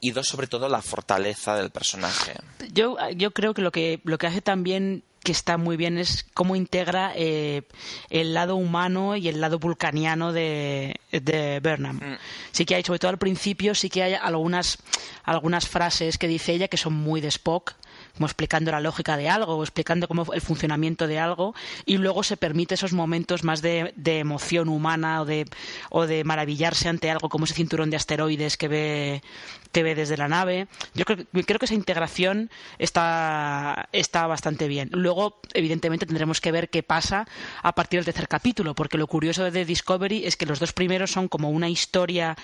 y 0.00 0.10
dos, 0.12 0.28
sobre 0.28 0.46
todo, 0.46 0.68
la 0.68 0.82
fortaleza 0.82 1.56
del 1.56 1.70
personaje. 1.70 2.34
Yo, 2.72 2.96
yo 3.16 3.32
creo 3.32 3.52
que 3.52 3.62
lo 3.62 3.72
que, 3.72 4.00
lo 4.04 4.18
que 4.18 4.28
hace 4.28 4.40
también 4.40 5.02
que 5.24 5.32
está 5.32 5.58
muy 5.58 5.76
bien 5.76 5.98
es 5.98 6.24
cómo 6.32 6.54
integra 6.54 7.12
eh, 7.16 7.62
el 8.08 8.34
lado 8.34 8.54
humano 8.54 9.16
y 9.16 9.28
el 9.28 9.40
lado 9.40 9.58
vulcaniano 9.58 10.32
de, 10.32 11.00
de 11.10 11.60
Burnham. 11.60 11.96
Mm. 11.96 12.18
Sí 12.52 12.64
que 12.64 12.76
hay, 12.76 12.84
sobre 12.84 13.00
todo 13.00 13.10
al 13.10 13.18
principio, 13.18 13.74
sí 13.74 13.90
que 13.90 14.04
hay 14.04 14.14
algunas, 14.14 14.78
algunas 15.24 15.66
frases 15.66 16.18
que 16.18 16.28
dice 16.28 16.52
ella 16.52 16.68
que 16.68 16.76
son 16.76 16.94
muy 16.94 17.20
de 17.20 17.28
Spock, 17.28 17.74
como 18.18 18.26
explicando 18.26 18.72
la 18.72 18.80
lógica 18.80 19.16
de 19.16 19.28
algo 19.28 19.56
o 19.56 19.62
explicando 19.62 20.08
cómo 20.08 20.26
el 20.32 20.40
funcionamiento 20.40 21.06
de 21.06 21.20
algo 21.20 21.54
y 21.86 21.98
luego 21.98 22.24
se 22.24 22.36
permite 22.36 22.74
esos 22.74 22.92
momentos 22.92 23.44
más 23.44 23.62
de, 23.62 23.94
emoción 24.04 24.68
humana 24.68 25.22
o 25.22 25.24
de, 25.24 25.46
o 25.90 26.06
de 26.06 26.24
maravillarse 26.24 26.88
ante 26.88 27.10
algo 27.10 27.28
como 27.28 27.44
ese 27.44 27.54
cinturón 27.54 27.90
de 27.90 27.96
asteroides 27.96 28.56
que 28.56 28.68
ve 28.68 29.22
que 29.70 29.82
ve 29.82 29.94
desde 29.94 30.16
la 30.16 30.28
nave. 30.28 30.66
Yo 30.94 31.04
creo, 31.04 31.18
creo 31.46 31.58
que 31.58 31.66
esa 31.66 31.74
integración 31.74 32.50
está, 32.78 33.88
está 33.92 34.26
bastante 34.26 34.66
bien. 34.66 34.88
Luego, 34.92 35.40
evidentemente, 35.52 36.06
tendremos 36.06 36.40
que 36.40 36.52
ver 36.52 36.70
qué 36.70 36.82
pasa 36.82 37.26
a 37.62 37.74
partir 37.74 37.98
del 37.98 38.06
tercer 38.06 38.28
capítulo, 38.28 38.74
porque 38.74 38.96
lo 38.96 39.06
curioso 39.06 39.50
de 39.50 39.64
Discovery 39.64 40.24
es 40.24 40.36
que 40.36 40.46
los 40.46 40.58
dos 40.58 40.72
primeros 40.72 41.10
son 41.10 41.28
como 41.28 41.50
una 41.50 41.68
historia, 41.68 42.34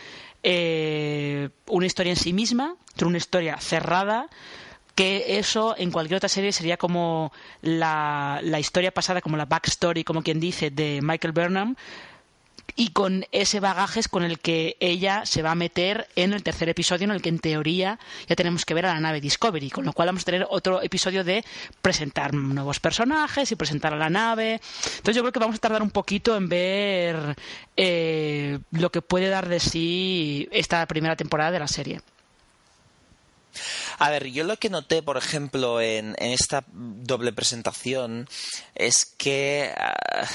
eh, 0.43 1.49
una 1.67 1.87
historia 1.87 2.13
en 2.13 2.19
sí 2.19 2.35
misma, 2.35 2.77
una 3.03 3.17
historia 3.17 3.57
cerrada, 3.59 4.29
que 4.95 5.39
eso 5.39 5.75
en 5.77 5.91
cualquier 5.91 6.19
otra 6.19 6.29
serie 6.29 6.53
sería 6.53 6.77
como 6.77 7.33
la, 7.63 8.41
la 8.43 8.61
historia 8.61 8.93
pasada, 8.93 9.21
como 9.21 9.37
la 9.37 9.47
backstory, 9.47 10.05
como 10.05 10.23
quien 10.23 10.41
dice, 10.41 10.71
de 10.71 11.01
Michael 11.03 11.33
Burnham, 11.33 11.77
y 12.77 12.89
con 12.89 13.25
ese 13.31 13.61
bagaje 13.61 14.03
con 14.11 14.25
el 14.25 14.39
que 14.39 14.77
ella 14.81 15.25
se 15.27 15.43
va 15.43 15.53
a 15.53 15.55
meter 15.55 16.09
en 16.17 16.33
el 16.33 16.43
tercer 16.43 16.69
episodio 16.69 17.05
en 17.05 17.11
el 17.13 17.23
que 17.23 17.29
en 17.29 17.39
teoría 17.39 17.99
ya 18.29 18.35
tenemos 18.35 18.65
que 18.65 18.75
ver 18.75 18.87
a 18.87 18.95
la 18.95 19.01
nave 19.01 19.21
Discovery, 19.21 19.71
con 19.71 19.85
lo 19.85 19.93
cual 19.93 20.09
vamos 20.09 20.23
a 20.23 20.27
tener 20.27 20.47
otro 20.51 20.83
episodio 20.83 21.23
de 21.23 21.45
presentar 21.83 22.35
nuevos 22.35 22.81
personajes 22.81 23.51
y 23.53 23.57
presentar 23.57 23.95
a 23.95 23.97
la 23.97 24.11
nave. 24.11 24.61
Entonces 24.97 25.15
yo 25.17 25.23
creo 25.23 25.33
que 25.33 25.39
vamos 25.39 25.57
a 25.57 25.61
tardar 25.61 25.83
un 25.83 25.91
poquito 25.91 26.37
en 26.37 26.49
ver 26.49 27.37
eh, 27.77 28.59
lo 28.73 28.91
que 28.91 29.03
puede 29.03 29.29
dar 29.29 29.49
de 29.49 29.61
sí 29.61 30.49
esta 30.51 30.85
primera 30.87 31.17
temporada 31.17 31.53
de 31.53 31.59
la 31.61 31.69
serie. 31.69 32.01
A 33.99 34.11
ver, 34.11 34.31
yo 34.31 34.45
lo 34.45 34.57
que 34.57 34.71
noté, 34.71 35.03
por 35.03 35.17
ejemplo, 35.17 35.81
en, 35.81 36.15
esta 36.19 36.65
doble 36.73 37.33
presentación 37.33 38.29
es 38.75 39.05
que 39.05 39.73
ah, 39.77 40.27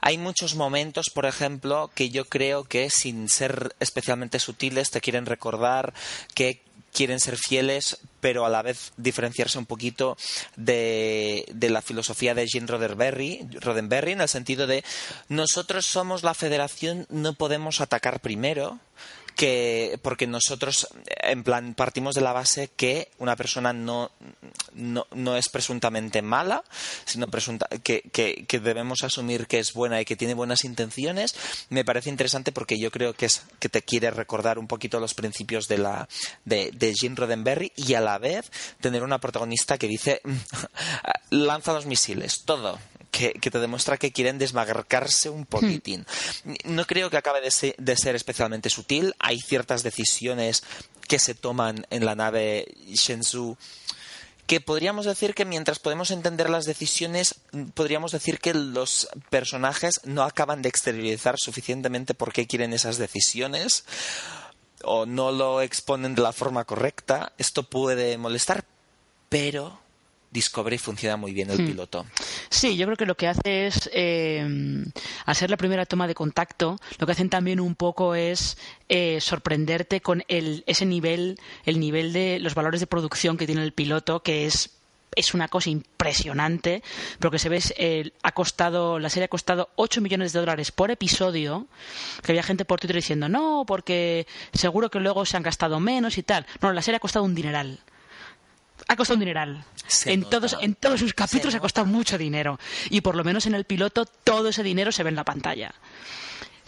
hay 0.00 0.18
muchos 0.18 0.54
momentos, 0.54 1.06
por 1.14 1.26
ejemplo, 1.26 1.90
que 1.94 2.10
yo 2.10 2.24
creo 2.26 2.64
que 2.64 2.90
sin 2.90 3.28
ser 3.28 3.74
especialmente 3.80 4.38
sutiles 4.38 4.90
te 4.90 5.00
quieren 5.00 5.26
recordar 5.26 5.94
que 6.34 6.60
quieren 6.94 7.20
ser 7.20 7.36
fieles, 7.36 7.98
pero 8.20 8.46
a 8.46 8.48
la 8.48 8.62
vez 8.62 8.92
diferenciarse 8.96 9.58
un 9.58 9.66
poquito 9.66 10.16
de, 10.56 11.44
la 11.60 11.82
filosofía 11.82 12.34
de 12.34 12.46
Gene 12.46 12.68
Roddenberry, 12.68 13.46
Roddenberry, 13.60 14.12
en 14.12 14.22
el 14.22 14.28
sentido 14.28 14.66
de 14.66 14.84
nosotros 15.28 15.84
somos 15.84 16.22
la 16.22 16.34
federación, 16.34 17.06
no 17.10 17.34
podemos 17.34 17.80
atacar 17.80 18.20
primero, 18.20 18.78
que 19.34 19.98
porque 20.02 20.26
nosotros 20.26 20.88
en 21.06 21.42
plan 21.42 21.74
partimos 21.74 22.14
de 22.14 22.20
la 22.20 22.32
base 22.32 22.70
que 22.76 23.10
una 23.18 23.36
persona 23.36 23.72
no, 23.72 24.10
no, 24.74 25.06
no 25.12 25.36
es 25.36 25.48
presuntamente 25.48 26.22
mala, 26.22 26.64
sino 27.04 27.28
presunta, 27.28 27.68
que, 27.82 28.02
que, 28.02 28.60
debemos 28.60 29.02
asumir 29.02 29.46
que 29.46 29.58
es 29.58 29.72
buena 29.72 30.00
y 30.00 30.04
que 30.04 30.16
tiene 30.16 30.34
buenas 30.34 30.64
intenciones, 30.64 31.34
me 31.68 31.84
parece 31.84 32.10
interesante 32.10 32.52
porque 32.52 32.78
yo 32.78 32.90
creo 32.90 33.14
que 33.14 33.26
es 33.26 33.42
que 33.58 33.68
te 33.68 33.82
quiere 33.82 34.10
recordar 34.10 34.58
un 34.58 34.68
poquito 34.68 35.00
los 35.00 35.14
principios 35.14 35.68
de 35.68 35.78
la 35.78 36.08
de, 36.44 36.70
de 36.72 36.94
Jim 36.94 37.16
Roddenberry 37.16 37.72
y 37.76 37.94
a 37.94 38.00
la 38.00 38.18
vez 38.18 38.50
tener 38.80 39.02
una 39.02 39.18
protagonista 39.18 39.78
que 39.78 39.88
dice 39.88 40.22
lanza 41.30 41.72
los 41.72 41.86
misiles, 41.86 42.42
todo 42.44 42.78
que, 43.14 43.50
te 43.50 43.58
demuestra 43.60 43.96
que 43.96 44.12
quieren 44.12 44.38
desmarcarse 44.38 45.30
un 45.30 45.46
poquitín. 45.46 46.04
No 46.64 46.84
creo 46.84 47.10
que 47.10 47.16
acabe 47.16 47.40
de 47.40 47.52
ser, 47.52 47.76
de 47.78 47.96
ser 47.96 48.16
especialmente 48.16 48.70
sutil. 48.70 49.14
Hay 49.20 49.40
ciertas 49.40 49.84
decisiones 49.84 50.64
que 51.06 51.20
se 51.20 51.34
toman 51.34 51.86
en 51.90 52.04
la 52.04 52.16
nave 52.16 52.66
Shenzhou 52.88 53.56
que 54.46 54.60
podríamos 54.60 55.06
decir 55.06 55.34
que 55.34 55.46
mientras 55.46 55.78
podemos 55.78 56.10
entender 56.10 56.50
las 56.50 56.66
decisiones, 56.66 57.36
podríamos 57.72 58.12
decir 58.12 58.40
que 58.40 58.52
los 58.52 59.08
personajes 59.30 60.02
no 60.04 60.22
acaban 60.22 60.60
de 60.60 60.68
exteriorizar 60.68 61.36
suficientemente 61.38 62.12
por 62.12 62.30
qué 62.30 62.46
quieren 62.46 62.74
esas 62.74 62.98
decisiones 62.98 63.84
o 64.82 65.06
no 65.06 65.32
lo 65.32 65.62
exponen 65.62 66.14
de 66.14 66.20
la 66.20 66.34
forma 66.34 66.64
correcta. 66.64 67.32
Esto 67.38 67.62
puede 67.62 68.18
molestar, 68.18 68.66
pero 69.30 69.80
Discovery 70.34 70.78
funciona 70.78 71.16
muy 71.16 71.32
bien 71.32 71.48
el 71.48 71.62
hmm. 71.62 71.66
piloto. 71.66 72.06
Sí, 72.50 72.76
yo 72.76 72.86
creo 72.86 72.96
que 72.96 73.06
lo 73.06 73.16
que 73.16 73.28
hace 73.28 73.68
es, 73.68 73.88
eh, 73.94 74.84
hacer 75.26 75.48
la 75.48 75.56
primera 75.56 75.86
toma 75.86 76.08
de 76.08 76.14
contacto, 76.14 76.76
lo 76.98 77.06
que 77.06 77.12
hacen 77.12 77.30
también 77.30 77.60
un 77.60 77.76
poco 77.76 78.16
es 78.16 78.58
eh, 78.88 79.20
sorprenderte 79.20 80.00
con 80.00 80.24
el, 80.26 80.64
ese 80.66 80.86
nivel, 80.86 81.38
el 81.64 81.78
nivel 81.78 82.12
de 82.12 82.40
los 82.40 82.56
valores 82.56 82.80
de 82.80 82.88
producción 82.88 83.36
que 83.36 83.46
tiene 83.46 83.62
el 83.62 83.72
piloto, 83.72 84.22
que 84.22 84.44
es 84.46 84.70
es 85.16 85.32
una 85.32 85.46
cosa 85.46 85.70
impresionante, 85.70 86.82
pero 87.20 87.30
que 87.30 87.38
se 87.38 87.48
ve, 87.48 87.62
eh, 87.76 88.10
ha 88.24 88.32
costado, 88.32 88.98
la 88.98 89.08
serie 89.08 89.26
ha 89.26 89.28
costado 89.28 89.70
8 89.76 90.00
millones 90.00 90.32
de 90.32 90.40
dólares 90.40 90.72
por 90.72 90.90
episodio, 90.90 91.68
que 92.24 92.32
había 92.32 92.42
gente 92.42 92.64
por 92.64 92.80
Twitter 92.80 92.96
diciendo, 92.96 93.28
no, 93.28 93.62
porque 93.64 94.26
seguro 94.52 94.90
que 94.90 94.98
luego 94.98 95.24
se 95.24 95.36
han 95.36 95.44
gastado 95.44 95.78
menos 95.78 96.18
y 96.18 96.24
tal. 96.24 96.46
No, 96.60 96.72
la 96.72 96.82
serie 96.82 96.96
ha 96.96 97.00
costado 97.00 97.24
un 97.24 97.36
dineral 97.36 97.78
ha 98.88 98.96
costado 98.96 99.14
un 99.16 99.20
dineral. 99.20 99.64
en 100.06 100.24
todos, 100.24 100.56
en 100.60 100.74
todos 100.74 101.00
sus 101.00 101.14
capítulos 101.14 101.54
ha 101.54 101.60
costado 101.60 101.86
mucho 101.86 102.18
dinero. 102.18 102.58
Y 102.90 103.00
por 103.00 103.16
lo 103.16 103.24
menos 103.24 103.46
en 103.46 103.54
el 103.54 103.64
piloto 103.64 104.06
todo 104.06 104.48
ese 104.48 104.62
dinero 104.62 104.92
se 104.92 105.02
ve 105.02 105.10
en 105.10 105.16
la 105.16 105.24
pantalla. 105.24 105.74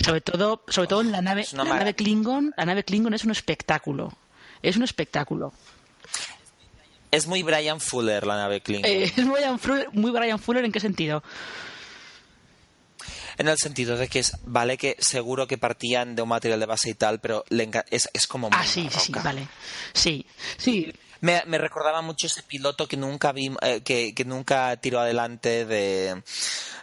Sobre 0.02 0.20
todo, 0.20 0.62
sobre 0.68 0.88
todo 0.88 1.00
en 1.00 1.12
la 1.12 1.22
nave, 1.22 1.46
la 1.52 1.64
nave 1.64 1.94
Klingon, 1.94 2.52
la 2.56 2.66
nave 2.66 2.84
Klingon 2.84 3.14
es 3.14 3.24
un 3.24 3.30
espectáculo. 3.30 4.12
Es 4.62 4.76
un 4.76 4.82
espectáculo. 4.82 5.52
Es 7.10 7.26
muy 7.26 7.42
Brian 7.42 7.80
Fuller 7.80 8.26
la 8.26 8.36
nave 8.36 8.60
Klingon. 8.60 8.90
Eh, 8.90 9.04
es 9.04 9.24
muy 9.24 9.40
Brian, 9.40 9.58
Fuller, 9.58 9.88
muy 9.92 10.10
Brian 10.10 10.38
Fuller 10.38 10.64
en 10.64 10.72
qué 10.72 10.80
sentido? 10.80 11.22
En 13.38 13.48
el 13.48 13.58
sentido 13.58 13.96
de 13.96 14.08
que 14.08 14.18
es, 14.20 14.32
vale 14.44 14.78
que 14.78 14.96
seguro 14.98 15.46
que 15.46 15.58
partían 15.58 16.16
de 16.16 16.22
un 16.22 16.28
material 16.28 16.58
de 16.58 16.66
base 16.66 16.90
y 16.90 16.94
tal, 16.94 17.20
pero 17.20 17.44
es, 17.90 18.08
es 18.12 18.26
como 18.26 18.48
Ah, 18.50 18.64
sí, 18.64 18.88
sí, 18.90 19.12
vale. 19.12 19.46
Sí, 19.92 20.26
sí. 20.56 20.92
Me, 21.20 21.42
recordaba 21.58 22.02
mucho 22.02 22.26
ese 22.26 22.42
piloto 22.42 22.86
que 22.86 22.96
nunca 22.96 23.32
vi, 23.32 23.50
eh, 23.62 23.80
que, 23.82 24.24
nunca 24.24 24.76
tiró 24.76 25.00
adelante 25.00 25.64
de, 25.64 26.22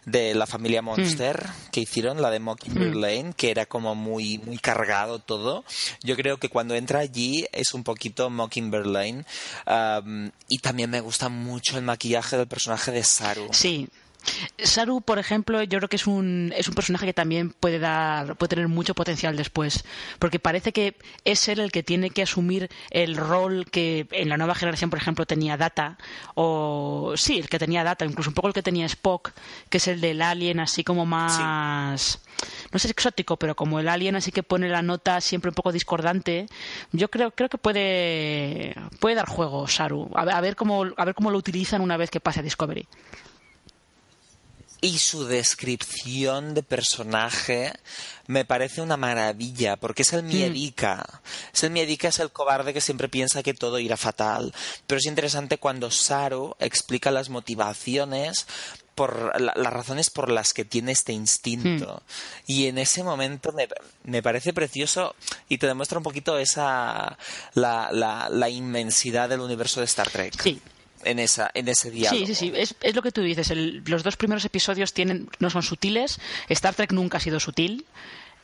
de 0.06 0.36
la 0.36 0.46
familia 0.46 0.82
hmm. 0.82 0.86
Monster 0.86 1.46
que 1.72 1.82
hicieron, 1.82 2.22
la 2.22 2.30
de 2.30 2.40
Mockingbird 2.40 2.96
hmm. 2.96 3.02
Lane, 3.02 3.34
que 3.36 3.52
era 3.52 3.66
como 3.66 3.96
muy, 3.96 4.40
muy 4.40 4.58
cargado 4.58 5.20
todo. 5.20 5.64
Yo 6.04 6.16
creo 6.16 6.38
que 6.38 6.50
cuando 6.50 6.76
entra 6.76 7.00
allí 7.00 7.46
es 7.52 7.74
un 7.74 7.84
poquito 7.84 8.30
Mockingbird 8.30 8.88
Lane. 8.88 9.26
y 10.48 10.58
también 10.60 10.90
me 10.90 11.02
gusta 11.02 11.30
mucho 11.30 11.78
el 11.78 11.84
maquillaje 11.84 12.38
del 12.38 12.48
personaje 12.48 12.92
de 12.92 13.04
Saru. 13.04 13.48
Sí, 13.52 13.90
Saru, 14.58 15.02
por 15.02 15.20
ejemplo, 15.20 15.62
yo 15.64 15.80
creo 15.80 15.90
que 15.90 15.98
es 15.98 16.08
un, 16.08 16.54
es 16.56 16.68
un 16.68 16.76
personaje 16.76 17.06
que 17.06 17.14
también 17.14 17.52
puede 17.52 17.80
dar, 17.80 18.36
puede 18.38 18.50
tener 18.50 18.68
mucho 18.68 18.94
potencial 18.94 19.36
después, 19.36 19.84
porque 20.20 20.40
parece 20.40 20.72
que 20.72 20.96
es 21.26 21.48
él 21.48 21.60
el 21.60 21.72
que 21.72 21.84
tiene 21.84 22.10
que 22.10 22.24
asumir 22.24 22.70
el 22.92 23.18
rol 23.18 23.66
que 23.70 24.08
en 24.12 24.30
la 24.30 24.38
nueva 24.38 24.56
generación, 24.56 24.90
por 24.90 25.00
ejemplo, 25.00 25.26
tenía 25.26 25.58
Data, 25.58 25.98
o 26.36 27.14
sí, 27.18 27.40
el 27.40 27.50
que 27.50 27.60
tenía 27.60 27.84
Data, 27.84 28.06
incluso 28.06 28.30
un 28.30 28.34
poco 28.34 28.48
el 28.48 28.54
que 28.54 28.64
tenía 28.64 28.86
Spock, 28.86 29.32
que 29.70 29.78
es 29.78 29.88
el 29.88 30.00
del 30.02 30.22
alien, 30.22 30.60
así 30.60 30.84
como 30.84 31.06
más, 31.06 32.22
no 32.72 32.80
sé, 32.80 32.90
exótico, 32.90 33.38
pero 33.38 33.56
como 33.56 33.80
el 33.80 33.90
alien, 33.90 34.16
así 34.16 34.32
que 34.32 34.44
pone 34.44 34.70
la 34.70 34.82
nota 34.82 35.20
siempre 35.20 35.50
un 35.50 35.56
poco 35.56 35.72
discordante. 35.72 36.48
Yo 36.92 37.10
creo, 37.10 37.32
creo 37.32 37.50
que 37.50 37.58
puede, 37.58 38.76
puede 39.00 39.16
dar 39.16 39.28
juego 39.28 39.68
Saru, 39.68 40.10
a 40.16 40.42
ver 40.42 40.56
cómo, 40.56 40.86
a 40.96 41.06
ver 41.06 41.16
cómo 41.16 41.32
lo 41.32 41.38
utilizan 41.38 41.82
una 41.82 41.98
vez 41.98 42.10
que 42.10 42.20
pase 42.20 42.40
a 42.40 42.44
Discovery 42.44 42.88
y 44.84 45.00
su 45.00 45.24
descripción 45.24 46.54
de 46.54 46.62
personaje 46.62 47.72
me 48.28 48.44
parece 48.44 48.82
una 48.82 48.98
maravilla, 48.98 49.78
porque 49.78 50.02
es 50.02 50.12
el 50.12 50.24
miedica. 50.24 51.22
Es 51.54 51.64
el 51.64 51.72
miedica, 51.72 52.10
es 52.10 52.20
el 52.20 52.32
cobarde 52.32 52.74
que 52.74 52.82
siempre 52.82 53.08
piensa 53.08 53.44
que 53.44 53.54
todo 53.54 53.80
irá 53.80 53.96
fatal. 53.96 54.54
Pero 54.86 55.00
es 55.00 55.06
interesante 55.06 55.58
cuando 55.58 55.90
Saru 55.90 56.58
explica 56.60 57.12
las 57.12 57.30
motivaciones 57.30 58.46
por 58.94 59.42
las 59.42 59.74
razones 59.74 60.10
por 60.10 60.30
las 60.30 60.54
que 60.54 60.66
tiene 60.66 60.92
este 60.92 61.14
instinto. 61.14 62.04
Hmm. 62.06 62.52
Y 62.52 62.68
en 62.68 62.78
ese 62.78 63.04
momento 63.04 63.54
me, 63.54 63.70
me, 64.04 64.22
parece 64.22 64.52
precioso 64.52 65.16
y 65.48 65.60
te 65.60 65.68
demuestra 65.68 65.98
un 65.98 66.04
poquito 66.04 66.38
esa 66.38 67.18
la, 67.54 67.90
la, 67.94 68.28
la 68.30 68.50
inmensidad 68.50 69.30
del 69.30 69.40
universo 69.40 69.80
de 69.80 69.86
Star 69.86 70.10
Trek. 70.10 70.42
Sí, 70.42 70.62
en, 71.06 71.20
esa, 71.20 71.52
en 71.54 71.68
ese 71.68 71.92
diálogo. 71.92 72.26
Sí, 72.26 72.34
sí, 72.34 72.36
sí, 72.36 72.54
es, 72.56 72.76
es 72.82 72.96
lo 72.96 73.02
que 73.02 73.12
tú 73.12 73.22
dices. 73.22 73.52
los 73.86 74.04
dos 74.04 74.18
primeros 74.18 74.46
episodios 74.46 74.94
tienen, 74.94 75.30
no 75.40 75.50
son 75.50 75.64
sutiles. 75.64 76.20
Star 76.50 76.74
Trek 76.74 76.92
nunca 76.92 77.18
ha 77.18 77.22
sido 77.22 77.40
sutil. 77.40 77.86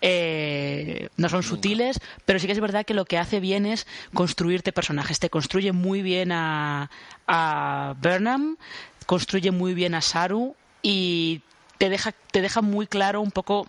Eh, 0.01 1.10
no 1.18 1.28
son 1.28 1.43
sutiles, 1.43 1.99
pero 2.26 2.39
sí 2.39 2.47
que 2.47 2.53
es 2.53 2.60
verdad 2.62 2.86
que 2.86 2.93
lo 2.93 3.03
que 3.03 3.18
hace 3.18 3.41
bien 3.41 3.66
es 3.66 3.86
construirte 4.14 4.72
personajes. 4.72 5.20
Te 5.20 5.30
construye 5.30 5.74
muy 5.74 6.01
bien 6.01 6.32
a, 6.32 6.89
a 7.28 7.95
Burnham, 8.01 8.57
construye 9.05 9.51
muy 9.51 9.74
bien 9.74 9.95
a 9.95 10.01
Saru 10.01 10.55
y 10.82 11.41
te 11.80 11.89
deja, 11.89 12.11
te 12.11 12.41
deja 12.41 12.61
muy 12.61 12.88
claro 12.88 13.21
un 13.21 13.32
poco, 13.32 13.65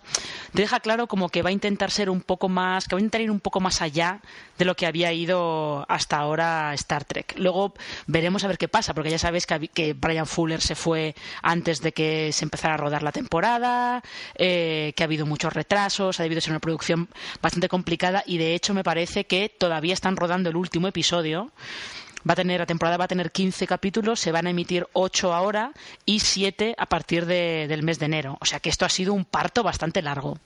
te 0.53 0.61
deja 0.61 0.81
claro 0.81 1.07
como 1.07 1.29
que 1.29 1.41
va 1.41 1.49
a 1.49 1.53
intentar 1.53 1.91
ser 1.91 2.09
un 2.09 2.21
poco 2.21 2.49
más, 2.49 2.87
que 2.87 2.93
va 2.93 2.99
a 2.99 3.01
intentar 3.01 3.21
ir 3.21 3.31
un 3.31 3.39
poco 3.39 3.61
más 3.61 3.81
allá 3.81 4.19
de 4.57 4.65
lo 4.65 4.75
que 4.75 4.85
había 4.85 5.13
ido 5.13 5.85
hasta 5.87 6.17
ahora 6.17 6.73
Star 6.73 7.05
Trek. 7.05 7.35
Luego 7.37 7.73
veremos 8.07 8.43
a 8.43 8.49
ver 8.49 8.57
qué 8.57 8.67
pasa, 8.67 8.93
porque 8.93 9.09
ya 9.09 9.17
sabes 9.17 9.47
que, 9.47 9.69
que 9.69 9.93
Brian 9.93 10.27
Fuller 10.27 10.61
se 10.61 10.75
fue 10.75 11.15
antes 11.41 11.81
de 11.81 11.93
que 11.93 12.33
se 12.33 12.43
empezara 12.43 12.73
a 12.73 12.77
rodar 12.77 13.01
la 13.01 13.13
temporada, 13.13 14.03
eh, 14.35 14.91
que 14.95 15.03
ha 15.03 15.05
habido 15.05 15.25
muchos 15.25 15.53
retrasos, 15.53 16.19
ha 16.19 16.23
debido 16.23 16.41
ser 16.41 16.51
una 16.51 16.59
producción 16.59 17.07
bastante 17.41 17.69
complicada 17.69 18.23
y 18.25 18.37
de 18.37 18.55
hecho 18.55 18.73
me 18.73 18.83
parece 18.83 19.23
que 19.23 19.47
todavía 19.47 19.93
están 19.93 20.17
rodando 20.17 20.49
el 20.49 20.57
último 20.57 20.89
episodio 20.89 21.49
Va 22.27 22.33
a 22.33 22.35
tener, 22.35 22.59
la 22.59 22.65
temporada 22.65 22.97
va 22.97 23.05
a 23.05 23.07
tener 23.07 23.31
15 23.31 23.67
capítulos, 23.67 24.19
se 24.19 24.31
van 24.31 24.47
a 24.47 24.51
emitir 24.51 24.87
8 24.93 25.33
ahora 25.33 25.71
y 26.05 26.19
7 26.19 26.75
a 26.77 26.85
partir 26.85 27.25
del 27.25 27.83
mes 27.83 27.99
de 27.99 28.05
enero. 28.05 28.37
O 28.41 28.45
sea 28.45 28.59
que 28.59 28.69
esto 28.69 28.85
ha 28.85 28.89
sido 28.89 29.13
un 29.13 29.25
parto 29.25 29.63
bastante 29.63 30.01
largo. 30.01 30.37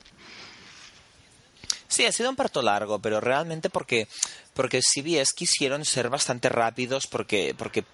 Sí, 1.88 2.04
ha 2.04 2.12
sido 2.12 2.30
un 2.30 2.36
parto 2.36 2.62
largo, 2.62 2.98
pero 2.98 3.20
realmente 3.20 3.70
porque 3.70 4.08
porque 4.56 4.80
CBS 4.82 5.34
quisieron 5.34 5.84
ser 5.84 6.08
bastante 6.08 6.48
rápidos 6.48 7.06
porque, 7.06 7.54
porque 7.56 7.84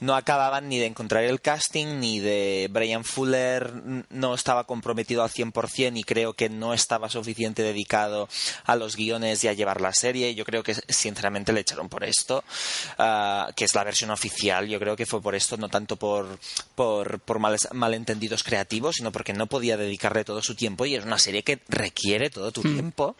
no 0.00 0.16
acababan 0.16 0.68
ni 0.68 0.78
de 0.78 0.86
encontrar 0.86 1.24
el 1.24 1.42
casting 1.42 2.00
ni 2.00 2.18
de 2.20 2.68
Brian 2.72 3.04
Fuller 3.04 3.70
no 4.08 4.34
estaba 4.34 4.64
comprometido 4.64 5.22
al 5.22 5.30
100% 5.30 5.98
y 5.98 6.02
creo 6.02 6.32
que 6.32 6.48
no 6.48 6.72
estaba 6.72 7.10
suficiente 7.10 7.62
dedicado 7.62 8.28
a 8.64 8.76
los 8.76 8.96
guiones 8.96 9.44
y 9.44 9.48
a 9.48 9.52
llevar 9.52 9.82
la 9.82 9.92
serie. 9.92 10.34
Yo 10.34 10.44
creo 10.46 10.62
que 10.62 10.74
sinceramente 10.88 11.52
le 11.52 11.60
echaron 11.60 11.90
por 11.90 12.02
esto, 12.02 12.42
ah, 12.98 13.50
que 13.54 13.66
es 13.66 13.74
la 13.74 13.84
versión 13.84 14.10
oficial. 14.10 14.66
Yo 14.68 14.78
creo 14.78 14.96
que 14.96 15.04
fue 15.04 15.20
por 15.20 15.34
esto, 15.34 15.58
no 15.58 15.68
tanto 15.68 15.96
por, 15.96 16.38
por, 16.74 17.20
por 17.20 17.38
malentendidos 17.38 18.42
creativos, 18.42 18.96
sino 18.96 19.12
porque 19.12 19.34
no 19.34 19.46
podía 19.46 19.76
dedicarle 19.76 20.24
todo 20.24 20.40
su 20.40 20.54
tiempo 20.54 20.86
y 20.86 20.94
es 20.94 21.04
una 21.04 21.18
serie 21.18 21.42
que 21.42 21.60
requiere 21.68 22.30
todo 22.30 22.52
tu 22.52 22.62
hmm. 22.62 22.72
tiempo. 22.72 23.16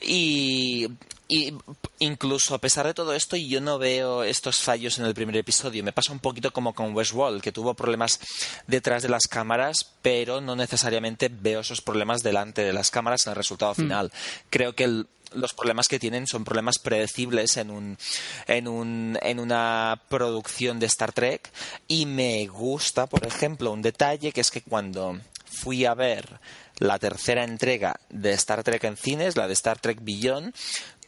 Y 0.00 0.88
y 1.32 1.56
incluso 2.00 2.54
a 2.54 2.58
pesar 2.58 2.86
de 2.86 2.92
todo 2.92 3.14
esto, 3.14 3.38
yo 3.38 3.62
no 3.62 3.78
veo 3.78 4.22
estos 4.22 4.58
fallos 4.58 4.98
en 4.98 5.06
el 5.06 5.14
primer 5.14 5.34
episodio. 5.38 5.82
Me 5.82 5.94
pasa 5.94 6.12
un 6.12 6.18
poquito 6.18 6.52
como 6.52 6.74
con 6.74 6.94
Westworld, 6.94 7.40
que 7.40 7.52
tuvo 7.52 7.72
problemas 7.72 8.20
detrás 8.66 9.02
de 9.02 9.08
las 9.08 9.22
cámaras, 9.22 9.92
pero 10.02 10.42
no 10.42 10.56
necesariamente 10.56 11.30
veo 11.32 11.60
esos 11.60 11.80
problemas 11.80 12.22
delante 12.22 12.62
de 12.62 12.74
las 12.74 12.90
cámaras 12.90 13.24
en 13.24 13.30
el 13.30 13.36
resultado 13.36 13.72
hmm. 13.72 13.76
final. 13.76 14.12
Creo 14.50 14.74
que 14.74 15.06
los 15.32 15.54
problemas 15.54 15.88
que 15.88 15.98
tienen 15.98 16.26
son 16.26 16.44
problemas 16.44 16.78
predecibles 16.78 17.56
en, 17.56 17.70
un, 17.70 17.96
en, 18.46 18.68
un, 18.68 19.18
en 19.22 19.40
una 19.40 20.02
producción 20.10 20.78
de 20.80 20.84
Star 20.84 21.14
Trek. 21.14 21.50
Y 21.88 22.04
me 22.04 22.46
gusta, 22.46 23.06
por 23.06 23.26
ejemplo, 23.26 23.72
un 23.72 23.80
detalle 23.80 24.32
que 24.32 24.42
es 24.42 24.50
que 24.50 24.60
cuando 24.60 25.18
fui 25.46 25.86
a 25.86 25.94
ver 25.94 26.40
la 26.78 26.98
tercera 26.98 27.44
entrega 27.44 28.00
de 28.10 28.32
Star 28.32 28.62
Trek 28.64 28.84
en 28.84 28.96
cines, 28.96 29.36
la 29.36 29.46
de 29.46 29.52
Star 29.52 29.78
Trek 29.78 29.98
Beyond, 30.02 30.54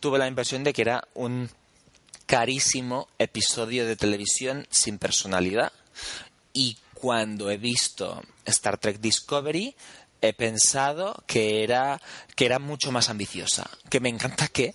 tuve 0.05 0.19
la 0.19 0.29
impresión 0.29 0.65
de 0.65 0.75
que 0.75 0.83
era 0.83 1.09
un 1.15 1.49
carísimo 2.27 3.09
episodio 3.19 3.87
de 3.87 3.97
televisión 3.97 4.67
sin 4.69 4.99
personalidad. 4.99 5.73
Y 6.53 6.77
cuando 6.93 7.51
he 7.51 7.57
visto 7.57 8.23
Star 8.45 8.77
Trek 8.77 9.01
Discovery, 9.01 9.75
he 10.21 10.35
pensado 10.35 11.25
que 11.27 11.65
era, 11.65 12.03
que 12.37 12.45
era 12.45 12.59
mucho 12.59 12.93
más 12.93 13.09
ambiciosa. 13.09 13.71
Que 13.89 14.01
me 14.01 14.11
encanta 14.11 14.49
que 14.49 14.75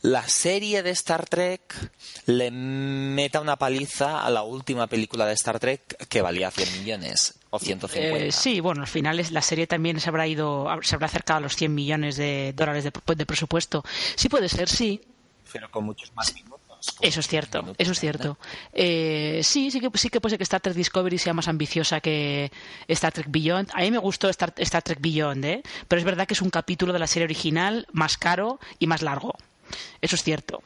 la 0.00 0.28
serie 0.28 0.84
de 0.84 0.90
Star 0.90 1.28
Trek 1.28 1.74
le 2.26 2.52
meta 2.52 3.40
una 3.40 3.56
paliza 3.56 4.24
a 4.24 4.30
la 4.30 4.44
última 4.44 4.86
película 4.86 5.26
de 5.26 5.34
Star 5.34 5.58
Trek 5.58 6.06
que 6.06 6.22
valía 6.22 6.52
100 6.52 6.78
millones 6.78 7.34
o 7.50 7.58
150. 7.58 8.18
Eh, 8.18 8.32
sí, 8.32 8.60
bueno, 8.60 8.82
al 8.82 8.86
final 8.86 9.20
la 9.30 9.42
serie 9.42 9.66
también 9.66 10.00
se 10.00 10.08
habrá 10.08 10.26
ido, 10.26 10.68
se 10.82 10.94
habrá 10.94 11.06
acercado 11.06 11.38
a 11.38 11.40
los 11.40 11.56
100 11.56 11.74
millones 11.74 12.16
de 12.16 12.52
dólares 12.54 12.84
de, 12.84 13.26
presupuesto. 13.26 13.84
Sí 14.16 14.28
puede 14.28 14.48
ser, 14.48 14.68
sí. 14.68 15.00
Pero 15.52 15.70
con 15.70 15.84
muchos 15.84 16.14
más 16.14 16.34
minutos. 16.34 16.58
Eso 17.00 17.20
es 17.20 17.26
cierto, 17.26 17.74
eso 17.76 17.92
es 17.92 17.98
cierto. 17.98 18.38
Eh, 18.72 19.40
sí, 19.42 19.70
sí 19.70 19.80
que, 19.80 19.90
sí 19.94 20.10
que 20.10 20.20
puede 20.20 20.32
ser 20.32 20.38
que 20.38 20.44
Star 20.44 20.60
Trek 20.60 20.76
Discovery 20.76 21.18
sea 21.18 21.34
más 21.34 21.48
ambiciosa 21.48 22.00
que 22.00 22.52
Star 22.86 23.12
Trek 23.12 23.26
Beyond. 23.28 23.70
A 23.74 23.80
mí 23.80 23.90
me 23.90 23.98
gustó 23.98 24.28
Star, 24.28 24.54
Star 24.56 24.82
Trek 24.82 25.00
Beyond, 25.00 25.44
¿eh? 25.44 25.62
pero 25.88 25.98
es 25.98 26.04
verdad 26.04 26.26
que 26.28 26.34
es 26.34 26.42
un 26.42 26.50
capítulo 26.50 26.92
de 26.92 27.00
la 27.00 27.08
serie 27.08 27.24
original 27.24 27.88
más 27.92 28.16
caro 28.16 28.60
y 28.78 28.86
más 28.86 29.02
largo. 29.02 29.34
Eso 30.00 30.14
es 30.14 30.22
cierto. 30.22 30.62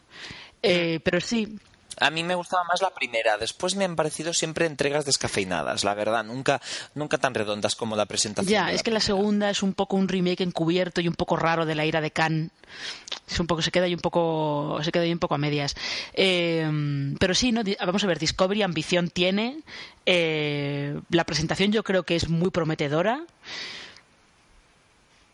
Eh, 0.62 1.00
pero 1.02 1.20
sí, 1.20 1.58
a 1.98 2.10
mí 2.10 2.22
me 2.22 2.34
gustaba 2.34 2.64
más 2.64 2.82
la 2.82 2.90
primera. 2.90 3.38
Después 3.38 3.76
me 3.76 3.84
han 3.84 3.96
parecido 3.96 4.32
siempre 4.32 4.66
entregas 4.66 5.04
descafeinadas, 5.04 5.84
la 5.84 5.94
verdad. 5.94 6.24
Nunca, 6.24 6.60
nunca 6.94 7.18
tan 7.18 7.34
redondas 7.34 7.74
como 7.74 7.96
la 7.96 8.06
presentación. 8.06 8.52
Ya, 8.52 8.72
es 8.72 8.82
que 8.82 8.90
la 8.90 9.00
segunda 9.00 9.50
es 9.50 9.62
un 9.62 9.74
poco 9.74 9.96
un 9.96 10.08
remake 10.08 10.42
encubierto 10.42 11.00
y 11.00 11.08
un 11.08 11.14
poco 11.14 11.36
raro 11.36 11.66
de 11.66 11.74
la 11.74 11.84
ira 11.84 12.00
de 12.00 12.10
Khan. 12.10 12.50
Es 13.28 13.40
un 13.40 13.46
poco, 13.46 13.62
se 13.62 13.70
queda 13.70 13.84
ahí 13.84 13.94
un 13.94 14.00
poco, 14.00 14.78
se 14.82 14.92
queda 14.92 15.04
ahí 15.04 15.12
un 15.12 15.18
poco 15.18 15.34
a 15.34 15.38
medias. 15.38 15.74
Eh, 16.14 17.14
pero 17.18 17.34
sí, 17.34 17.52
¿no? 17.52 17.62
vamos 17.84 18.04
a 18.04 18.06
ver, 18.06 18.18
Discovery 18.18 18.62
ambición 18.62 19.08
tiene. 19.08 19.60
Eh, 20.06 20.98
la 21.10 21.24
presentación 21.24 21.72
yo 21.72 21.82
creo 21.82 22.02
que 22.04 22.16
es 22.16 22.28
muy 22.28 22.50
prometedora. 22.50 23.24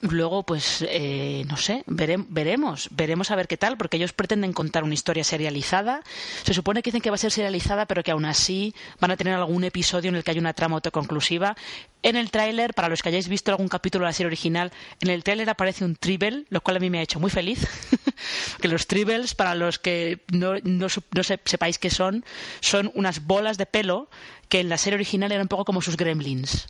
Luego, 0.00 0.44
pues, 0.44 0.84
eh, 0.88 1.44
no 1.48 1.56
sé, 1.56 1.82
veremos, 1.88 2.88
veremos 2.92 3.32
a 3.32 3.36
ver 3.36 3.48
qué 3.48 3.56
tal, 3.56 3.76
porque 3.76 3.96
ellos 3.96 4.12
pretenden 4.12 4.52
contar 4.52 4.84
una 4.84 4.94
historia 4.94 5.24
serializada. 5.24 6.02
Se 6.44 6.54
supone 6.54 6.82
que 6.82 6.90
dicen 6.90 7.00
que 7.00 7.10
va 7.10 7.16
a 7.16 7.18
ser 7.18 7.32
serializada, 7.32 7.86
pero 7.86 8.04
que 8.04 8.12
aún 8.12 8.24
así 8.24 8.76
van 9.00 9.10
a 9.10 9.16
tener 9.16 9.34
algún 9.34 9.64
episodio 9.64 10.10
en 10.10 10.14
el 10.14 10.22
que 10.22 10.30
hay 10.30 10.38
una 10.38 10.52
trama 10.52 10.76
autoconclusiva. 10.76 11.56
En 12.04 12.14
el 12.14 12.30
tráiler, 12.30 12.74
para 12.74 12.88
los 12.88 13.02
que 13.02 13.08
hayáis 13.08 13.26
visto 13.26 13.50
algún 13.50 13.66
capítulo 13.66 14.04
de 14.04 14.10
la 14.10 14.12
serie 14.12 14.28
original, 14.28 14.72
en 15.00 15.10
el 15.10 15.24
tráiler 15.24 15.50
aparece 15.50 15.84
un 15.84 15.96
tribble, 15.96 16.44
lo 16.48 16.60
cual 16.60 16.76
a 16.76 16.80
mí 16.80 16.90
me 16.90 17.00
ha 17.00 17.02
hecho 17.02 17.18
muy 17.18 17.30
feliz. 17.30 17.66
que 18.60 18.68
los 18.68 18.86
tribbles, 18.86 19.34
para 19.34 19.56
los 19.56 19.80
que 19.80 20.20
no, 20.32 20.54
no, 20.62 20.86
no 21.10 21.22
sepáis 21.24 21.78
qué 21.80 21.90
son, 21.90 22.24
son 22.60 22.92
unas 22.94 23.26
bolas 23.26 23.58
de 23.58 23.66
pelo 23.66 24.08
que 24.48 24.60
en 24.60 24.68
la 24.68 24.78
serie 24.78 24.94
original 24.94 25.32
eran 25.32 25.46
un 25.46 25.48
poco 25.48 25.64
como 25.64 25.82
sus 25.82 25.96
gremlins 25.96 26.68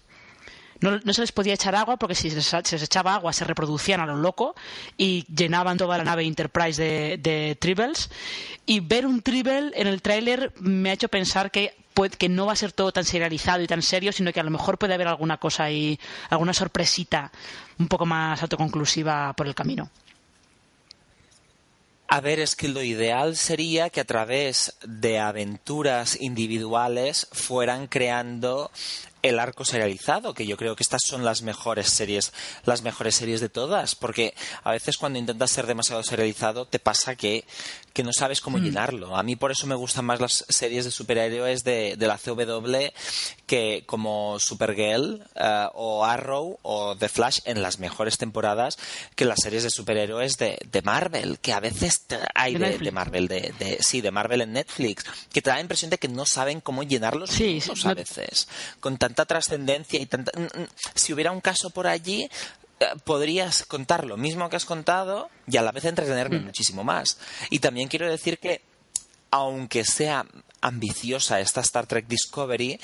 no, 0.81 1.13
se 1.13 1.21
les 1.21 1.33
podía 1.33 1.55
echar 1.55 1.75
agua 1.75 1.97
porque 1.97 2.15
si 2.15 2.31
se, 2.31 2.37
les 2.37 2.83
echaba 2.83 3.15
agua 3.15 3.33
se 3.33 3.45
reproducían 3.45 4.01
a 4.01 4.07
lo 4.07 4.17
loco 4.17 4.55
y 4.97 5.25
llenaban 5.35 5.77
toda 5.77 5.99
la 5.99 6.05
nave 6.05 6.25
Enterprise 6.25 6.81
de, 6.83 7.57
Tribbles. 7.59 8.11
Y 8.67 8.81
ver 8.81 9.07
un 9.07 9.23
Tribble 9.23 9.73
en 9.75 9.87
el 9.87 10.03
tráiler 10.03 10.53
me 10.61 10.91
ha 10.91 10.93
hecho 10.93 11.09
pensar 11.09 11.51
que 11.51 11.75
que 12.17 12.29
no 12.29 12.47
va 12.47 12.53
a 12.53 12.57
ser 12.57 12.71
todo 12.71 12.93
tan 12.93 13.05
serializado 13.05 13.61
y 13.61 13.67
tan 13.67 13.83
serio, 13.83 14.13
sino 14.13 14.33
que 14.33 14.39
a 14.39 14.45
lo 14.45 14.53
mejor 14.53 14.79
puede 14.79 14.95
haber 14.95 15.09
alguna 15.09 15.39
cosa 15.39 15.65
ahí, 15.65 15.99
alguna 16.31 16.55
sorpresita 16.55 17.33
un 17.77 17.89
poco 17.89 18.07
más 18.07 18.41
autoconclusiva 18.41 19.33
por 19.33 19.49
el 19.49 19.55
camino. 19.57 19.91
A 22.11 22.21
ver, 22.23 22.41
es 22.41 22.57
que 22.57 22.69
lo 22.69 22.83
ideal 22.83 23.37
sería 23.37 23.91
que 23.91 24.01
a 24.01 24.07
través 24.07 24.77
de 24.83 25.19
aventuras 25.19 26.19
individuales 26.19 27.29
fueran 27.33 27.87
creando 27.87 28.71
el 29.23 29.39
arco 29.39 29.65
serializado, 29.65 30.35
que 30.35 30.47
yo 30.47 30.57
creo 30.57 30.77
que 30.77 30.83
estas 30.83 31.03
son 31.05 31.25
las 31.25 31.43
mejores 31.43 31.89
series, 31.89 32.33
las 32.65 32.83
mejores 32.83 33.17
series 33.17 33.41
de 33.41 33.49
todas, 33.49 33.95
porque 33.95 34.35
a 34.63 34.73
veces 34.73 34.97
cuando 34.97 35.19
intentas 35.19 35.51
ser 35.51 35.67
demasiado 35.67 36.03
serializado 36.03 36.67
te 36.67 36.79
pasa 36.79 37.17
que, 37.17 37.45
que 37.93 38.05
no 38.05 38.13
sabes 38.13 38.41
cómo 38.41 38.59
mm. 38.59 38.63
llenarlo. 38.63 39.17
A 39.17 39.23
mí 39.23 39.37
por 39.37 39.51
eso 39.51 39.67
me 39.67 39.75
gustan 39.75 40.05
más 40.05 40.21
las 40.21 40.45
series 40.49 40.85
de 40.85 40.91
superhéroes 40.91 41.65
de, 41.65 41.97
de 41.97 42.07
la 42.07 42.19
CW 42.19 42.77
que 43.47 43.85
como 43.87 44.39
Supergirl 44.39 45.23
uh, 45.35 45.69
o 45.75 46.05
Arrow 46.05 46.59
o 46.63 46.97
The 46.97 47.09
Flash 47.09 47.41
en 47.45 47.63
las 47.63 47.79
mejores 47.79 48.19
temporadas 48.19 48.79
que 49.17 49.25
las 49.25 49.41
series 49.43 49.63
de 49.63 49.71
superhéroes 49.71 50.37
de, 50.37 50.59
de 50.71 50.83
Marvel, 50.83 51.39
que 51.41 51.53
a 51.53 51.61
veces 51.61 52.05
hay 52.35 52.55
de, 52.55 52.79
de, 52.79 52.91
Marvel, 52.93 53.27
de, 53.27 53.55
de, 53.59 53.79
sí, 53.81 54.01
de 54.01 54.11
Marvel 54.11 54.43
en 54.43 54.53
Netflix, 54.53 55.05
que 55.33 55.43
te 55.43 55.51
da 55.51 55.57
la 55.57 55.63
impresión 55.63 55.91
de 55.91 55.99
que 55.99 56.09
no 56.09 56.27
saben 56.27 56.61
cómo 56.61 56.83
llenarlos 56.83 57.31
sí, 57.31 57.61
a 57.85 57.95
veces. 57.95 58.49
Con 58.81 58.99
tanta 59.09 59.25
trascendencia 59.25 60.01
y 60.01 60.07
tanta... 60.07 60.33
Mm, 60.39 60.63
mm, 60.63 60.67
si 60.95 61.13
hubiera 61.13 61.33
un 61.33 61.41
caso 61.41 61.71
por 61.71 61.87
allí, 61.87 62.29
eh, 62.81 62.87
podrías 63.05 63.65
contar 63.65 64.05
lo 64.05 64.17
mismo 64.17 64.49
que 64.49 64.57
has 64.57 64.67
contado 64.67 65.31
y 65.47 65.57
a 65.57 65.63
la 65.63 65.73
vez 65.73 65.85
entretenerme 65.85 66.39
mm. 66.39 66.45
muchísimo 66.45 66.85
más. 66.85 67.19
Y 67.51 67.59
también 67.59 67.89
quiero 67.89 68.09
decir 68.09 68.39
que, 68.39 68.63
aunque 69.31 69.85
sea 69.85 70.27
ambiciosa 70.61 71.41
esta 71.41 71.61
Star 71.61 71.87
Trek 71.87 72.07
Discovery, 72.07 72.73
eh, 72.73 72.81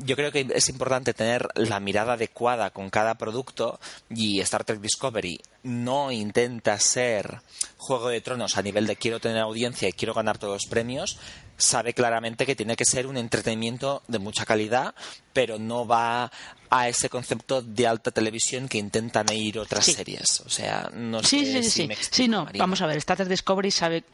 yo 0.00 0.16
creo 0.16 0.32
que 0.32 0.46
es 0.54 0.68
importante 0.68 1.12
tener 1.12 1.46
la 1.54 1.80
mirada 1.80 2.14
adecuada 2.14 2.70
con 2.70 2.88
cada 2.88 3.16
producto 3.16 3.78
y 4.08 4.40
Star 4.40 4.64
Trek 4.64 4.80
Discovery 4.80 5.40
no 5.64 6.10
intenta 6.10 6.78
ser 6.78 7.42
Juego 7.76 8.08
de 8.08 8.20
Tronos 8.20 8.56
a 8.56 8.62
nivel 8.62 8.86
de 8.86 8.96
quiero 8.96 9.20
tener 9.20 9.38
audiencia 9.38 9.88
y 9.88 9.92
quiero 9.92 10.14
ganar 10.14 10.38
todos 10.38 10.54
los 10.54 10.70
premios, 10.70 11.18
sabe 11.58 11.92
claramente 11.92 12.46
que 12.46 12.56
tiene 12.56 12.76
que 12.76 12.84
ser 12.84 13.06
un 13.06 13.16
entretenimiento 13.16 14.02
de 14.06 14.18
mucha 14.18 14.46
calidad, 14.46 14.94
pero 15.32 15.58
no 15.58 15.86
va 15.86 16.30
a 16.70 16.88
ese 16.88 17.10
concepto 17.10 17.62
de 17.62 17.86
alta 17.86 18.10
televisión 18.10 18.68
que 18.68 18.78
intentan 18.78 19.26
ir 19.32 19.58
otras 19.58 19.84
series. 19.84 20.40
O 20.40 20.48
sea, 20.48 20.90
no 20.94 21.22
sí, 21.22 21.44
sé 21.44 21.62
sí, 21.64 21.88
sí, 21.88 21.88
sí. 22.10 22.28
no, 22.28 22.46
vamos 22.56 22.80
a 22.80 22.86
ver, 22.86 22.96
Star 22.98 23.16
Trek 23.16 23.28
Discovery 23.28 23.70
sabe, 23.70 24.04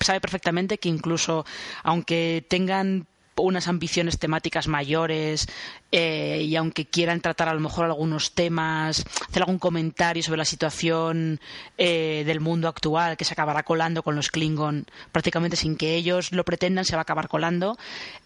sabe 0.00 0.20
perfectamente 0.20 0.78
que 0.78 0.88
incluso 0.88 1.44
aunque 1.82 2.46
tengan 2.48 3.06
unas 3.36 3.68
ambiciones 3.68 4.18
temáticas 4.18 4.68
mayores 4.68 5.48
eh, 5.90 6.42
y 6.46 6.56
aunque 6.56 6.86
quieran 6.86 7.20
tratar 7.20 7.48
a 7.48 7.54
lo 7.54 7.60
mejor 7.60 7.86
algunos 7.86 8.32
temas, 8.32 9.04
hacer 9.28 9.42
algún 9.42 9.58
comentario 9.58 10.22
sobre 10.22 10.38
la 10.38 10.44
situación 10.44 11.40
eh, 11.78 12.24
del 12.26 12.40
mundo 12.40 12.68
actual 12.68 13.16
que 13.16 13.24
se 13.24 13.32
acabará 13.32 13.62
colando 13.62 14.02
con 14.02 14.16
los 14.16 14.30
Klingon 14.30 14.86
prácticamente 15.12 15.56
sin 15.56 15.76
que 15.76 15.94
ellos 15.94 16.32
lo 16.32 16.44
pretendan, 16.44 16.84
se 16.84 16.94
va 16.94 17.00
a 17.00 17.02
acabar 17.02 17.28
colando. 17.28 17.78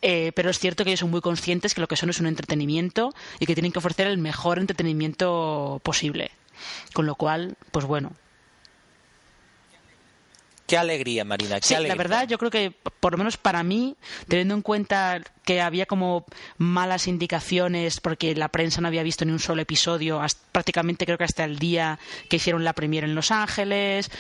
Eh, 0.03 0.33
pero 0.35 0.51
es 0.51 0.59
cierto 0.59 0.85
que 0.85 0.91
ellos 0.91 1.01
son 1.01 1.11
muy 1.11 1.21
conscientes 1.21 1.75
que 1.75 1.81
lo 1.81 1.89
que 1.89 1.97
son 1.97 2.11
es 2.11 2.21
un 2.21 2.27
entretenimiento 2.27 3.15
y 3.39 3.47
que 3.47 3.55
tienen 3.55 3.73
que 3.73 3.79
ofrecer 3.79 4.07
el 4.07 4.19
mejor 4.19 4.59
entretenimiento 4.59 5.81
posible. 5.83 6.31
Con 6.95 7.07
lo 7.07 7.15
cual, 7.15 7.57
pues 7.71 7.85
bueno, 7.85 8.13
Qué 10.67 10.77
alegría, 10.77 11.25
Marina. 11.25 11.59
sí, 11.62 11.77
la 11.77 11.95
verdad, 11.95 12.27
yo 12.27 12.39
creo 12.39 12.51
que, 12.51 12.73
por 13.01 13.12
lo 13.12 13.19
menos 13.19 13.37
para 13.37 13.62
mí, 13.62 13.97
teniendo 14.29 14.55
en 14.55 14.62
cuenta 14.62 15.21
que 15.45 15.61
había 15.61 15.87
como 15.87 16.25
malas 16.59 17.07
indicaciones 17.07 18.01
porque 18.01 18.35
la 18.35 18.49
prensa 18.49 18.81
no 18.81 18.89
había 18.89 19.05
visto 19.05 19.25
ni 19.25 19.31
un 19.31 19.39
solo 19.39 19.62
episodio, 19.62 20.21
prácticamente 20.51 21.05
creo 21.05 21.19
que 21.19 21.25
hasta 21.25 21.45
el 21.45 21.61
día 21.61 22.01
que 22.29 22.37
hicieron 22.37 22.64
la 22.64 22.73
premiere 22.73 23.07
en 23.07 23.14
Los 23.14 23.31
Ángeles, 23.31 24.11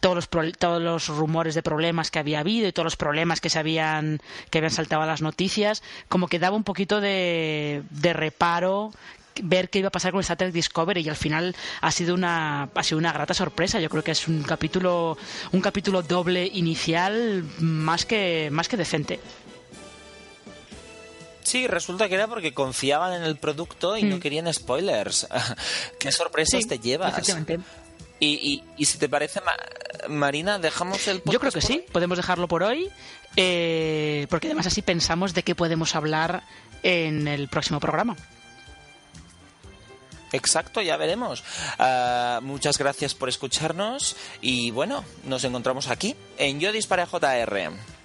todos 0.00 0.16
los, 0.16 0.56
todos 0.58 0.82
los 0.82 1.08
rumores 1.08 1.54
de 1.54 1.62
problemas 1.62 2.10
que 2.10 2.18
había 2.18 2.40
habido 2.40 2.68
y 2.68 2.72
todos 2.72 2.84
los 2.84 2.96
problemas 2.96 3.40
que 3.40 3.48
se 3.48 3.58
habían, 3.58 4.20
que 4.50 4.58
habían 4.58 4.72
saltado 4.72 5.02
a 5.02 5.06
las 5.06 5.22
noticias, 5.22 5.82
como 6.08 6.28
que 6.28 6.38
daba 6.38 6.56
un 6.56 6.64
poquito 6.64 7.00
de, 7.00 7.82
de 7.88 8.12
reparo 8.12 8.92
ver 9.42 9.70
qué 9.70 9.80
iba 9.80 9.88
a 9.88 9.92
pasar 9.92 10.12
con 10.12 10.20
Star 10.20 10.36
Trek 10.36 10.52
Discovery 10.52 11.00
y 11.02 11.08
al 11.08 11.16
final 11.16 11.54
ha 11.80 11.90
sido 11.90 12.14
una 12.14 12.70
ha 12.74 12.82
sido 12.82 12.98
una 12.98 13.12
grata 13.12 13.34
sorpresa. 13.34 13.80
Yo 13.80 13.88
creo 13.88 14.04
que 14.04 14.12
es 14.12 14.28
un 14.28 14.42
capítulo 14.42 15.16
un 15.52 15.60
capítulo 15.60 16.02
doble 16.02 16.46
inicial 16.46 17.44
más 17.58 18.06
que 18.06 18.48
más 18.50 18.68
que 18.68 18.76
decente. 18.76 19.20
Sí, 21.42 21.68
resulta 21.68 22.08
que 22.08 22.16
era 22.16 22.26
porque 22.26 22.52
confiaban 22.52 23.12
en 23.12 23.22
el 23.22 23.36
producto 23.36 23.96
y 23.96 24.02
no 24.02 24.16
mm. 24.16 24.20
querían 24.20 24.52
spoilers. 24.52 25.28
¿Qué 26.00 26.10
sorpresas 26.10 26.66
te 26.66 26.80
llevas? 26.80 27.14
Y, 28.18 28.64
y, 28.76 28.84
si 28.84 28.98
te 28.98 29.08
parece, 29.08 29.40
Marina, 30.08 30.58
dejamos 30.58 31.06
el 31.06 31.22
Yo 31.26 31.38
creo 31.38 31.52
que 31.52 31.60
sí, 31.60 31.84
podemos 31.92 32.16
dejarlo 32.16 32.48
por 32.48 32.62
hoy, 32.62 32.88
eh, 33.36 34.26
porque 34.30 34.48
además 34.48 34.66
así 34.66 34.80
pensamos 34.82 35.34
de 35.34 35.42
qué 35.42 35.54
podemos 35.54 35.94
hablar 35.94 36.42
en 36.82 37.28
el 37.28 37.48
próximo 37.48 37.78
programa. 37.78 38.16
Exacto, 40.32 40.82
ya 40.82 40.96
veremos. 40.96 41.44
Ah, 41.78 42.40
muchas 42.42 42.78
gracias 42.78 43.14
por 43.14 43.28
escucharnos 43.28 44.16
y 44.40 44.70
bueno, 44.70 45.04
nos 45.24 45.44
encontramos 45.44 45.88
aquí 45.88 46.16
en 46.38 46.60
Yo 46.60 46.72
JR. 47.06 47.95